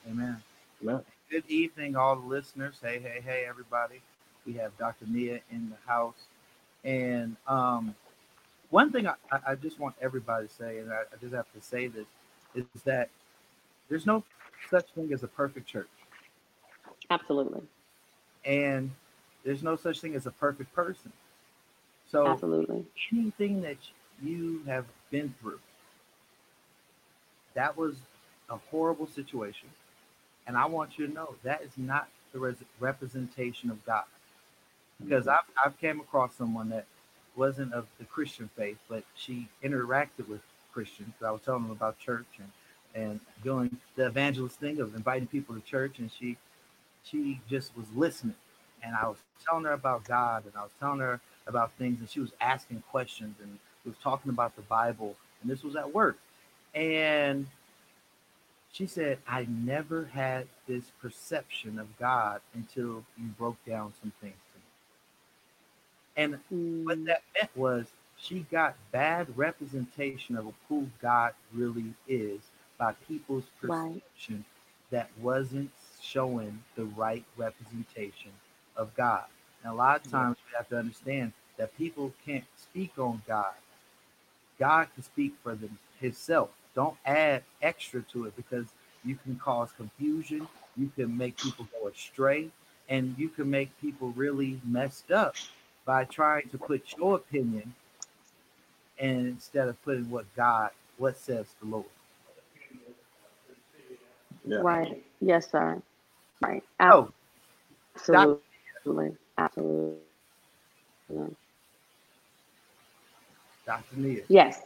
Amen. 0.10 0.38
Amen. 0.82 1.02
Good 1.30 1.46
evening, 1.50 1.96
all 1.96 2.16
the 2.18 2.28
listeners. 2.28 2.80
Hey, 2.82 3.00
hey, 3.00 3.22
hey, 3.24 3.46
everybody. 3.48 4.02
We 4.46 4.54
have 4.54 4.78
Dr. 4.78 5.06
Nia 5.08 5.40
in 5.52 5.70
the 5.70 5.92
house. 5.92 6.28
And 6.84 7.36
um, 7.48 7.96
one 8.70 8.92
thing 8.92 9.08
I, 9.08 9.14
I 9.32 9.40
I 9.52 9.56
just 9.56 9.80
want 9.80 9.96
everybody 10.02 10.48
to 10.48 10.54
say, 10.54 10.80
and 10.80 10.92
I, 10.92 11.02
I 11.02 11.18
just 11.22 11.34
have 11.34 11.52
to 11.54 11.62
say 11.62 11.88
this, 11.88 12.08
is 12.56 12.66
that 12.84 13.10
there's 13.90 14.06
no 14.06 14.24
such 14.70 14.88
thing 14.96 15.12
as 15.14 15.24
a 15.24 15.28
perfect 15.28 15.68
church. 15.68 15.90
Absolutely. 17.10 17.62
And 18.46 18.92
there's 19.44 19.64
no 19.64 19.76
such 19.76 20.00
thing 20.02 20.16
as 20.16 20.26
a 20.26 20.32
perfect 20.32 20.74
person. 20.74 21.12
So 22.10 22.28
Absolutely. 22.28 22.86
anything 23.14 23.62
that 23.62 23.78
you 24.22 24.62
have 24.68 24.86
been 25.12 25.34
through. 25.42 25.60
That 27.54 27.78
was 27.78 27.96
a 28.50 28.58
horrible 28.72 29.08
situation. 29.08 29.70
And 30.48 30.58
I 30.58 30.66
want 30.66 30.98
you 30.98 31.08
to 31.08 31.14
know 31.14 31.36
that 31.44 31.62
is 31.64 31.72
not 31.78 32.08
the 32.34 32.40
res- 32.40 32.64
representation 32.80 33.70
of 33.70 33.84
God. 33.86 34.04
Because 35.04 35.26
mm-hmm. 35.26 35.32
I've, 35.32 35.68
I've 35.72 35.80
came 35.80 36.00
across 36.00 36.36
someone 36.36 36.70
that 36.70 36.86
wasn't 37.36 37.74
of 37.74 37.88
the 38.00 38.06
Christian 38.06 38.50
faith, 38.56 38.78
but 38.90 39.04
she 39.16 39.48
interacted 39.64 40.28
with 40.28 40.42
Christians. 40.74 41.14
I 41.26 41.32
was 41.32 41.42
telling 41.42 41.64
them 41.64 41.72
about 41.72 42.00
church 42.00 42.28
and, 42.38 42.50
and 42.94 43.20
doing 43.44 43.78
the 43.96 44.08
evangelist 44.08 44.60
thing 44.60 44.80
of 44.80 44.96
inviting 44.96 45.28
people 45.28 45.56
to 45.56 45.62
church. 45.62 46.00
And 46.00 46.10
she 46.12 46.38
she 47.04 47.40
just 47.50 47.76
was 47.78 47.86
listening. 47.96 48.36
And 48.84 48.96
I 48.96 49.08
was 49.08 49.18
telling 49.48 49.66
her 49.66 49.74
about 49.74 50.04
God 50.04 50.46
and 50.46 50.54
I 50.56 50.64
was 50.64 50.72
telling 50.80 51.00
her 51.00 51.20
about 51.48 51.72
things 51.74 52.00
and 52.00 52.10
she 52.10 52.20
was 52.20 52.32
asking 52.42 52.84
questions 52.92 53.36
and 53.42 53.58
we 53.84 53.90
was 53.92 53.98
talking 54.04 54.30
about 54.30 54.56
the 54.56 54.62
Bible. 54.64 55.16
And 55.42 55.50
this 55.52 55.64
was 55.64 55.76
at 55.76 55.94
work. 55.94 56.18
And 56.74 57.48
she 58.72 58.86
said, 58.86 59.20
I 59.28 59.48
never 59.50 60.10
had 60.14 60.48
this 60.68 60.92
perception 61.02 61.80
of 61.80 61.98
God 61.98 62.42
until 62.54 63.06
you 63.18 63.28
broke 63.38 63.64
down 63.66 63.94
some 64.02 64.12
things 64.22 64.36
And 66.18 66.40
what 66.86 67.00
Mm, 67.00 67.08
that 67.08 67.24
meant 67.36 67.52
was 67.56 67.88
she 68.18 68.42
got 68.52 68.76
bad 68.92 69.38
representation 69.38 70.38
of 70.38 70.54
who 70.70 70.90
God 71.02 71.34
really 71.54 71.94
is 72.08 72.42
by 72.80 72.94
people's 73.08 73.46
right. 73.66 74.04
perception 74.20 74.46
that 74.92 75.10
wasn't 75.22 75.72
showing 76.02 76.64
the 76.76 76.86
right 76.86 77.26
representation 77.38 78.32
of 78.78 78.96
God. 78.96 79.26
And 79.64 79.74
a 79.74 79.76
lot 79.76 79.98
of 80.06 80.12
times 80.12 80.38
we 80.48 80.58
have 80.58 80.70
to 80.70 80.78
understand 80.80 81.34
that 81.58 81.78
people 81.78 82.14
can't 82.26 82.46
speak 82.58 82.94
on 83.00 83.22
God. 83.28 83.54
God 84.60 84.88
can 84.94 85.04
speak 85.04 85.36
for 85.44 85.56
them 85.56 85.80
himself. 86.00 86.50
Don't 86.76 86.98
add 87.06 87.44
extra 87.62 88.02
to 88.14 88.26
it 88.26 88.36
because 88.36 88.68
you 89.06 89.16
can 89.24 89.38
cause 89.38 89.72
confusion, 89.78 90.48
you 90.78 90.92
can 90.96 91.18
make 91.18 91.38
people 91.38 91.68
go 91.82 91.88
astray, 91.88 92.50
and 92.90 93.16
you 93.18 93.30
can 93.30 93.50
make 93.50 93.80
people 93.82 94.12
really 94.12 94.62
messed 94.66 95.12
up 95.12 95.36
by 95.86 96.06
trying 96.06 96.50
to 96.50 96.58
put 96.58 96.84
your 96.98 97.16
opinion 97.16 97.74
and 99.00 99.28
instead 99.28 99.68
of 99.68 99.82
putting 99.84 100.10
what 100.10 100.26
God, 100.36 100.72
what 100.98 101.18
says 101.18 101.48
the 101.62 101.68
Lord. 101.70 101.86
Yeah. 104.46 104.60
Right. 104.62 105.04
Yes, 105.22 105.52
sir. 105.52 105.82
Right. 106.42 106.64
Oh, 106.80 107.10
Doc, 108.12 108.32
Absolutely. 108.78 109.18
Absolutely. 109.38 109.98
Dr. 113.66 113.98
Nia. 113.98 114.24
Yes. 114.28 114.62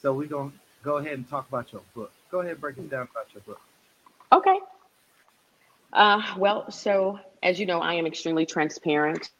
So 0.00 0.12
we're 0.12 0.28
going 0.28 0.50
to 0.50 0.56
go 0.82 0.98
ahead 0.98 1.12
and 1.14 1.28
talk 1.28 1.48
about 1.48 1.72
your 1.72 1.82
book. 1.94 2.12
Go 2.30 2.40
ahead 2.40 2.52
and 2.52 2.60
break 2.60 2.78
it 2.78 2.90
down 2.90 3.08
about 3.10 3.26
your 3.34 3.42
book. 3.42 3.60
Okay. 4.32 4.58
Uh, 5.92 6.22
well, 6.38 6.70
so 6.70 7.18
as 7.42 7.60
you 7.60 7.66
know, 7.66 7.80
I 7.80 7.94
am 7.94 8.06
extremely 8.06 8.46
transparent. 8.46 9.30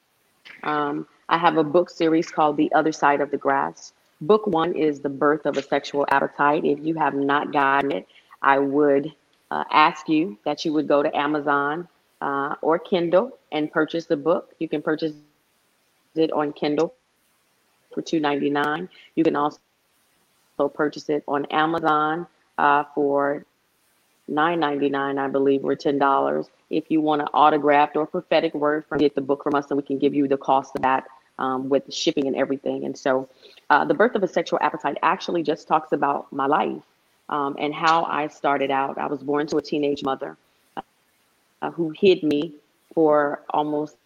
Um, 0.62 1.06
I 1.28 1.38
have 1.38 1.56
a 1.56 1.64
book 1.64 1.90
series 1.90 2.30
called 2.30 2.56
The 2.56 2.72
Other 2.72 2.92
Side 2.92 3.20
of 3.20 3.30
the 3.30 3.36
Grass. 3.36 3.92
Book 4.20 4.46
one 4.46 4.74
is 4.74 5.00
The 5.00 5.08
Birth 5.08 5.46
of 5.46 5.56
a 5.56 5.62
Sexual 5.62 6.06
Appetite. 6.10 6.64
If 6.64 6.78
you 6.80 6.94
have 6.94 7.14
not 7.14 7.52
gotten 7.52 7.92
it, 7.92 8.06
I 8.42 8.58
would 8.58 9.12
uh, 9.50 9.64
ask 9.70 10.08
you 10.08 10.38
that 10.44 10.64
you 10.64 10.72
would 10.72 10.88
go 10.88 11.02
to 11.02 11.14
Amazon 11.16 11.88
uh, 12.20 12.54
or 12.62 12.78
Kindle 12.78 13.38
and 13.52 13.70
purchase 13.70 14.06
the 14.06 14.16
book. 14.16 14.54
You 14.58 14.68
can 14.68 14.82
purchase 14.82 15.14
it 16.14 16.32
on 16.32 16.52
Kindle 16.52 16.94
for 17.92 18.02
$2.99. 18.02 18.88
You 19.14 19.24
can 19.24 19.36
also 19.36 19.58
purchase 20.74 21.08
it 21.08 21.24
on 21.26 21.46
Amazon 21.46 22.26
uh, 22.58 22.84
for 22.94 23.44
$9.99, 24.30 25.18
I 25.18 25.28
believe, 25.28 25.64
or 25.64 25.74
$10. 25.74 26.48
If 26.70 26.90
you 26.90 27.00
want 27.00 27.22
an 27.22 27.28
autographed 27.34 27.96
or 27.96 28.06
prophetic 28.06 28.54
word 28.54 28.84
from 28.86 28.98
get 28.98 29.14
the 29.14 29.20
book 29.20 29.42
from 29.42 29.54
us, 29.54 29.66
and 29.70 29.76
we 29.76 29.82
can 29.82 29.98
give 29.98 30.14
you 30.14 30.26
the 30.28 30.36
cost 30.36 30.74
of 30.76 30.82
that 30.82 31.04
um, 31.38 31.68
with 31.68 31.92
shipping 31.92 32.26
and 32.26 32.36
everything. 32.36 32.84
And 32.84 32.96
so, 32.96 33.28
uh, 33.70 33.84
the 33.84 33.94
birth 33.94 34.14
of 34.14 34.22
a 34.22 34.28
sexual 34.28 34.58
appetite 34.62 34.98
actually 35.02 35.42
just 35.42 35.68
talks 35.68 35.92
about 35.92 36.32
my 36.32 36.46
life 36.46 36.82
um, 37.28 37.56
and 37.58 37.74
how 37.74 38.04
I 38.04 38.28
started 38.28 38.70
out. 38.70 38.98
I 38.98 39.06
was 39.06 39.22
born 39.22 39.46
to 39.48 39.56
a 39.56 39.62
teenage 39.62 40.02
mother 40.02 40.36
uh, 41.62 41.70
who 41.70 41.90
hid 41.90 42.22
me 42.22 42.54
for 42.94 43.42
almost 43.50 43.96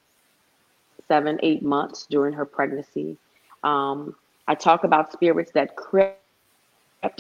seven, 1.07 1.39
eight 1.43 1.63
months 1.63 2.07
during 2.09 2.33
her 2.35 2.45
pregnancy. 2.45 3.17
Um, 3.65 4.15
I 4.47 4.55
talk 4.55 4.85
about 4.85 5.13
spirits 5.13 5.53
that 5.53 5.77
crept 5.77 6.21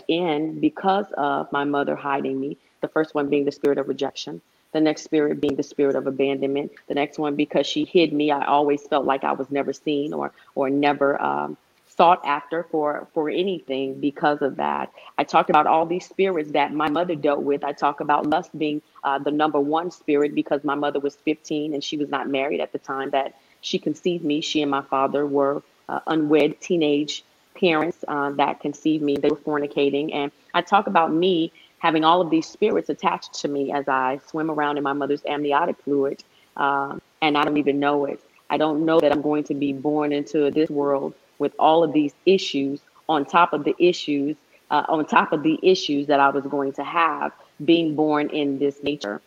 in 0.08 0.60
because 0.60 1.06
of 1.16 1.50
my 1.52 1.64
mother 1.64 1.96
hiding 1.96 2.40
me. 2.40 2.56
The 2.80 2.88
first 2.88 3.14
one 3.14 3.28
being 3.28 3.44
the 3.44 3.52
spirit 3.52 3.78
of 3.78 3.88
rejection, 3.88 4.40
the 4.72 4.80
next 4.80 5.02
spirit 5.04 5.40
being 5.40 5.56
the 5.56 5.62
spirit 5.62 5.96
of 5.96 6.06
abandonment, 6.06 6.72
the 6.88 6.94
next 6.94 7.18
one 7.18 7.36
because 7.36 7.66
she 7.66 7.84
hid 7.84 8.12
me. 8.12 8.30
I 8.30 8.46
always 8.46 8.82
felt 8.86 9.04
like 9.06 9.24
I 9.24 9.32
was 9.32 9.50
never 9.50 9.72
seen 9.72 10.12
or 10.12 10.32
or 10.54 10.70
never 10.70 11.20
um, 11.22 11.56
sought 11.86 12.24
after 12.26 12.64
for 12.70 13.08
for 13.14 13.30
anything 13.30 14.00
because 14.00 14.42
of 14.42 14.56
that. 14.56 14.92
I 15.18 15.24
talked 15.24 15.50
about 15.50 15.66
all 15.66 15.86
these 15.86 16.06
spirits 16.06 16.52
that 16.52 16.72
my 16.72 16.88
mother 16.88 17.14
dealt 17.16 17.42
with. 17.42 17.64
I 17.64 17.72
talk 17.72 18.00
about 18.00 18.26
lust 18.26 18.56
being 18.58 18.82
uh, 19.04 19.18
the 19.18 19.30
number 19.32 19.60
one 19.60 19.90
spirit 19.90 20.34
because 20.34 20.64
my 20.64 20.74
mother 20.74 21.00
was 21.00 21.16
15 21.16 21.74
and 21.74 21.84
she 21.84 21.96
was 21.96 22.08
not 22.10 22.28
married 22.28 22.60
at 22.60 22.72
the 22.72 22.78
time 22.78 23.10
that 23.10 23.34
she 23.62 23.78
conceived 23.78 24.24
me. 24.24 24.40
She 24.40 24.62
and 24.62 24.70
my 24.70 24.82
father 24.82 25.26
were 25.26 25.62
uh, 25.88 26.00
unwed 26.06 26.60
teenage 26.60 27.24
parents 27.54 28.04
uh, 28.08 28.30
that 28.32 28.60
conceived 28.60 29.02
me. 29.02 29.16
They 29.16 29.30
were 29.30 29.36
fornicating. 29.36 30.14
And 30.14 30.32
I 30.54 30.62
talk 30.62 30.86
about 30.86 31.12
me 31.12 31.52
having 31.78 32.04
all 32.04 32.20
of 32.20 32.30
these 32.30 32.46
spirits 32.46 32.88
attached 32.88 33.34
to 33.34 33.48
me 33.48 33.72
as 33.72 33.88
I 33.88 34.20
swim 34.28 34.50
around 34.50 34.78
in 34.78 34.82
my 34.82 34.92
mother's 34.92 35.22
amniotic 35.26 35.80
fluid. 35.82 36.22
Um, 36.56 37.00
and 37.22 37.36
I 37.38 37.44
don't 37.44 37.56
even 37.56 37.78
know 37.78 38.04
it. 38.06 38.20
I 38.50 38.56
don't 38.56 38.84
know 38.84 39.00
that 39.00 39.12
I'm 39.12 39.22
going 39.22 39.44
to 39.44 39.54
be 39.54 39.72
born 39.72 40.12
into 40.12 40.50
this 40.50 40.70
world 40.70 41.14
with 41.38 41.52
all 41.58 41.84
of 41.84 41.92
these 41.92 42.14
issues 42.26 42.80
on 43.08 43.24
top 43.24 43.52
of 43.52 43.64
the 43.64 43.74
issues, 43.78 44.36
uh, 44.70 44.84
on 44.88 45.06
top 45.06 45.32
of 45.32 45.42
the 45.42 45.58
issues 45.62 46.06
that 46.06 46.20
I 46.20 46.30
was 46.30 46.44
going 46.44 46.72
to 46.74 46.84
have 46.84 47.32
being 47.64 47.94
born 47.94 48.30
in 48.30 48.58
this 48.58 48.82
nature. 48.82 49.20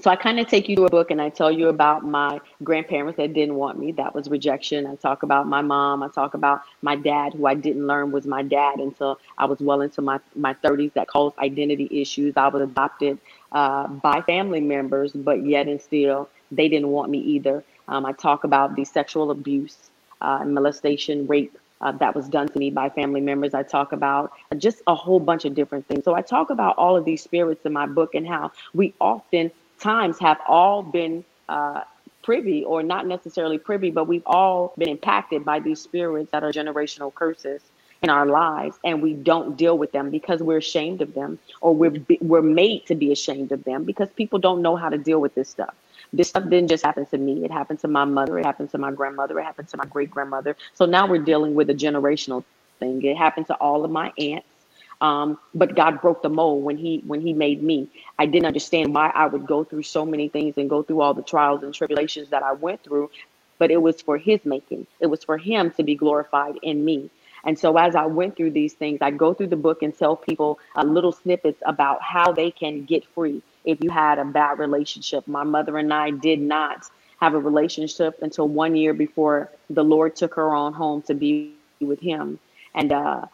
So 0.00 0.10
I 0.10 0.16
kind 0.16 0.40
of 0.40 0.48
take 0.48 0.68
you 0.68 0.76
to 0.76 0.86
a 0.86 0.88
book 0.90 1.10
and 1.10 1.20
I 1.20 1.28
tell 1.28 1.52
you 1.52 1.68
about 1.68 2.02
my 2.02 2.40
grandparents 2.64 3.18
that 3.18 3.34
didn't 3.34 3.56
want 3.56 3.78
me. 3.78 3.92
That 3.92 4.14
was 4.14 4.28
rejection. 4.28 4.86
I 4.86 4.94
talk 4.94 5.22
about 5.22 5.46
my 5.46 5.60
mom. 5.60 6.02
I 6.02 6.08
talk 6.08 6.32
about 6.32 6.62
my 6.80 6.96
dad, 6.96 7.34
who 7.34 7.46
I 7.46 7.54
didn't 7.54 7.86
learn 7.86 8.10
was 8.10 8.26
my 8.26 8.42
dad 8.42 8.78
until 8.80 9.20
I 9.36 9.44
was 9.44 9.60
well 9.60 9.82
into 9.82 10.00
my, 10.00 10.18
my 10.34 10.54
30s 10.54 10.94
that 10.94 11.08
caused 11.08 11.36
identity 11.38 11.88
issues. 11.90 12.36
I 12.36 12.48
was 12.48 12.62
adopted 12.62 13.18
uh, 13.52 13.86
by 13.86 14.22
family 14.22 14.62
members, 14.62 15.12
but 15.12 15.44
yet 15.44 15.68
and 15.68 15.80
still 15.80 16.30
they 16.50 16.68
didn't 16.68 16.88
want 16.88 17.10
me 17.10 17.18
either. 17.18 17.62
Um, 17.86 18.06
I 18.06 18.12
talk 18.12 18.44
about 18.44 18.74
the 18.76 18.86
sexual 18.86 19.30
abuse, 19.30 19.90
uh, 20.22 20.42
molestation, 20.44 21.26
rape 21.26 21.58
uh, 21.82 21.92
that 21.92 22.14
was 22.14 22.28
done 22.28 22.48
to 22.48 22.58
me 22.58 22.70
by 22.70 22.88
family 22.88 23.20
members. 23.20 23.54
I 23.54 23.62
talk 23.62 23.92
about 23.92 24.32
just 24.56 24.82
a 24.86 24.94
whole 24.94 25.20
bunch 25.20 25.44
of 25.44 25.54
different 25.54 25.86
things. 25.86 26.04
So 26.04 26.14
I 26.14 26.22
talk 26.22 26.50
about 26.50 26.78
all 26.78 26.96
of 26.96 27.04
these 27.04 27.22
spirits 27.22 27.66
in 27.66 27.72
my 27.72 27.86
book 27.86 28.14
and 28.14 28.26
how 28.26 28.52
we 28.72 28.94
often 29.00 29.50
times 29.82 30.18
have 30.20 30.38
all 30.48 30.82
been 30.82 31.24
uh, 31.48 31.82
privy 32.22 32.64
or 32.64 32.82
not 32.82 33.06
necessarily 33.06 33.58
privy, 33.58 33.90
but 33.90 34.06
we've 34.06 34.26
all 34.26 34.72
been 34.78 34.88
impacted 34.88 35.44
by 35.44 35.60
these 35.60 35.80
spirits 35.80 36.30
that 36.32 36.44
are 36.44 36.52
generational 36.52 37.12
curses 37.14 37.62
in 38.02 38.10
our 38.10 38.26
lives 38.26 38.78
and 38.84 39.00
we 39.00 39.14
don't 39.14 39.56
deal 39.56 39.78
with 39.78 39.92
them 39.92 40.10
because 40.10 40.42
we're 40.42 40.58
ashamed 40.58 41.00
of 41.00 41.14
them 41.14 41.38
or 41.60 41.74
we're 41.74 41.94
we're 42.20 42.42
made 42.42 42.84
to 42.86 42.96
be 42.96 43.12
ashamed 43.12 43.52
of 43.52 43.62
them 43.64 43.84
because 43.84 44.08
people 44.16 44.40
don't 44.40 44.60
know 44.60 44.74
how 44.74 44.88
to 44.88 44.98
deal 44.98 45.20
with 45.20 45.34
this 45.36 45.48
stuff. 45.48 45.74
This 46.12 46.28
stuff 46.28 46.44
didn't 46.44 46.68
just 46.68 46.84
happen 46.84 47.06
to 47.06 47.18
me. 47.18 47.44
It 47.44 47.50
happened 47.52 47.78
to 47.80 47.88
my 47.88 48.04
mother. 48.04 48.38
It 48.38 48.44
happened 48.44 48.70
to 48.70 48.78
my 48.78 48.90
grandmother. 48.90 49.38
It 49.38 49.44
happened 49.44 49.68
to 49.68 49.76
my 49.76 49.86
great 49.86 50.10
grandmother 50.10 50.56
so 50.74 50.84
now 50.84 51.06
we're 51.06 51.22
dealing 51.22 51.54
with 51.54 51.70
a 51.70 51.74
generational 51.74 52.44
thing. 52.80 53.02
It 53.04 53.16
happened 53.16 53.46
to 53.48 53.54
all 53.54 53.84
of 53.84 53.90
my 53.90 54.12
aunts 54.18 54.46
um, 55.02 55.36
but 55.52 55.74
God 55.74 56.00
broke 56.00 56.22
the 56.22 56.28
mold 56.28 56.62
when 56.62 56.78
He 56.78 57.02
when 57.06 57.20
He 57.20 57.32
made 57.32 57.62
me. 57.62 57.88
I 58.18 58.24
didn't 58.26 58.46
understand 58.46 58.94
why 58.94 59.10
I 59.14 59.26
would 59.26 59.46
go 59.46 59.64
through 59.64 59.82
so 59.82 60.06
many 60.06 60.28
things 60.28 60.56
and 60.56 60.70
go 60.70 60.82
through 60.84 61.00
all 61.02 61.12
the 61.12 61.22
trials 61.22 61.64
and 61.64 61.74
tribulations 61.74 62.30
that 62.30 62.44
I 62.44 62.52
went 62.52 62.84
through, 62.84 63.10
but 63.58 63.70
it 63.72 63.82
was 63.82 64.00
for 64.00 64.16
His 64.16 64.40
making. 64.44 64.86
It 65.00 65.08
was 65.08 65.24
for 65.24 65.36
Him 65.36 65.72
to 65.72 65.82
be 65.82 65.96
glorified 65.96 66.56
in 66.62 66.84
me. 66.84 67.10
And 67.44 67.58
so 67.58 67.76
as 67.76 67.96
I 67.96 68.06
went 68.06 68.36
through 68.36 68.52
these 68.52 68.74
things, 68.74 68.98
I 69.02 69.10
go 69.10 69.34
through 69.34 69.48
the 69.48 69.56
book 69.56 69.82
and 69.82 69.96
tell 69.96 70.14
people 70.14 70.60
uh, 70.76 70.84
little 70.84 71.10
snippets 71.10 71.60
about 71.66 72.00
how 72.00 72.32
they 72.32 72.52
can 72.52 72.84
get 72.84 73.04
free 73.04 73.42
if 73.64 73.82
you 73.82 73.90
had 73.90 74.20
a 74.20 74.24
bad 74.24 74.60
relationship. 74.60 75.26
My 75.26 75.42
mother 75.42 75.78
and 75.78 75.92
I 75.92 76.10
did 76.10 76.40
not 76.40 76.88
have 77.20 77.34
a 77.34 77.40
relationship 77.40 78.22
until 78.22 78.46
one 78.46 78.76
year 78.76 78.94
before 78.94 79.50
the 79.68 79.82
Lord 79.82 80.14
took 80.14 80.34
her 80.34 80.54
on 80.54 80.72
home 80.72 81.02
to 81.02 81.14
be 81.14 81.54
with 81.80 81.98
Him. 81.98 82.38
And 82.74 82.92
uh, 82.92 83.26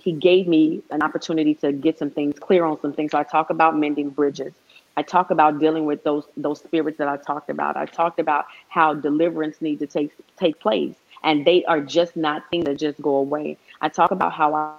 he 0.00 0.12
gave 0.12 0.46
me 0.46 0.82
an 0.90 1.02
opportunity 1.02 1.54
to 1.54 1.72
get 1.72 1.98
some 1.98 2.10
things 2.10 2.38
clear 2.38 2.64
on 2.64 2.80
some 2.80 2.92
things. 2.92 3.12
So 3.12 3.18
I 3.18 3.22
talk 3.22 3.50
about 3.50 3.76
mending 3.78 4.10
bridges. 4.10 4.54
I 4.96 5.02
talk 5.02 5.30
about 5.30 5.58
dealing 5.58 5.84
with 5.84 6.04
those 6.04 6.24
those 6.36 6.60
spirits 6.60 6.98
that 6.98 7.08
I 7.08 7.16
talked 7.16 7.50
about. 7.50 7.76
I 7.76 7.86
talked 7.86 8.18
about 8.18 8.46
how 8.68 8.94
deliverance 8.94 9.60
needs 9.60 9.80
to 9.80 9.86
take 9.86 10.12
take 10.36 10.58
place, 10.60 10.94
and 11.22 11.44
they 11.44 11.64
are 11.64 11.80
just 11.80 12.16
not 12.16 12.48
things 12.50 12.64
that 12.66 12.78
just 12.78 13.00
go 13.00 13.16
away. 13.16 13.58
I 13.80 13.88
talk 13.88 14.10
about 14.10 14.32
how 14.32 14.54
I, 14.54 14.72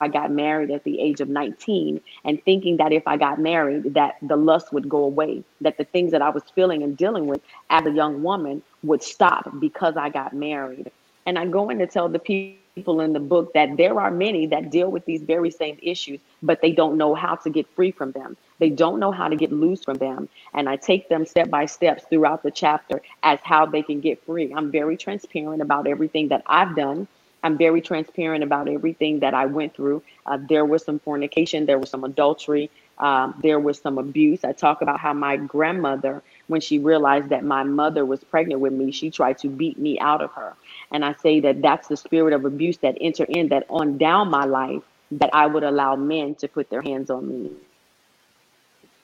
I 0.00 0.08
got 0.08 0.30
married 0.30 0.70
at 0.70 0.84
the 0.84 1.00
age 1.00 1.20
of 1.20 1.28
19 1.28 2.00
and 2.24 2.42
thinking 2.44 2.76
that 2.78 2.92
if 2.92 3.06
I 3.06 3.16
got 3.16 3.38
married, 3.38 3.94
that 3.94 4.16
the 4.22 4.36
lust 4.36 4.72
would 4.72 4.88
go 4.88 5.04
away, 5.04 5.42
that 5.60 5.78
the 5.78 5.84
things 5.84 6.12
that 6.12 6.22
I 6.22 6.30
was 6.30 6.44
feeling 6.54 6.82
and 6.82 6.96
dealing 6.96 7.26
with 7.26 7.40
as 7.70 7.84
a 7.86 7.90
young 7.90 8.22
woman 8.22 8.62
would 8.82 9.02
stop 9.02 9.50
because 9.58 9.96
I 9.96 10.08
got 10.08 10.32
married. 10.32 10.90
And 11.26 11.38
I 11.38 11.46
go 11.46 11.68
in 11.70 11.78
to 11.78 11.86
tell 11.86 12.08
the 12.08 12.18
people 12.18 12.59
in 12.76 13.12
the 13.12 13.20
book 13.20 13.52
that 13.54 13.76
there 13.76 14.00
are 14.00 14.10
many 14.10 14.46
that 14.46 14.70
deal 14.70 14.90
with 14.90 15.04
these 15.04 15.22
very 15.22 15.50
same 15.50 15.78
issues, 15.82 16.20
but 16.42 16.60
they 16.62 16.72
don't 16.72 16.96
know 16.96 17.14
how 17.14 17.34
to 17.36 17.50
get 17.50 17.66
free 17.74 17.90
from 17.90 18.12
them. 18.12 18.36
They 18.58 18.70
don't 18.70 19.00
know 19.00 19.12
how 19.12 19.28
to 19.28 19.36
get 19.36 19.52
loose 19.52 19.84
from 19.84 19.98
them. 19.98 20.28
And 20.54 20.68
I 20.68 20.76
take 20.76 21.08
them 21.08 21.26
step 21.26 21.50
by 21.50 21.66
steps 21.66 22.04
throughout 22.08 22.42
the 22.42 22.50
chapter 22.50 23.02
as 23.22 23.38
how 23.42 23.66
they 23.66 23.82
can 23.82 24.00
get 24.00 24.24
free. 24.24 24.52
I'm 24.54 24.70
very 24.70 24.96
transparent 24.96 25.62
about 25.62 25.86
everything 25.86 26.28
that 26.28 26.42
I've 26.46 26.76
done. 26.76 27.08
I'm 27.42 27.56
very 27.58 27.80
transparent 27.80 28.44
about 28.44 28.68
everything 28.68 29.20
that 29.20 29.34
I 29.34 29.46
went 29.46 29.74
through. 29.74 30.02
Uh, 30.26 30.38
there 30.48 30.64
was 30.64 30.84
some 30.84 30.98
fornication, 30.98 31.66
there 31.66 31.78
was 31.78 31.90
some 31.90 32.04
adultery, 32.04 32.70
um, 32.98 33.34
there 33.42 33.58
was 33.58 33.80
some 33.80 33.98
abuse. 33.98 34.44
I 34.44 34.52
talk 34.52 34.82
about 34.82 35.00
how 35.00 35.14
my 35.14 35.36
grandmother, 35.36 36.22
when 36.50 36.60
she 36.62 36.80
realized 36.80 37.30
that 37.30 37.44
my 37.44 37.64
mother 37.64 38.06
was 38.06 38.24
pregnant 38.24 38.60
with 38.60 38.74
me, 38.74 38.92
she 38.92 39.10
tried 39.10 39.38
to 39.40 39.48
beat 39.48 39.78
me 39.78 39.98
out 40.00 40.22
of 40.22 40.32
her. 40.32 40.54
And 40.92 41.04
I 41.04 41.14
say 41.14 41.40
that 41.42 41.62
that's 41.62 41.88
the 41.88 41.96
spirit 41.96 42.34
of 42.34 42.44
abuse 42.44 42.78
that 42.78 42.98
enter 43.00 43.24
in 43.24 43.48
that 43.50 43.66
on 43.70 43.98
down 43.98 44.30
my 44.30 44.44
life 44.46 44.82
that 45.12 45.30
I 45.34 45.46
would 45.46 45.64
allow 45.64 45.96
men 45.96 46.36
to 46.36 46.48
put 46.48 46.70
their 46.70 46.82
hands 46.82 47.10
on 47.10 47.28
me 47.28 47.52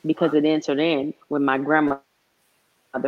because 0.06 0.34
it 0.34 0.44
entered 0.44 0.80
in 0.80 1.14
when 1.28 1.44
my 1.44 1.58
grandmother 1.58 2.02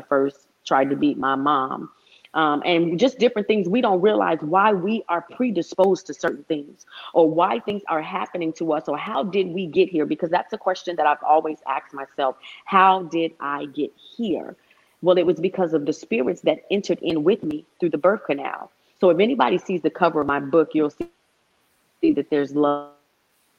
first 0.08 0.48
tried 0.66 0.90
to 0.90 0.96
beat 0.96 1.18
my 1.18 1.36
mom 1.36 1.90
um, 2.34 2.62
and 2.64 2.98
just 2.98 3.18
different 3.18 3.48
things. 3.48 3.68
We 3.68 3.80
don't 3.80 4.00
realize 4.00 4.38
why 4.40 4.72
we 4.72 5.04
are 5.08 5.22
predisposed 5.22 6.06
to 6.06 6.14
certain 6.14 6.44
things 6.44 6.86
or 7.14 7.30
why 7.30 7.60
things 7.60 7.82
are 7.88 8.02
happening 8.02 8.52
to 8.54 8.72
us 8.72 8.88
or 8.88 8.98
how 8.98 9.22
did 9.22 9.48
we 9.48 9.66
get 9.66 9.88
here? 9.88 10.06
Because 10.06 10.30
that's 10.30 10.52
a 10.52 10.58
question 10.58 10.96
that 10.96 11.06
I've 11.06 11.22
always 11.22 11.58
asked 11.66 11.94
myself. 11.94 12.36
How 12.64 13.02
did 13.04 13.32
I 13.40 13.66
get 13.66 13.92
here? 13.96 14.56
Well, 15.02 15.16
it 15.18 15.26
was 15.26 15.40
because 15.40 15.74
of 15.74 15.86
the 15.86 15.92
spirits 15.92 16.40
that 16.42 16.64
entered 16.70 16.98
in 17.02 17.24
with 17.24 17.42
me 17.42 17.64
through 17.78 17.90
the 17.90 17.98
birth 17.98 18.24
canal. 18.26 18.70
So 19.00 19.10
if 19.10 19.18
anybody 19.20 19.58
sees 19.58 19.82
the 19.82 19.90
cover 19.90 20.20
of 20.20 20.26
my 20.26 20.40
book, 20.40 20.70
you'll 20.74 20.90
see 20.90 22.12
that 22.12 22.30
there's 22.30 22.54
love 22.54 22.90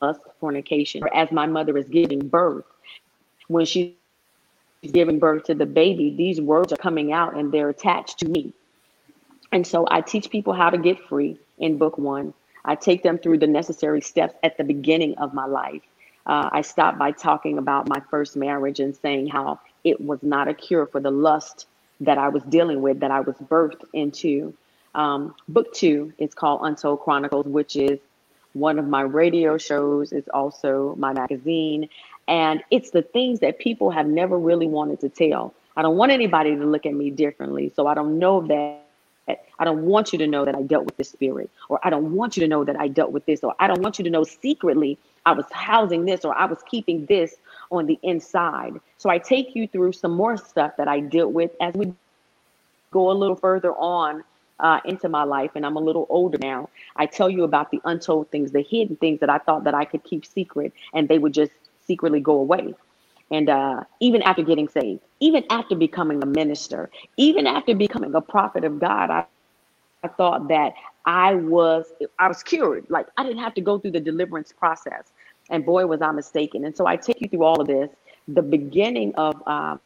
lust, 0.02 0.22
fornication. 0.40 1.04
As 1.14 1.32
my 1.32 1.46
mother 1.46 1.78
is 1.78 1.88
giving 1.88 2.28
birth, 2.28 2.66
when 3.48 3.66
she's 3.66 3.94
giving 4.92 5.20
birth 5.20 5.44
to 5.46 5.56
the 5.56 5.66
baby, 5.66 6.16
these 6.16 6.40
words 6.40 6.72
are 6.72 6.78
coming 6.78 7.12
out 7.12 7.36
and 7.36 7.52
they're 7.52 7.70
attached 7.70 8.20
to 8.20 8.30
me. 8.30 8.54
And 9.52 9.66
so 9.66 9.88
I 9.90 10.02
teach 10.02 10.30
people 10.30 10.54
how 10.54 10.70
to 10.70 10.78
get 10.78 11.00
free 11.08 11.40
in 11.58 11.78
book 11.78 11.98
one. 11.98 12.34
I 12.66 12.76
take 12.76 13.04
them 13.04 13.18
through 13.18 13.40
the 13.40 13.48
necessary 13.48 14.02
steps 14.02 14.36
at 14.44 14.58
the 14.58 14.64
beginning 14.64 15.18
of 15.18 15.34
my 15.34 15.46
life. 15.46 15.82
Uh, 16.26 16.50
I 16.52 16.62
stop 16.62 16.98
by 16.98 17.12
talking 17.12 17.58
about 17.58 17.90
my 17.90 18.02
first 18.12 18.36
marriage 18.36 18.80
and 18.80 18.96
saying 18.96 19.28
how 19.28 19.60
it 19.84 20.00
was 20.00 20.22
not 20.22 20.48
a 20.48 20.54
cure 20.54 20.86
for 20.86 21.00
the 21.00 21.12
lust 21.12 21.68
that 22.02 22.18
I 22.18 22.30
was 22.30 22.44
dealing 22.44 22.82
with, 22.82 23.00
that 23.00 23.12
I 23.12 23.22
was 23.22 23.36
birthed 23.36 23.84
into. 23.94 24.54
Um, 24.96 25.36
book 25.48 25.74
two 25.74 26.14
is 26.18 26.34
called 26.34 26.62
Untold 26.64 27.00
Chronicles, 27.02 27.46
which 27.46 27.76
is 27.76 28.00
one 28.54 28.80
of 28.80 28.88
my 28.88 29.02
radio 29.02 29.58
shows. 29.58 30.12
It's 30.12 30.30
also 30.30 30.96
my 30.98 31.14
magazine. 31.14 31.90
And 32.28 32.64
it's 32.70 32.92
the 32.92 33.02
things 33.02 33.40
that 33.40 33.60
people 33.60 33.90
have 33.90 34.08
never 34.08 34.38
really 34.38 34.68
wanted 34.68 35.00
to 35.02 35.10
tell. 35.10 35.54
I 35.76 35.82
don't 35.82 35.98
want 35.98 36.12
anybody 36.12 36.56
to 36.56 36.66
look 36.66 36.86
at 36.86 36.94
me 36.94 37.10
differently. 37.10 37.72
So 37.76 37.88
I 37.88 37.94
don't 37.94 38.20
know 38.20 38.46
that 38.48 38.84
I 39.60 39.66
don't 39.66 39.84
want 39.84 40.14
you 40.14 40.20
to 40.20 40.28
know 40.28 40.46
that 40.46 40.56
I 40.56 40.62
dealt 40.62 40.86
with 40.86 40.98
this 40.98 41.10
spirit, 41.10 41.50
or 41.70 41.80
I 41.84 41.90
don't 41.90 42.14
want 42.14 42.38
you 42.38 42.42
to 42.42 42.48
know 42.48 42.64
that 42.64 42.80
I 42.80 42.88
dealt 42.88 43.12
with 43.12 43.26
this, 43.26 43.44
or 43.44 43.56
I 43.60 43.68
don't 43.68 43.82
want 43.82 44.00
you 44.00 44.04
to 44.06 44.10
know 44.10 44.24
secretly 44.24 44.98
I 45.26 45.34
was 45.34 45.46
housing 45.52 46.06
this, 46.06 46.26
or 46.26 46.38
I 46.38 46.46
was 46.46 46.60
keeping 46.70 47.06
this 47.06 47.36
on 47.72 47.86
the 47.86 48.00
inside. 48.04 48.74
So 48.98 49.10
I 49.10 49.18
take 49.18 49.56
you 49.56 49.68
through 49.68 49.94
some 49.94 50.12
more 50.12 50.38
stuff 50.38 50.78
that 50.78 50.88
I 50.88 51.00
dealt 51.02 51.34
with 51.34 51.52
as 51.62 51.74
we 51.74 51.94
go 52.92 53.12
a 53.12 53.14
little 53.14 53.36
further 53.36 53.74
on 53.74 54.24
uh, 54.60 54.80
into 54.86 55.10
my 55.10 55.24
life, 55.24 55.52
and 55.56 55.66
I'm 55.66 55.76
a 55.76 55.82
little 55.82 56.08
older 56.10 56.38
now. 56.40 56.70
I 56.96 57.06
tell 57.06 57.30
you 57.30 57.44
about 57.44 57.72
the 57.72 57.82
untold 57.86 58.30
things, 58.32 58.52
the 58.52 58.62
hidden 58.62 58.96
things 58.98 59.20
that 59.20 59.30
I 59.30 59.38
thought 59.38 59.64
that 59.66 59.74
I 59.74 59.86
could 59.86 60.04
keep 60.04 60.26
secret, 60.26 60.74
and 60.94 61.08
they 61.08 61.18
would 61.18 61.34
just 61.34 61.52
secretly 61.86 62.20
go 62.20 62.34
away. 62.34 62.74
And 63.32 63.50
uh, 63.50 63.84
even 64.02 64.22
after 64.24 64.44
getting 64.44 64.70
saved, 64.70 65.02
even 65.20 65.44
after 65.50 65.76
becoming 65.76 66.24
a 66.24 66.28
minister, 66.28 66.90
even 67.18 67.48
after 67.48 67.76
becoming 67.76 68.16
a 68.16 68.22
prophet 68.22 68.64
of 68.66 68.80
God, 68.80 69.12
I, 69.12 69.26
I 70.04 70.10
thought 70.10 70.50
that 70.50 70.74
I 71.06 71.36
was 71.36 71.88
I 72.20 72.28
was 72.30 72.44
cured. 72.44 72.86
Like 72.90 73.08
I 73.18 73.24
didn't 73.24 73.40
have 73.44 73.56
to 73.56 73.62
go 73.62 73.80
through 73.80 73.92
the 73.92 74.02
deliverance 74.02 74.54
process. 74.54 75.06
And 75.50 75.66
boy, 75.66 75.86
was 75.88 76.02
I 76.02 76.12
mistaken. 76.12 76.66
And 76.66 76.76
so 76.78 76.88
I 76.88 76.98
take 76.98 77.22
you 77.22 77.30
through 77.30 77.44
all 77.44 77.62
of 77.62 77.68
this. 77.68 77.90
The 78.28 78.44
beginning 78.44 79.16
of 79.16 79.42
uh, 79.48 79.78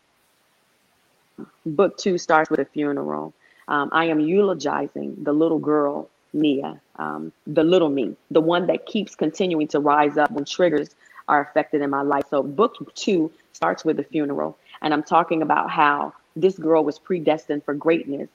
book 1.65 1.97
two 1.97 2.17
starts 2.17 2.49
with 2.49 2.59
a 2.61 2.65
funeral. 2.65 3.33
Um, 3.67 3.89
I 3.93 4.05
am 4.05 4.19
eulogizing 4.19 5.17
the 5.23 5.33
little 5.33 5.59
girl, 5.59 6.09
Nia, 6.33 6.81
um, 6.97 7.33
the 7.47 7.63
little 7.63 7.89
me, 7.89 8.15
the 8.31 8.41
one 8.41 8.67
that 8.67 8.85
keeps 8.85 9.15
continuing 9.15 9.67
to 9.69 9.79
rise 9.79 10.17
up 10.17 10.31
when 10.31 10.45
triggers 10.45 10.95
are 11.27 11.41
affected 11.41 11.81
in 11.81 11.89
my 11.89 12.01
life. 12.01 12.23
So 12.29 12.43
book 12.43 12.93
two 12.95 13.31
starts 13.53 13.85
with 13.85 13.99
a 13.99 14.03
funeral. 14.03 14.57
And 14.81 14.93
I'm 14.93 15.03
talking 15.03 15.41
about 15.41 15.69
how 15.69 16.13
this 16.35 16.57
girl 16.57 16.83
was 16.83 16.99
predestined 16.99 17.63
for 17.63 17.73
greatness, 17.73 18.29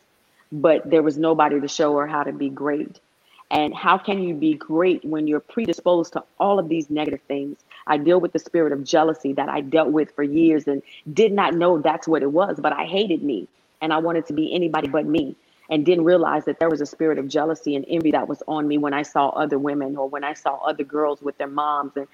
but 0.52 0.88
there 0.88 1.02
was 1.02 1.18
nobody 1.18 1.60
to 1.60 1.68
show 1.68 1.96
her 1.98 2.06
how 2.06 2.22
to 2.22 2.32
be 2.32 2.48
great. 2.48 3.00
And 3.50 3.74
how 3.74 3.98
can 3.98 4.22
you 4.22 4.34
be 4.34 4.54
great 4.54 5.04
when 5.04 5.26
you're 5.26 5.40
predisposed 5.40 6.12
to 6.14 6.24
all 6.38 6.58
of 6.58 6.68
these 6.68 6.90
negative 6.90 7.20
things? 7.28 7.56
I 7.86 7.96
deal 7.96 8.20
with 8.20 8.32
the 8.32 8.38
spirit 8.38 8.72
of 8.72 8.84
jealousy 8.84 9.32
that 9.34 9.48
I 9.48 9.62
dealt 9.62 9.88
with 9.90 10.14
for 10.14 10.22
years 10.22 10.66
and 10.68 10.82
did 11.12 11.32
not 11.32 11.54
know 11.54 11.78
that's 11.78 12.06
what 12.06 12.22
it 12.22 12.30
was, 12.30 12.60
but 12.60 12.72
I 12.72 12.84
hated 12.84 13.22
me 13.22 13.48
and 13.80 13.92
I 13.92 13.98
wanted 13.98 14.26
to 14.26 14.32
be 14.34 14.54
anybody 14.54 14.88
but 14.88 15.06
me 15.06 15.34
and 15.70 15.84
didn't 15.84 16.04
realize 16.04 16.44
that 16.44 16.58
there 16.58 16.68
was 16.68 16.80
a 16.80 16.86
spirit 16.86 17.18
of 17.18 17.28
jealousy 17.28 17.76
and 17.76 17.84
envy 17.88 18.10
that 18.10 18.28
was 18.28 18.42
on 18.48 18.66
me 18.66 18.78
when 18.78 18.94
I 18.94 19.02
saw 19.02 19.28
other 19.30 19.58
women 19.58 19.96
or 19.96 20.08
when 20.08 20.24
I 20.24 20.32
saw 20.32 20.56
other 20.56 20.84
girls 20.84 21.20
with 21.22 21.36
their 21.38 21.48
moms 21.48 21.92
and 21.96 22.06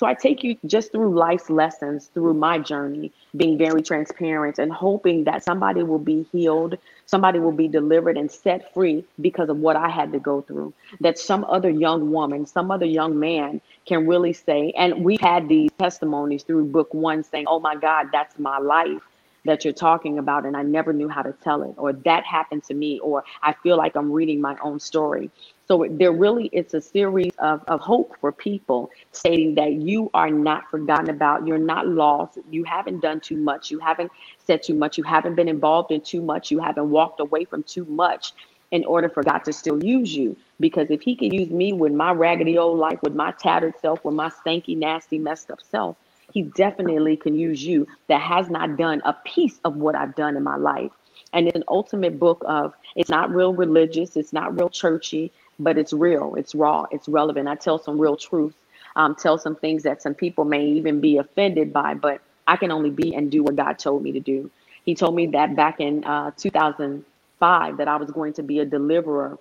so 0.00 0.06
I 0.06 0.14
take 0.14 0.42
you 0.42 0.56
just 0.64 0.92
through 0.92 1.14
life's 1.14 1.50
lessons, 1.50 2.06
through 2.14 2.32
my 2.32 2.58
journey, 2.58 3.12
being 3.36 3.58
very 3.58 3.82
transparent 3.82 4.58
and 4.58 4.72
hoping 4.72 5.24
that 5.24 5.44
somebody 5.44 5.82
will 5.82 5.98
be 5.98 6.26
healed, 6.32 6.78
somebody 7.04 7.38
will 7.38 7.52
be 7.52 7.68
delivered 7.68 8.16
and 8.16 8.30
set 8.30 8.72
free 8.72 9.04
because 9.20 9.50
of 9.50 9.58
what 9.58 9.76
I 9.76 9.90
had 9.90 10.10
to 10.12 10.18
go 10.18 10.40
through. 10.40 10.72
That 11.02 11.18
some 11.18 11.44
other 11.44 11.68
young 11.68 12.10
woman, 12.10 12.46
some 12.46 12.70
other 12.70 12.86
young 12.86 13.20
man 13.20 13.60
can 13.84 14.06
really 14.06 14.32
say, 14.32 14.72
and 14.74 15.04
we've 15.04 15.20
had 15.20 15.50
these 15.50 15.68
testimonies 15.78 16.44
through 16.44 16.64
book 16.64 16.94
one 16.94 17.22
saying, 17.22 17.44
Oh 17.46 17.60
my 17.60 17.76
God, 17.76 18.06
that's 18.10 18.38
my 18.38 18.56
life 18.56 19.02
that 19.44 19.64
you're 19.64 19.74
talking 19.74 20.18
about 20.18 20.44
and 20.44 20.56
I 20.56 20.62
never 20.62 20.92
knew 20.92 21.08
how 21.08 21.22
to 21.22 21.32
tell 21.32 21.62
it 21.62 21.74
or 21.76 21.92
that 21.92 22.24
happened 22.24 22.64
to 22.64 22.74
me 22.74 22.98
or 23.00 23.24
I 23.42 23.54
feel 23.54 23.76
like 23.76 23.96
I'm 23.96 24.12
reading 24.12 24.40
my 24.40 24.56
own 24.62 24.80
story. 24.80 25.30
So 25.70 25.86
there 25.88 26.10
really 26.10 26.50
it's 26.52 26.74
a 26.74 26.80
series 26.80 27.30
of, 27.38 27.62
of 27.68 27.80
hope 27.80 28.16
for 28.20 28.32
people 28.32 28.90
stating 29.12 29.54
that 29.54 29.74
you 29.74 30.10
are 30.14 30.28
not 30.28 30.68
forgotten 30.68 31.10
about, 31.10 31.46
you're 31.46 31.58
not 31.58 31.86
lost, 31.86 32.38
you 32.50 32.64
haven't 32.64 32.98
done 32.98 33.20
too 33.20 33.36
much, 33.36 33.70
you 33.70 33.78
haven't 33.78 34.10
said 34.44 34.64
too 34.64 34.74
much, 34.74 34.98
you 34.98 35.04
haven't 35.04 35.36
been 35.36 35.46
involved 35.46 35.92
in 35.92 36.00
too 36.00 36.22
much, 36.22 36.50
you 36.50 36.58
haven't 36.58 36.90
walked 36.90 37.20
away 37.20 37.44
from 37.44 37.62
too 37.62 37.84
much 37.84 38.32
in 38.72 38.84
order 38.84 39.08
for 39.08 39.22
God 39.22 39.44
to 39.44 39.52
still 39.52 39.80
use 39.84 40.12
you. 40.12 40.36
Because 40.58 40.90
if 40.90 41.02
he 41.02 41.14
can 41.14 41.32
use 41.32 41.50
me 41.50 41.72
with 41.72 41.92
my 41.92 42.10
raggedy 42.10 42.58
old 42.58 42.80
life, 42.80 42.98
with 43.04 43.14
my 43.14 43.30
tattered 43.30 43.74
self, 43.80 44.04
with 44.04 44.16
my 44.16 44.28
stanky, 44.28 44.76
nasty, 44.76 45.20
messed 45.20 45.52
up 45.52 45.60
self, 45.62 45.96
he 46.32 46.42
definitely 46.42 47.16
can 47.16 47.36
use 47.36 47.62
you 47.62 47.86
that 48.08 48.20
has 48.20 48.50
not 48.50 48.76
done 48.76 49.02
a 49.04 49.12
piece 49.24 49.60
of 49.64 49.76
what 49.76 49.94
I've 49.94 50.16
done 50.16 50.36
in 50.36 50.42
my 50.42 50.56
life. 50.56 50.90
And 51.32 51.46
it's 51.46 51.56
an 51.56 51.64
ultimate 51.68 52.18
book 52.18 52.42
of 52.44 52.74
it's 52.96 53.10
not 53.10 53.32
real 53.32 53.54
religious, 53.54 54.16
it's 54.16 54.32
not 54.32 54.56
real 54.58 54.68
churchy, 54.68 55.30
but 55.60 55.78
it's 55.78 55.94
real, 55.94 56.36
it's 56.36 56.54
raw, 56.54 56.86
it's 56.92 57.08
relevant. 57.08 57.48
I 57.48 57.56
tell 57.56 57.78
some 57.78 58.00
real 58.00 58.16
truth, 58.16 58.54
um, 58.96 59.16
tell 59.16 59.38
some 59.38 59.56
things 59.56 59.84
that 59.84 60.02
some 60.02 60.14
people 60.14 60.46
may 60.46 60.66
even 60.66 61.00
be 61.00 61.18
offended 61.18 61.72
by, 61.72 61.94
but 61.94 62.22
I 62.48 62.56
can 62.56 62.72
only 62.72 62.90
be 62.90 63.14
and 63.14 63.30
do 63.30 63.44
what 63.44 63.56
God 63.56 63.78
told 63.78 64.02
me 64.04 64.12
to 64.12 64.20
do. 64.20 64.50
He 64.84 64.96
told 64.96 65.16
me 65.16 65.28
that 65.28 65.56
back 65.56 65.80
in 65.80 66.04
uh, 66.04 66.32
2005 66.38 67.78
that 67.78 67.88
I 67.88 67.96
was 67.96 68.10
going 68.12 68.34
to 68.34 68.44
be 68.44 68.60
a 68.60 68.66
deliverer 68.66 69.38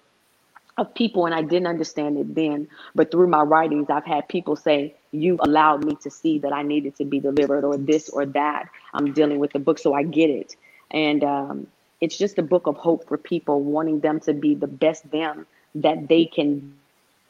of 0.78 0.94
people 0.96 1.26
and 1.28 1.36
I 1.36 1.44
didn't 1.44 1.68
understand 1.68 2.18
it 2.18 2.36
then. 2.36 2.70
But 2.96 3.12
through 3.12 3.28
my 3.28 3.42
writings, 3.42 3.88
I've 3.92 4.06
had 4.06 4.28
people 4.30 4.58
say, 4.58 4.96
You've 5.12 5.40
allowed 5.42 5.86
me 5.86 5.96
to 6.04 6.12
see 6.12 6.40
that 6.42 6.54
I 6.54 6.64
needed 6.64 6.98
to 6.98 7.06
be 7.06 7.22
delivered 7.22 7.64
or 7.66 7.78
this 7.78 8.10
or 8.10 8.28
that. 8.28 8.70
I'm 8.94 9.14
dealing 9.14 9.40
with 9.40 9.54
the 9.54 9.60
book, 9.60 9.80
so 9.80 9.94
I 9.96 10.04
get 10.04 10.30
it. 10.30 10.58
And 10.92 11.24
um, 11.24 11.68
it's 12.02 12.18
just 12.18 12.38
a 12.40 12.44
book 12.44 12.68
of 12.68 12.78
hope 12.78 13.08
for 13.08 13.18
people 13.18 13.64
wanting 13.64 14.02
them 14.02 14.20
to 14.22 14.34
be 14.34 14.56
the 14.56 14.68
best 14.68 15.10
them 15.12 15.48
that 15.76 16.08
they 16.08 16.26
can 16.26 16.74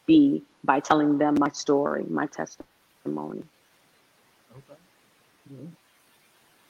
be 0.05 0.43
by 0.63 0.79
telling 0.79 1.17
them 1.17 1.35
my 1.39 1.49
story, 1.49 2.05
my 2.09 2.25
testimony. 2.27 3.43
Okay. 4.51 4.79
Mm-hmm. 5.53 5.65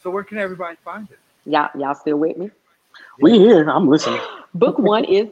So 0.01 0.09
where 0.09 0.23
can 0.23 0.37
everybody 0.37 0.77
find 0.83 1.07
it? 1.11 1.19
Y'all, 1.45 1.69
y'all 1.77 1.95
still 1.95 2.17
with 2.17 2.37
me? 2.37 2.51
We 3.21 3.37
here. 3.37 3.69
I'm 3.69 3.87
listening. 3.87 4.21
Book 4.53 4.79
one 4.79 5.05
is 5.05 5.27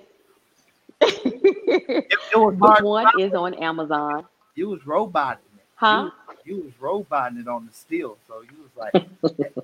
it, 1.01 2.07
it 2.33 2.37
was 2.37 2.55
Book 2.55 2.81
one 2.81 3.07
is 3.19 3.33
on 3.33 3.53
Amazon. 3.55 4.25
You 4.55 4.69
was 4.69 4.85
roboting 4.85 5.39
it. 5.57 5.63
Huh? 5.75 6.09
You, 6.45 6.55
you 6.55 6.63
was 6.63 6.73
roboting 6.79 7.39
it 7.39 7.47
on 7.47 7.67
the 7.67 7.73
steel. 7.73 8.17
So 8.27 8.41
you 8.41 8.57
was 8.63 8.71
like, 8.75 9.37
yeah, 9.37 9.47
yeah. 9.57 9.63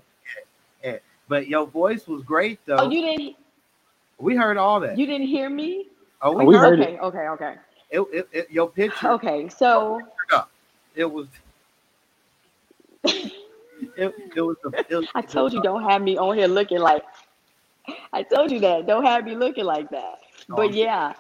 Eh, 0.84 0.92
eh. 0.92 0.98
but 1.28 1.48
your 1.48 1.66
voice 1.66 2.08
was 2.08 2.24
great 2.24 2.60
though. 2.66 2.78
Oh, 2.78 2.90
you 2.90 3.02
didn't 3.02 3.36
we 4.20 4.36
heard 4.36 4.58
all 4.58 4.80
that. 4.82 4.98
you 4.98 5.06
didn't 5.06 5.28
hear 5.28 5.50
me? 5.50 5.88
Oh, 6.24 6.38
we, 6.38 6.44
Oh, 6.44 6.48
we 6.48 6.56
heard, 6.56 6.80
heard 6.80 6.88
okay, 6.88 7.00
okay, 7.00 7.28
okay. 7.28 7.56
it. 7.92 8.00
It, 8.00 8.30
it, 8.32 8.52
Your 8.52 8.70
picture. 8.70 9.10
Okay, 9.12 9.50
so 9.50 10.02
It 10.96 11.06
was. 11.12 11.28
It, 13.04 14.14
it 14.36 14.42
was. 14.42 14.58
The, 14.64 14.86
it 14.90 14.96
was 14.96 15.08
I 15.16 15.22
told 15.22 15.54
you 15.54 15.62
don't 15.62 15.84
have 15.84 16.02
me 16.02 16.18
on 16.18 16.38
here 16.38 16.48
looking 16.48 16.80
like 16.80 17.04
I 18.12 18.24
told 18.24 18.52
you 18.52 18.60
that. 18.62 18.88
Don't 18.88 19.06
have 19.06 19.26
me 19.26 19.36
looking 19.36 19.66
like 19.66 19.90
that. 19.90 20.20
Oh, 20.50 20.56
But 20.56 20.74
yeah, 20.74 21.14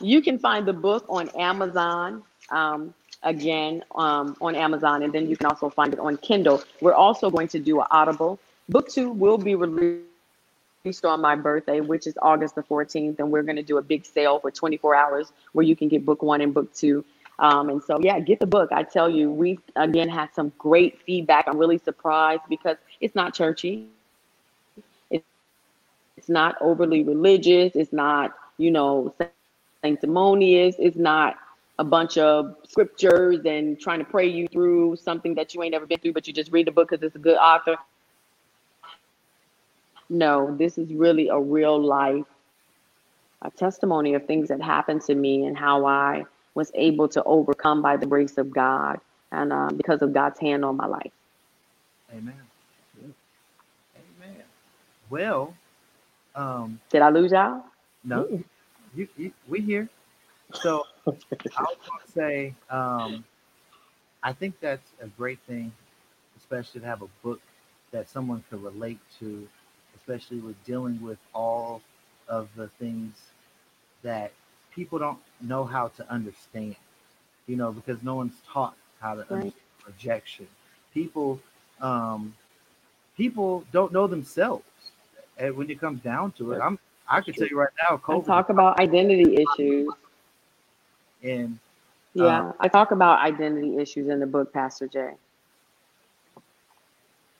you 0.00 0.20
can 0.20 0.38
find 0.38 0.66
the 0.66 0.72
book 0.72 1.04
on 1.08 1.28
Amazon. 1.30 2.22
Um, 2.50 2.92
again, 3.22 3.84
um, 3.94 4.36
on 4.40 4.54
Amazon, 4.56 5.02
and 5.02 5.12
then 5.12 5.28
you 5.28 5.36
can 5.36 5.46
also 5.46 5.70
find 5.70 5.92
it 5.92 6.00
on 6.00 6.16
Kindle. 6.18 6.62
We're 6.80 6.94
also 6.94 7.30
going 7.30 7.48
to 7.48 7.58
do 7.58 7.80
an 7.80 7.86
Audible. 7.90 8.38
Book 8.68 8.88
two 8.88 9.10
will 9.10 9.38
be 9.38 9.54
released 9.54 10.11
on 11.04 11.20
my 11.20 11.36
birthday, 11.36 11.80
which 11.80 12.08
is 12.08 12.18
August 12.20 12.56
the 12.56 12.62
14th, 12.62 13.20
and 13.20 13.30
we're 13.30 13.44
going 13.44 13.54
to 13.54 13.62
do 13.62 13.78
a 13.78 13.82
big 13.82 14.04
sale 14.04 14.40
for 14.40 14.50
24 14.50 14.96
hours 14.96 15.32
where 15.52 15.64
you 15.64 15.76
can 15.76 15.86
get 15.86 16.04
book 16.04 16.22
one 16.22 16.40
and 16.40 16.52
book 16.52 16.74
two. 16.74 17.04
Um, 17.38 17.68
and 17.68 17.80
so, 17.80 18.00
yeah, 18.00 18.18
get 18.18 18.40
the 18.40 18.46
book. 18.46 18.70
I 18.72 18.82
tell 18.82 19.08
you, 19.08 19.30
we've 19.30 19.60
again 19.76 20.08
had 20.08 20.34
some 20.34 20.52
great 20.58 21.00
feedback. 21.02 21.46
I'm 21.46 21.56
really 21.56 21.78
surprised 21.78 22.42
because 22.48 22.78
it's 23.00 23.14
not 23.14 23.32
churchy. 23.32 23.86
It's, 25.08 25.24
it's 26.16 26.28
not 26.28 26.56
overly 26.60 27.04
religious. 27.04 27.76
It's 27.76 27.92
not, 27.92 28.34
you 28.58 28.72
know, 28.72 29.14
sanctimonious. 29.84 30.74
It's 30.80 30.96
not 30.96 31.36
a 31.78 31.84
bunch 31.84 32.18
of 32.18 32.56
scriptures 32.68 33.38
and 33.44 33.78
trying 33.78 34.00
to 34.00 34.04
pray 34.04 34.26
you 34.26 34.48
through 34.48 34.96
something 34.96 35.36
that 35.36 35.54
you 35.54 35.62
ain't 35.62 35.74
ever 35.74 35.86
been 35.86 36.00
through, 36.00 36.12
but 36.12 36.26
you 36.26 36.32
just 36.32 36.50
read 36.50 36.66
the 36.66 36.72
book 36.72 36.90
because 36.90 37.04
it's 37.04 37.14
a 37.14 37.20
good 37.20 37.36
author. 37.36 37.76
No, 40.10 40.54
this 40.56 40.78
is 40.78 40.92
really 40.92 41.28
a 41.28 41.38
real 41.40 41.80
life 41.82 42.26
a 43.42 43.50
testimony 43.50 44.14
of 44.14 44.26
things 44.26 44.48
that 44.48 44.62
happened 44.62 45.02
to 45.02 45.14
me 45.14 45.44
and 45.46 45.58
how 45.58 45.84
I 45.84 46.24
was 46.54 46.70
able 46.74 47.08
to 47.08 47.22
overcome 47.24 47.82
by 47.82 47.96
the 47.96 48.06
grace 48.06 48.38
of 48.38 48.52
God 48.52 49.00
and 49.32 49.52
um, 49.52 49.76
because 49.76 50.02
of 50.02 50.12
God's 50.12 50.38
hand 50.38 50.64
on 50.64 50.76
my 50.76 50.86
life. 50.86 51.12
Amen. 52.12 52.34
Amen. 53.96 54.36
Well, 55.10 55.54
um, 56.34 56.80
Did 56.90 57.02
I 57.02 57.10
lose 57.10 57.32
y'all? 57.32 57.64
no, 58.04 58.42
you, 58.94 59.08
you, 59.16 59.32
we 59.48 59.60
here. 59.60 59.88
So 60.54 60.84
I 61.06 61.12
was 61.62 61.76
gonna 61.86 62.12
say, 62.12 62.54
um, 62.70 63.24
I 64.22 64.32
think 64.32 64.54
that's 64.60 64.92
a 65.00 65.06
great 65.08 65.38
thing, 65.48 65.72
especially 66.36 66.80
to 66.82 66.86
have 66.86 67.02
a 67.02 67.08
book 67.22 67.40
that 67.90 68.08
someone 68.08 68.44
could 68.50 68.62
relate 68.62 68.98
to, 69.18 69.48
especially 70.02 70.40
with 70.40 70.62
dealing 70.66 71.02
with 71.02 71.18
all 71.34 71.82
of 72.28 72.50
the 72.56 72.68
things 72.68 73.14
that 74.02 74.32
people 74.74 74.98
don't 74.98 75.18
know 75.40 75.64
how 75.64 75.88
to 75.90 76.10
understand. 76.12 76.76
You 77.46 77.56
know, 77.56 77.72
because 77.72 78.02
no 78.02 78.16
one's 78.16 78.40
taught 78.52 78.76
how 79.00 79.14
to 79.16 79.22
Right. 79.30 79.32
understand 79.32 79.62
rejection. 79.86 80.48
People, 80.94 81.40
um, 81.80 82.34
people 83.16 83.64
don't 83.72 83.92
know 83.92 84.06
themselves. 84.08 84.64
And 85.38 85.56
when 85.56 85.70
it 85.70 85.80
comes 85.80 86.02
down 86.02 86.32
to 86.32 86.52
it, 86.52 86.60
I'm 86.62 86.78
I 87.08 87.20
can 87.22 87.34
tell 87.34 87.48
you 87.48 87.58
right 87.58 87.70
now, 87.90 87.98
I 88.10 88.18
COVID 88.18 88.20
talk 88.20 88.50
about 88.50 88.80
identity 88.80 89.36
issues. 89.36 89.94
and 91.22 91.58
Yeah, 92.14 92.52
I 92.60 92.68
talk 92.68 92.92
about 92.92 93.20
identity 93.20 93.76
issues 93.78 94.08
in 94.08 94.20
the 94.20 94.26
book, 94.26 94.52
Pastor 94.52 94.88
Jay. 94.88 95.12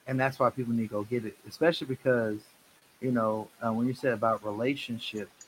and 0.07 0.19
that's 0.19 0.39
why 0.39 0.49
people 0.49 0.73
need 0.73 0.89
to 0.89 0.95
go 0.95 1.03
get 1.03 1.25
it, 1.25 1.37
especially 1.49 1.87
because 1.87 2.39
you 3.03 3.11
know 3.11 3.49
uh, 3.61 3.71
when 3.71 3.85
you 3.85 3.93
said 3.93 4.13
about 4.13 4.43
relationships 4.43 5.45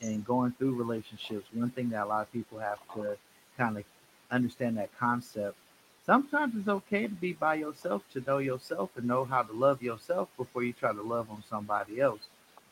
and 0.00 0.24
going 0.24 0.52
through 0.52 0.74
relationships, 0.74 1.46
one 1.52 1.70
thing 1.70 1.88
that 1.90 2.04
a 2.04 2.06
lot 2.06 2.22
of 2.22 2.32
people 2.32 2.58
have 2.58 2.78
to 2.94 3.16
kind 3.56 3.78
of 3.78 3.84
understand 4.30 4.76
that 4.76 4.90
concept. 4.98 5.56
Sometimes 6.04 6.54
it's 6.56 6.68
okay 6.68 7.06
to 7.06 7.14
be 7.14 7.32
by 7.32 7.54
yourself, 7.54 8.02
to 8.12 8.20
know 8.26 8.38
yourself 8.38 8.90
and 8.96 9.06
know 9.06 9.24
how 9.24 9.42
to 9.42 9.52
love 9.52 9.80
yourself 9.82 10.28
before 10.36 10.64
you 10.64 10.72
try 10.72 10.92
to 10.92 11.02
love 11.02 11.30
on 11.30 11.42
somebody 11.48 12.00
else. 12.00 12.20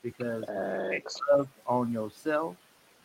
Because 0.03 0.45
love 1.31 1.49
on 1.67 1.93
yourself 1.93 2.57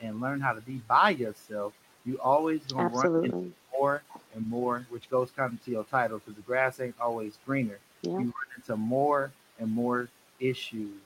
and 0.02 0.20
learn 0.20 0.42
how 0.42 0.54
to 0.54 0.62
be 0.62 0.82
by 0.88 1.12
yourself, 1.12 1.74
you 2.06 2.20
always 2.20 2.62
gonna 2.66 2.90
run 2.90 3.26
into 3.26 3.54
more 3.78 4.02
and 4.34 4.50
more, 4.50 4.86
which 4.90 5.10
goes 5.10 5.30
kind 5.32 5.54
of 5.54 5.64
to 5.66 5.72
your 5.72 5.84
title, 5.84 6.20
because 6.20 6.36
the 6.36 6.42
grass 6.42 6.80
ain't 6.80 6.96
always 7.00 7.38
greener. 7.46 7.80
Yeah. 8.02 8.12
You 8.12 8.18
run 8.18 8.50
into 8.56 8.76
more 8.78 9.32
and 9.60 9.72
more 9.72 10.10
issues 10.40 11.02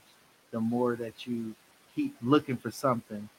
the 0.51 0.59
more 0.59 0.95
that 0.95 1.25
you 1.27 1.53
keep 1.95 2.15
looking 2.21 2.57
for 2.57 2.71
something, 2.71 3.29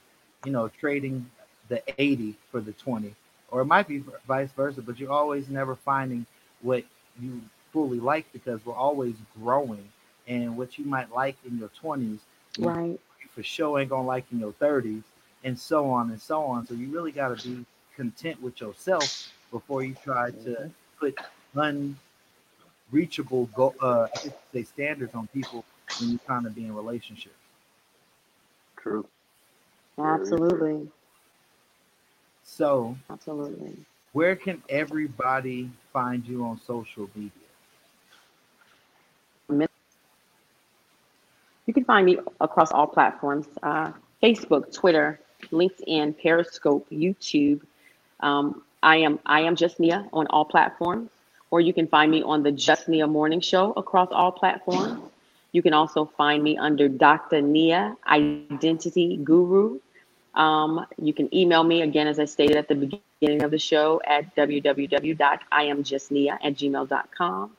you 0.44 0.52
know, 0.52 0.68
trading 0.68 1.30
the 1.68 1.82
80 1.88 2.28
for 2.44 2.52
the 2.52 2.66
20, 2.66 3.08
or 3.44 3.54
it 3.54 3.58
might 3.58 3.80
be 3.80 3.96
vice 4.26 4.50
versa, 4.52 4.80
but 4.82 4.98
you're 4.98 5.10
always 5.10 5.48
never 5.48 5.74
finding 5.74 6.26
what 6.62 6.84
you 7.20 7.40
fully 7.72 8.00
like 8.00 8.30
because 8.32 8.64
we're 8.64 8.74
always 8.74 9.14
growing. 9.40 9.88
And 10.28 10.56
what 10.56 10.78
you 10.78 10.84
might 10.84 11.12
like 11.12 11.36
in 11.46 11.58
your 11.58 11.70
20s, 11.70 12.20
you 12.56 12.72
Right. 12.72 13.00
for 13.34 13.42
sure 13.42 13.78
ain't 13.80 13.90
gonna 13.90 14.06
like 14.06 14.24
in 14.32 14.38
your 14.40 14.52
30s, 14.52 15.04
and 15.44 15.58
so 15.58 15.90
on 15.90 16.10
and 16.10 16.20
so 16.20 16.42
on. 16.44 16.66
So 16.66 16.74
you 16.74 16.88
really 16.88 17.12
got 17.12 17.36
to 17.36 17.48
be 17.48 17.64
content 17.96 18.40
with 18.42 18.60
yourself 18.60 19.10
before 19.50 19.82
you 19.82 19.94
try 19.94 20.30
to 20.44 20.70
put 20.98 21.16
unreachable 22.90 23.46
go 23.54 23.74
uh 23.80 24.08
I 24.14 24.30
say 24.52 24.62
standards 24.62 25.14
on 25.14 25.26
people 25.28 25.64
when 25.98 26.10
you're 26.10 26.20
trying 26.26 26.44
to 26.44 26.50
be 26.50 26.64
in 26.64 26.74
relationships. 26.74 27.34
True. 28.76 29.06
Very 29.96 30.18
true. 30.18 30.22
Absolutely. 30.22 30.88
So 32.42 32.96
Absolutely. 33.10 33.76
where 34.12 34.36
can 34.36 34.62
everybody 34.68 35.70
find 35.92 36.26
you 36.26 36.44
on 36.44 36.60
social 36.66 37.08
media? 37.14 37.30
You 41.66 41.74
can 41.74 41.84
find 41.84 42.04
me 42.04 42.18
across 42.40 42.72
all 42.72 42.88
platforms 42.88 43.46
uh, 43.62 43.92
Facebook, 44.20 44.74
Twitter, 44.74 45.20
LinkedIn, 45.52 46.20
Periscope, 46.20 46.84
YouTube. 46.90 47.60
Um, 48.18 48.62
I 48.82 48.96
am 48.96 49.20
I 49.24 49.42
am 49.42 49.54
Just 49.54 49.78
Nia 49.78 50.08
on 50.12 50.26
all 50.28 50.44
platforms, 50.44 51.10
or 51.52 51.60
you 51.60 51.72
can 51.72 51.86
find 51.86 52.10
me 52.10 52.24
on 52.24 52.42
the 52.42 52.50
Just 52.50 52.88
Nia 52.88 53.06
Morning 53.06 53.40
Show 53.40 53.72
across 53.76 54.08
all 54.10 54.32
platforms. 54.32 55.00
You 55.52 55.62
can 55.62 55.72
also 55.72 56.06
find 56.16 56.42
me 56.42 56.56
under 56.56 56.88
Dr. 56.88 57.42
Nia 57.42 57.96
Identity 58.06 59.16
Guru. 59.16 59.80
Um, 60.34 60.86
you 60.96 61.12
can 61.12 61.34
email 61.34 61.64
me 61.64 61.82
again, 61.82 62.06
as 62.06 62.20
I 62.20 62.24
stated 62.24 62.56
at 62.56 62.68
the 62.68 63.00
beginning 63.20 63.42
of 63.42 63.50
the 63.50 63.58
show, 63.58 64.00
at 64.06 64.34
www.iamjustnia 64.36 66.38
at 66.42 66.54
gmail.com. 66.54 67.50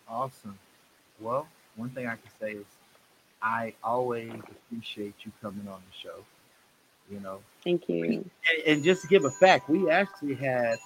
Awesome. 0.08 0.58
Well, 1.20 1.46
one 1.76 1.90
thing 1.90 2.06
I 2.06 2.16
can 2.16 2.30
say 2.40 2.52
is 2.52 2.66
I 3.42 3.74
always 3.82 4.32
appreciate 4.32 5.14
you 5.24 5.32
coming 5.40 5.66
on 5.68 5.80
the 5.80 5.98
show. 6.08 6.24
You 7.10 7.20
know, 7.20 7.40
Thank 7.64 7.88
you. 7.88 8.04
and, 8.04 8.30
and 8.66 8.84
just 8.84 9.02
to 9.02 9.08
give 9.08 9.24
a 9.24 9.30
fact, 9.30 9.68
we 9.68 9.90
actually 9.90 10.34
had 10.34 10.76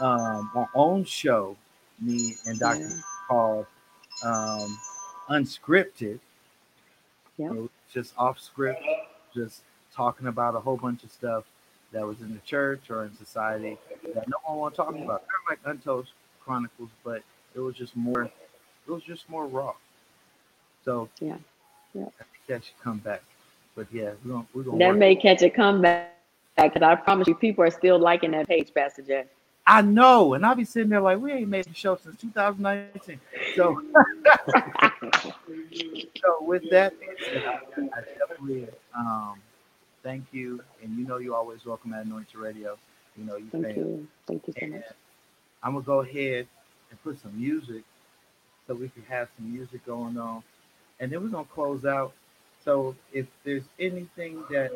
um, 0.00 0.50
our 0.54 0.68
own 0.74 1.04
show, 1.04 1.56
me 2.00 2.34
and 2.46 2.58
Dr. 2.58 2.80
Yeah. 2.80 2.88
called 3.28 3.66
um, 4.24 4.78
unscripted. 5.30 6.20
Yeah. 7.36 7.52
Just 7.92 8.14
off 8.16 8.38
script, 8.38 8.82
just 9.34 9.62
talking 9.94 10.26
about 10.26 10.54
a 10.54 10.60
whole 10.60 10.76
bunch 10.76 11.04
of 11.04 11.10
stuff 11.10 11.44
that 11.92 12.06
was 12.06 12.20
in 12.20 12.32
the 12.34 12.40
church 12.40 12.90
or 12.90 13.04
in 13.04 13.14
society 13.14 13.78
that 14.14 14.28
no 14.28 14.36
one 14.44 14.58
want 14.58 14.74
to 14.74 14.76
talk 14.76 14.90
about. 14.90 15.22
Kind 15.22 15.40
of 15.42 15.48
like 15.50 15.58
Untold 15.64 16.06
Chronicles, 16.44 16.90
but 17.04 17.22
it 17.54 17.60
was 17.60 17.76
just 17.76 17.96
more. 17.96 18.24
It 18.24 18.90
was 18.90 19.02
just 19.02 19.28
more 19.30 19.46
raw. 19.46 19.74
So 20.84 21.08
Yeah. 21.20 21.36
Yeah. 21.94 22.02
I 22.20 22.24
think 22.24 22.46
that 22.48 22.64
should 22.64 22.80
come 22.82 22.98
back. 22.98 23.22
But 23.76 23.86
yeah, 23.92 24.12
we're 24.24 24.32
gonna 24.32 24.46
we're 24.52 24.62
gonna. 24.64 24.78
That 24.78 24.96
may 24.96 25.16
catch 25.16 25.42
a 25.42 25.50
comeback 25.50 26.12
because 26.56 26.82
I 26.82 26.94
promise 26.96 27.28
you, 27.28 27.34
people 27.34 27.64
are 27.64 27.70
still 27.70 27.98
liking 27.98 28.32
that 28.32 28.46
page, 28.48 28.72
Pastor 28.74 29.02
Jay. 29.02 29.24
I 29.66 29.80
know, 29.80 30.34
and 30.34 30.44
I'll 30.44 30.54
be 30.54 30.64
sitting 30.64 30.90
there 30.90 31.00
like 31.00 31.18
we 31.18 31.32
ain't 31.32 31.48
made 31.48 31.64
the 31.64 31.74
show 31.74 31.96
since 31.96 32.20
2019. 32.20 33.18
So, 33.56 33.80
so 36.20 36.42
with 36.42 36.68
that 36.70 36.92
I, 37.46 37.60
I 37.76 38.02
definitely 38.18 38.68
um, 38.94 39.40
thank 40.04 40.26
you, 40.32 40.62
and 40.82 40.98
you 40.98 41.06
know 41.06 41.18
you're 41.18 41.36
always 41.36 41.66
welcome 41.66 41.94
at 41.94 42.06
Anointed 42.06 42.36
Radio. 42.36 42.78
You 43.16 43.24
know 43.26 43.36
you 43.36 43.52
Thank 43.52 43.62
fan. 43.62 43.76
you. 43.76 44.08
Thank 44.26 44.46
you 44.48 44.54
so 44.54 44.66
And 44.66 44.74
much. 44.74 44.86
I'm 45.62 45.74
gonna 45.74 45.84
go 45.86 46.00
ahead 46.02 46.48
and 46.90 47.02
put 47.04 47.20
some 47.20 47.36
music 47.38 47.84
so 48.66 48.74
we 48.74 48.88
can 48.90 49.02
have 49.04 49.28
some 49.36 49.52
music 49.52 49.84
going 49.86 50.18
on, 50.18 50.42
and 51.00 51.12
then 51.12 51.22
we're 51.22 51.28
gonna 51.30 51.44
close 51.54 51.84
out. 51.84 52.12
So 52.64 52.96
if 53.12 53.26
there's 53.44 53.64
anything 53.80 54.44
that 54.50 54.72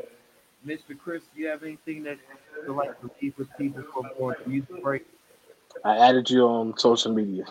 Mr. 0.67 0.95
Chris, 0.95 1.23
do 1.35 1.41
you 1.43 1.49
have 1.49 1.63
anything 1.65 2.05
that 2.05 2.19
you'd 2.67 2.75
like 2.77 2.99
to 3.01 3.11
leave 3.23 3.37
with 3.39 3.49
people 3.59 3.83
before 3.83 4.35
the 4.45 4.51
music 4.51 4.83
break? 4.83 5.05
I 5.85 5.97
added 5.99 6.31
you 6.31 6.43
on 6.47 6.77
social 6.79 7.13
media. 7.15 7.45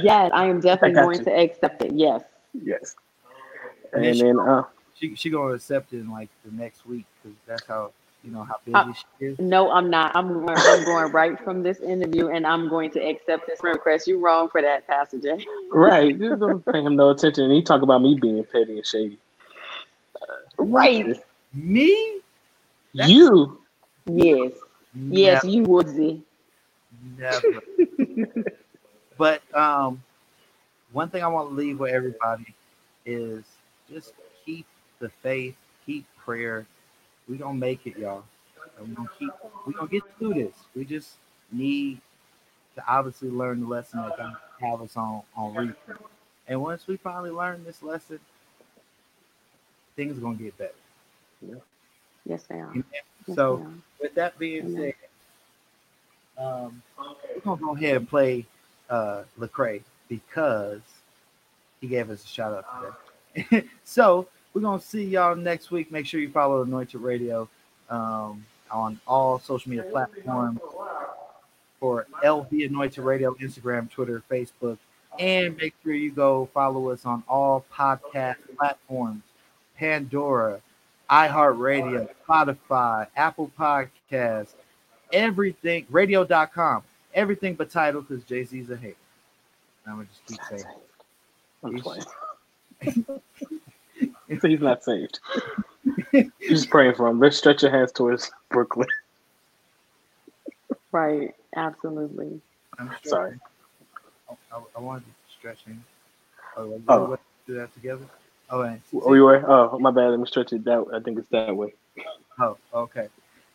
yes, 0.00 0.30
I 0.34 0.46
am 0.46 0.60
definitely 0.60 0.94
got 0.94 1.00
going 1.00 1.20
you. 1.20 1.26
to 1.26 1.30
accept 1.30 1.82
it. 1.82 1.92
Yes. 1.94 2.22
Yes. 2.62 2.96
And 3.92 4.02
And 4.02 4.20
then 4.20 4.20
then 4.20 4.38
uh, 4.40 4.62
She 4.98 5.14
she 5.14 5.30
gonna 5.30 5.54
accept 5.54 5.92
it 5.92 5.98
in 5.98 6.10
like 6.10 6.28
the 6.44 6.52
next 6.52 6.86
week 6.86 7.04
because 7.22 7.36
that's 7.46 7.66
how 7.66 7.92
you 8.24 8.30
know 8.30 8.42
how 8.42 8.56
busy 8.64 8.76
Uh, 8.76 8.92
she 8.92 9.26
is. 9.26 9.38
No, 9.38 9.70
I'm 9.70 9.90
not. 9.90 10.16
I'm 10.16 10.32
going, 10.44 10.58
I'm 10.58 10.84
going 10.84 11.12
right 11.12 11.38
from 11.44 11.62
this 11.62 11.80
interview 11.80 12.28
and 12.28 12.46
I'm 12.46 12.68
going 12.68 12.90
to 12.92 13.00
accept 13.00 13.46
this 13.46 13.62
request. 13.62 14.08
You're 14.08 14.18
wrong 14.18 14.48
for 14.48 14.62
that, 14.62 14.86
Pastor 14.86 15.18
Jay. 15.20 15.44
right, 15.70 16.18
just 16.18 16.40
don't 16.40 16.64
pay 16.64 16.82
him 16.82 16.96
no 16.96 17.10
attention. 17.10 17.44
And 17.44 17.52
he 17.52 17.62
talk 17.62 17.82
about 17.82 18.02
me 18.02 18.18
being 18.20 18.42
petty 18.44 18.78
and 18.78 18.86
shady. 18.86 19.18
Right. 20.58 21.22
Me? 21.52 22.20
That's- 22.94 23.10
You 23.10 23.60
Yes. 24.06 24.52
Yes, 24.94 25.44
you 25.44 25.64
Woodsy. 25.64 26.22
Never. 27.18 27.60
never. 28.08 28.44
but 29.18 29.42
um, 29.54 30.02
one 30.92 31.10
thing 31.10 31.22
I 31.22 31.28
want 31.28 31.50
to 31.50 31.54
leave 31.54 31.78
with 31.78 31.92
everybody 31.92 32.54
is 33.04 33.44
just 33.92 34.14
keep 34.44 34.66
the 35.00 35.08
faith, 35.08 35.56
keep 35.86 36.06
prayer. 36.18 36.66
We 37.28 37.36
gonna 37.38 37.58
make 37.58 37.86
it, 37.86 37.98
y'all. 37.98 38.24
And 38.78 38.88
we 38.88 38.94
gonna 38.94 39.08
keep. 39.18 39.32
We 39.66 39.74
gonna 39.74 39.88
get 39.88 40.04
through 40.18 40.34
this. 40.34 40.54
We 40.74 40.84
just 40.84 41.14
need 41.52 42.00
to 42.76 42.84
obviously 42.88 43.30
learn 43.30 43.60
the 43.60 43.66
lesson 43.66 44.00
that 44.02 44.16
God 44.16 44.34
have 44.60 44.82
us 44.82 44.96
on 44.96 45.22
on 45.36 45.54
replay. 45.54 45.98
And 46.48 46.62
once 46.62 46.86
we 46.86 46.96
finally 46.96 47.30
learn 47.30 47.64
this 47.64 47.82
lesson, 47.82 48.20
things 49.96 50.18
are 50.18 50.20
gonna 50.20 50.36
get 50.36 50.56
better. 50.58 50.72
Yes, 52.24 52.44
they 52.48 52.56
are. 52.60 52.74
Yes, 53.26 53.36
So 53.36 53.56
they 53.56 53.62
are. 53.62 53.72
with 54.00 54.14
that 54.14 54.38
being 54.38 54.66
Amen. 54.66 54.76
said, 54.76 54.94
um, 56.38 56.82
we're 57.34 57.40
gonna 57.42 57.60
go 57.60 57.76
ahead 57.76 57.96
and 57.96 58.08
play 58.08 58.46
uh, 58.90 59.24
Lecrae 59.38 59.82
because 60.08 60.80
he 61.80 61.88
gave 61.88 62.10
us 62.10 62.24
a 62.24 62.28
shout 62.28 62.52
out 62.54 62.94
today. 63.50 63.68
so 63.84 64.28
we're 64.56 64.62
gonna 64.62 64.80
see 64.80 65.04
y'all 65.04 65.36
next 65.36 65.70
week. 65.70 65.92
Make 65.92 66.06
sure 66.06 66.18
you 66.18 66.30
follow 66.30 66.62
Anointed 66.62 67.02
Radio 67.02 67.46
um, 67.90 68.42
on 68.70 68.98
all 69.06 69.38
social 69.38 69.68
media 69.68 69.84
platforms 69.84 70.60
for 71.78 72.06
LV 72.24 72.66
Anointed 72.66 73.04
Radio, 73.04 73.34
Instagram, 73.34 73.90
Twitter, 73.90 74.22
Facebook, 74.30 74.78
and 75.18 75.54
make 75.58 75.74
sure 75.84 75.92
you 75.92 76.10
go 76.10 76.48
follow 76.54 76.88
us 76.88 77.04
on 77.04 77.22
all 77.28 77.66
podcast 77.70 78.36
platforms: 78.56 79.22
Pandora, 79.76 80.62
iHeartRadio, 81.10 82.08
Spotify, 82.26 83.08
Apple 83.14 83.52
Podcasts, 83.58 84.54
everything, 85.12 85.84
radio.com, 85.90 86.82
everything 87.12 87.56
but 87.56 87.68
Tidal 87.68 88.00
because 88.00 88.24
Jay 88.24 88.42
Z's 88.44 88.70
a 88.70 88.76
hater. 88.78 88.96
I'm 89.86 89.96
gonna 89.96 90.06
just 90.06 90.24
keep 90.26 90.40
saying. 92.82 93.20
I'm 94.30 94.40
He's 94.50 94.60
not 94.60 94.82
saved. 94.84 95.20
You're 96.12 96.30
just 96.48 96.70
praying 96.70 96.94
for 96.94 97.06
him. 97.08 97.20
Let's 97.20 97.36
stretch 97.36 97.62
your 97.62 97.70
hands 97.70 97.92
towards 97.92 98.30
Brooklyn. 98.50 98.88
Right. 100.92 101.34
Absolutely. 101.54 102.40
I'm 102.78 102.90
Sorry. 103.04 103.38
I, 104.52 104.60
I 104.76 104.80
wanted 104.80 105.04
to 105.04 105.10
stretch 105.38 105.62
him. 105.64 105.84
Oh, 106.56 106.80
Oh. 106.88 107.18
do 107.46 107.54
that 107.54 107.72
together? 107.74 108.04
Oh, 108.50 108.62
and 108.62 108.80
Oh, 108.94 109.12
you 109.14 109.24
were? 109.24 109.44
Oh, 109.50 109.78
my 109.78 109.90
bad. 109.90 110.08
Let 110.10 110.20
me 110.20 110.26
stretch 110.26 110.52
it 110.52 110.64
that. 110.64 110.84
I 110.92 111.00
think 111.00 111.18
it's 111.18 111.28
that 111.28 111.54
way. 111.54 111.74
oh, 112.40 112.56
okay. 112.74 113.08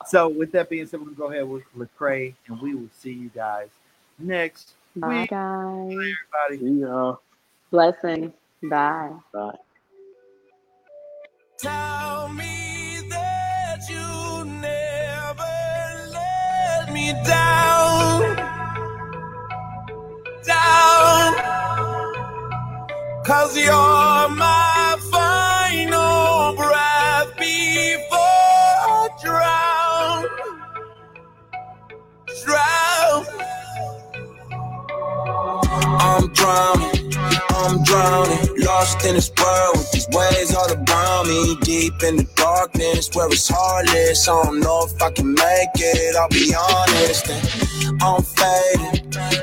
So 0.07 0.27
with 0.27 0.51
that 0.53 0.69
being 0.69 0.85
said, 0.87 0.99
we're 0.99 1.07
gonna 1.07 1.17
go 1.17 1.31
ahead 1.31 1.47
with 1.47 1.63
Lecrae, 1.77 2.33
and 2.47 2.59
we 2.61 2.73
will 2.75 2.89
see 2.97 3.13
you 3.13 3.29
guys 3.29 3.69
next 4.19 4.73
Bye, 4.95 5.21
week. 5.21 5.29
guys. 5.29 5.91
Everybody. 5.91 6.57
See 6.59 6.81
y'all. 6.81 7.21
Blessings. 7.69 8.33
Bye. 8.63 9.11
Bye. 9.33 9.55
Tell 11.61 12.27
me 12.29 13.01
that 13.09 13.87
you 13.87 14.45
never 14.45 15.43
let 16.09 16.91
me 16.91 17.13
down. 17.23 18.35
Down. 20.43 21.35
Cause 23.23 23.55
you're 23.55 23.73
my 23.73 24.97
final 25.11 26.55
breath 26.55 27.37
before 27.37 28.17
I 28.89 29.09
drown. 29.21 30.25
Drown. 32.43 33.25
I'm 36.01 36.33
drowning, 36.33 37.13
I'm 37.51 37.83
drowning, 37.83 38.63
lost 38.65 39.05
in 39.05 39.13
this 39.13 39.31
world 39.37 39.90
waves 40.13 40.55
all 40.55 40.71
around 40.71 41.27
me. 41.27 41.57
Deep 41.61 42.03
in 42.03 42.17
the 42.17 42.27
darkness 42.35 43.09
where 43.13 43.27
it's 43.27 43.49
heartless. 43.49 44.27
I 44.27 44.43
don't 44.43 44.59
know 44.61 44.85
if 44.85 45.01
I 45.01 45.11
can 45.11 45.33
make 45.33 45.75
it, 45.75 46.15
I'll 46.15 46.29
be 46.29 46.53
honest. 46.55 47.29
And 47.29 48.01
I'm 48.01 48.21
faded, 48.23 49.00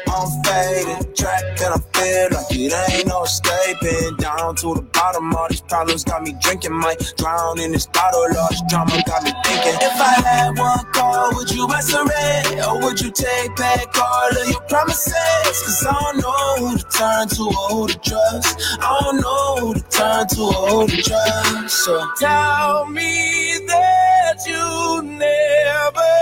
I'm 0.09 0.29
faded. 0.45 1.17
Trapped 1.17 1.63
and 1.63 1.75
I 1.75 1.81
feel 1.95 2.29
like 2.33 2.51
it 2.51 2.93
ain't 2.93 3.07
no 3.07 3.25
escaping. 3.25 4.17
Down 4.19 4.57
to 4.57 4.75
the 4.75 4.83
bottom, 4.83 5.35
all 5.35 5.49
these 5.49 5.61
problems 5.63 6.05
got 6.05 6.23
me 6.23 6.35
drinking. 6.41 6.73
Might 6.73 7.01
drown 7.17 7.61
in 7.61 7.73
this 7.73 7.87
bottle, 7.87 8.25
this 8.51 8.63
drama 8.69 9.03
got 9.07 9.23
me 9.23 9.33
thinking. 9.45 9.79
If 9.81 10.01
I 10.01 10.15
had 10.23 10.59
one 10.59 10.85
call, 10.93 11.35
would 11.35 11.51
you 11.51 11.67
answer 11.73 12.05
it? 12.05 12.67
Or 12.67 12.81
would 12.83 13.01
you 13.01 13.11
take 13.11 13.57
back 13.57 13.97
all 13.99 14.31
of 14.31 14.49
your 14.49 14.61
promises? 14.63 15.15
Cause 15.15 15.87
I 15.87 15.93
don't 15.93 16.17
know 16.19 16.69
who 16.69 16.79
to 16.79 16.85
turn 16.85 17.29
to 17.29 17.43
or 17.45 17.69
who 17.71 17.89
to 17.89 17.99
trust. 17.99 18.79
I 18.81 19.01
don't 19.03 19.21
know 19.21 19.57
who 19.61 19.75
to 19.75 19.83
turn 19.89 20.29
to 20.29 20.43
or 20.43 20.69
who 20.83 20.87
to 20.89 21.03
trust. 21.03 21.85
So 21.85 22.07
tell 22.19 22.87
me 22.87 23.59
that 23.67 24.39
you 24.47 25.03
never 25.03 26.15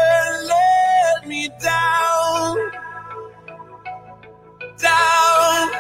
let 0.47 1.27
me 1.29 1.49
down. 1.63 1.86
Down. 4.79 5.71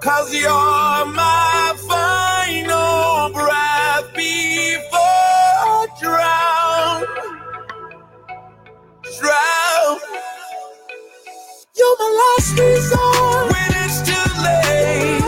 Cause 0.00 0.34
you're 0.34 0.50
my 0.50 1.74
final 1.88 3.32
breath 3.34 4.14
before 4.14 4.98
I 5.64 5.86
drown. 6.00 7.06
Drown. 9.20 10.00
You're 11.76 11.96
my 11.98 12.34
last 12.38 12.58
resort. 12.58 13.52
When 13.52 13.84
it's 13.84 14.02
too 14.02 14.42
late. 14.42 15.27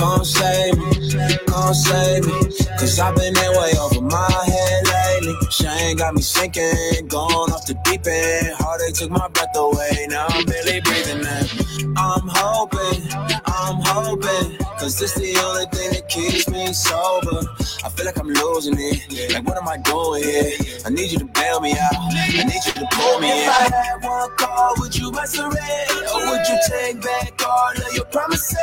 come 0.00 0.24
save 0.24 0.78
me, 0.78 1.36
come 1.46 1.74
save 1.74 2.24
me. 2.24 2.32
Cause 2.80 2.98
I've 2.98 3.14
been 3.14 3.34
that 3.34 3.52
way 3.60 3.72
over 3.78 4.00
my 4.00 4.32
head 4.48 4.80
lately. 4.88 5.36
Shame 5.50 5.96
got 5.98 6.14
me 6.14 6.22
sinking, 6.22 7.06
gone 7.08 7.52
off 7.52 7.66
the 7.66 7.74
deep 7.84 8.06
end. 8.06 8.56
Heartache 8.58 8.94
took 8.94 9.10
my 9.10 9.28
breath 9.28 9.54
away, 9.54 10.06
now 10.08 10.26
I'm 10.30 10.44
barely 10.46 10.80
breathing 10.80 11.20
in. 11.20 11.94
I'm 11.98 12.26
hoping, 12.32 13.00
I'm 13.44 13.76
hoping. 13.84 14.56
Cause 14.80 14.98
this 14.98 15.12
the 15.12 15.36
only 15.44 15.66
thing 15.76 15.92
that 15.92 16.08
keeps 16.08 16.48
me 16.48 16.72
sober. 16.72 17.44
I 17.84 17.90
feel 17.90 18.06
like 18.06 18.18
I'm 18.18 18.32
losing 18.32 18.76
it. 18.78 19.32
Like, 19.34 19.46
what 19.46 19.58
am 19.58 19.68
I 19.68 19.76
doing 19.76 20.22
here? 20.24 20.52
I 20.86 20.88
need 20.88 21.12
you 21.12 21.18
to 21.18 21.26
bail 21.26 21.60
me 21.60 21.72
out. 21.72 21.92
I 21.92 22.44
need 22.48 22.64
you 22.64 22.72
to 22.72 22.88
pull 22.90 23.20
me 23.20 23.28
in. 23.28 23.44
If 23.44 23.60
I 23.60 23.76
had 23.76 24.02
one 24.02 24.30
call, 24.36 24.74
would 24.78 24.96
you 24.96 25.12
resurrect? 25.12 25.92
Or 26.14 26.24
would 26.32 26.48
you 26.48 26.49
take 26.70 27.02
back 27.02 27.42
all 27.46 27.72
of 27.72 27.94
your 27.94 28.04
promises. 28.06 28.56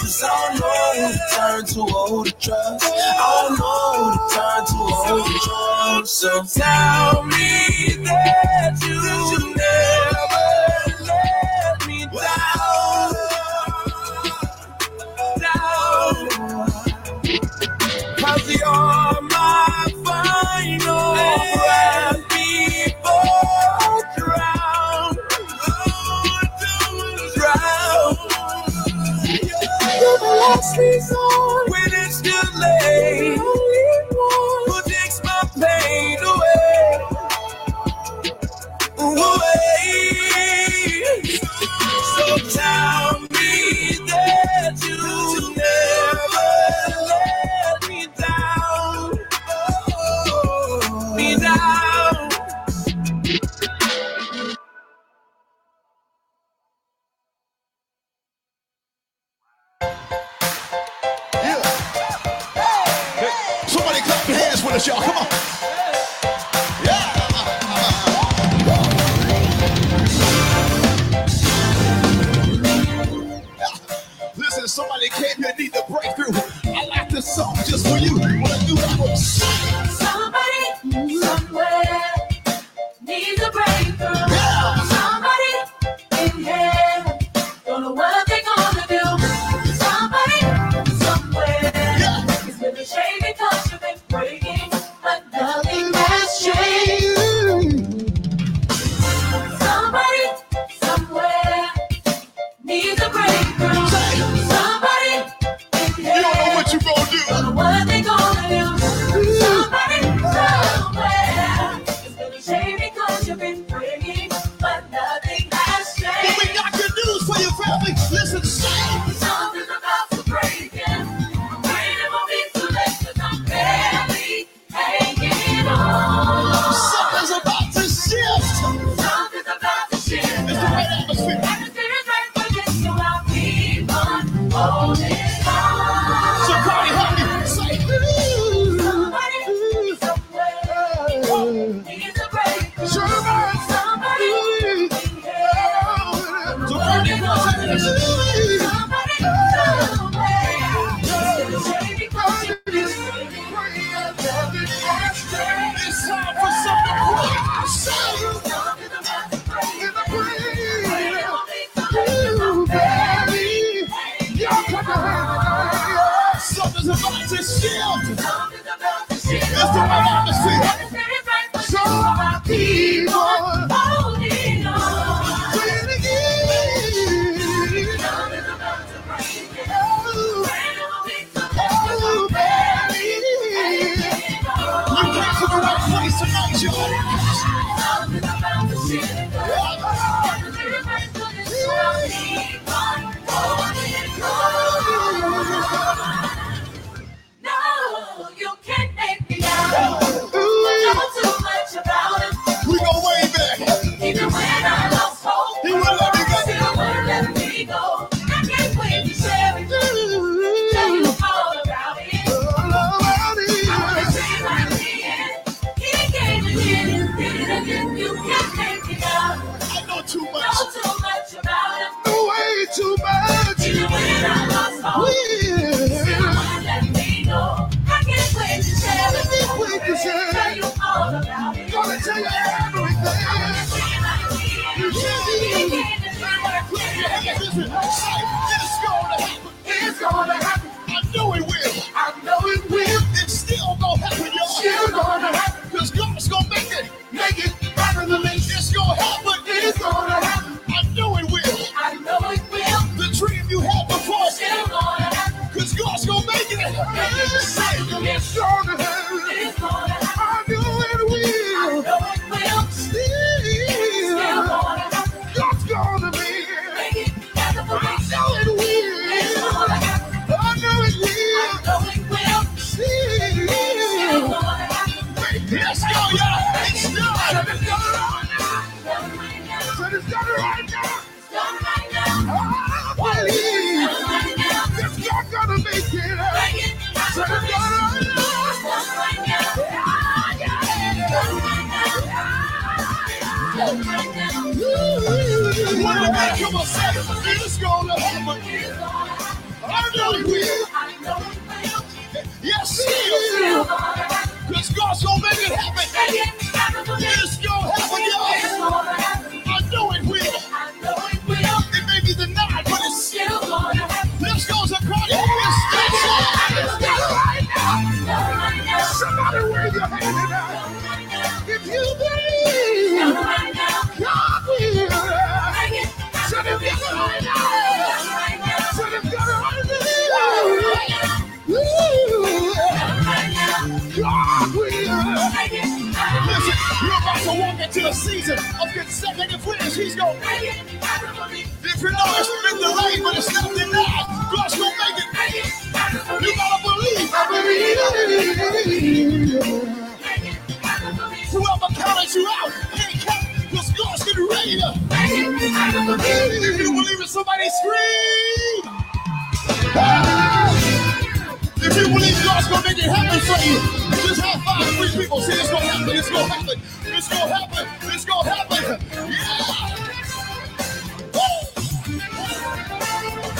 Cause 0.00 0.22
I 0.24 0.28
don't 0.48 0.60
know 0.60 1.06
who 1.06 1.12
to 1.12 1.20
turn 1.34 1.64
to 1.66 1.80
or 1.80 2.08
who 2.08 2.24
to 2.24 2.32
trust. 2.32 2.84
I 2.84 3.48
don't 3.48 3.58
know 3.58 3.88
who 3.96 4.12
to 4.12 4.34
turn 4.34 4.60
to 4.66 4.76
or 4.84 5.04
who 5.08 5.24
to 5.24 5.38
trust. 5.46 6.20
So 6.20 6.60
tell 6.60 7.24
me 7.24 8.04
that 8.04 8.76
you. 8.86 9.33
lost 30.48 30.76
when 30.76 31.90
it's 31.92 32.20
too 32.20 32.30
late. 32.58 33.43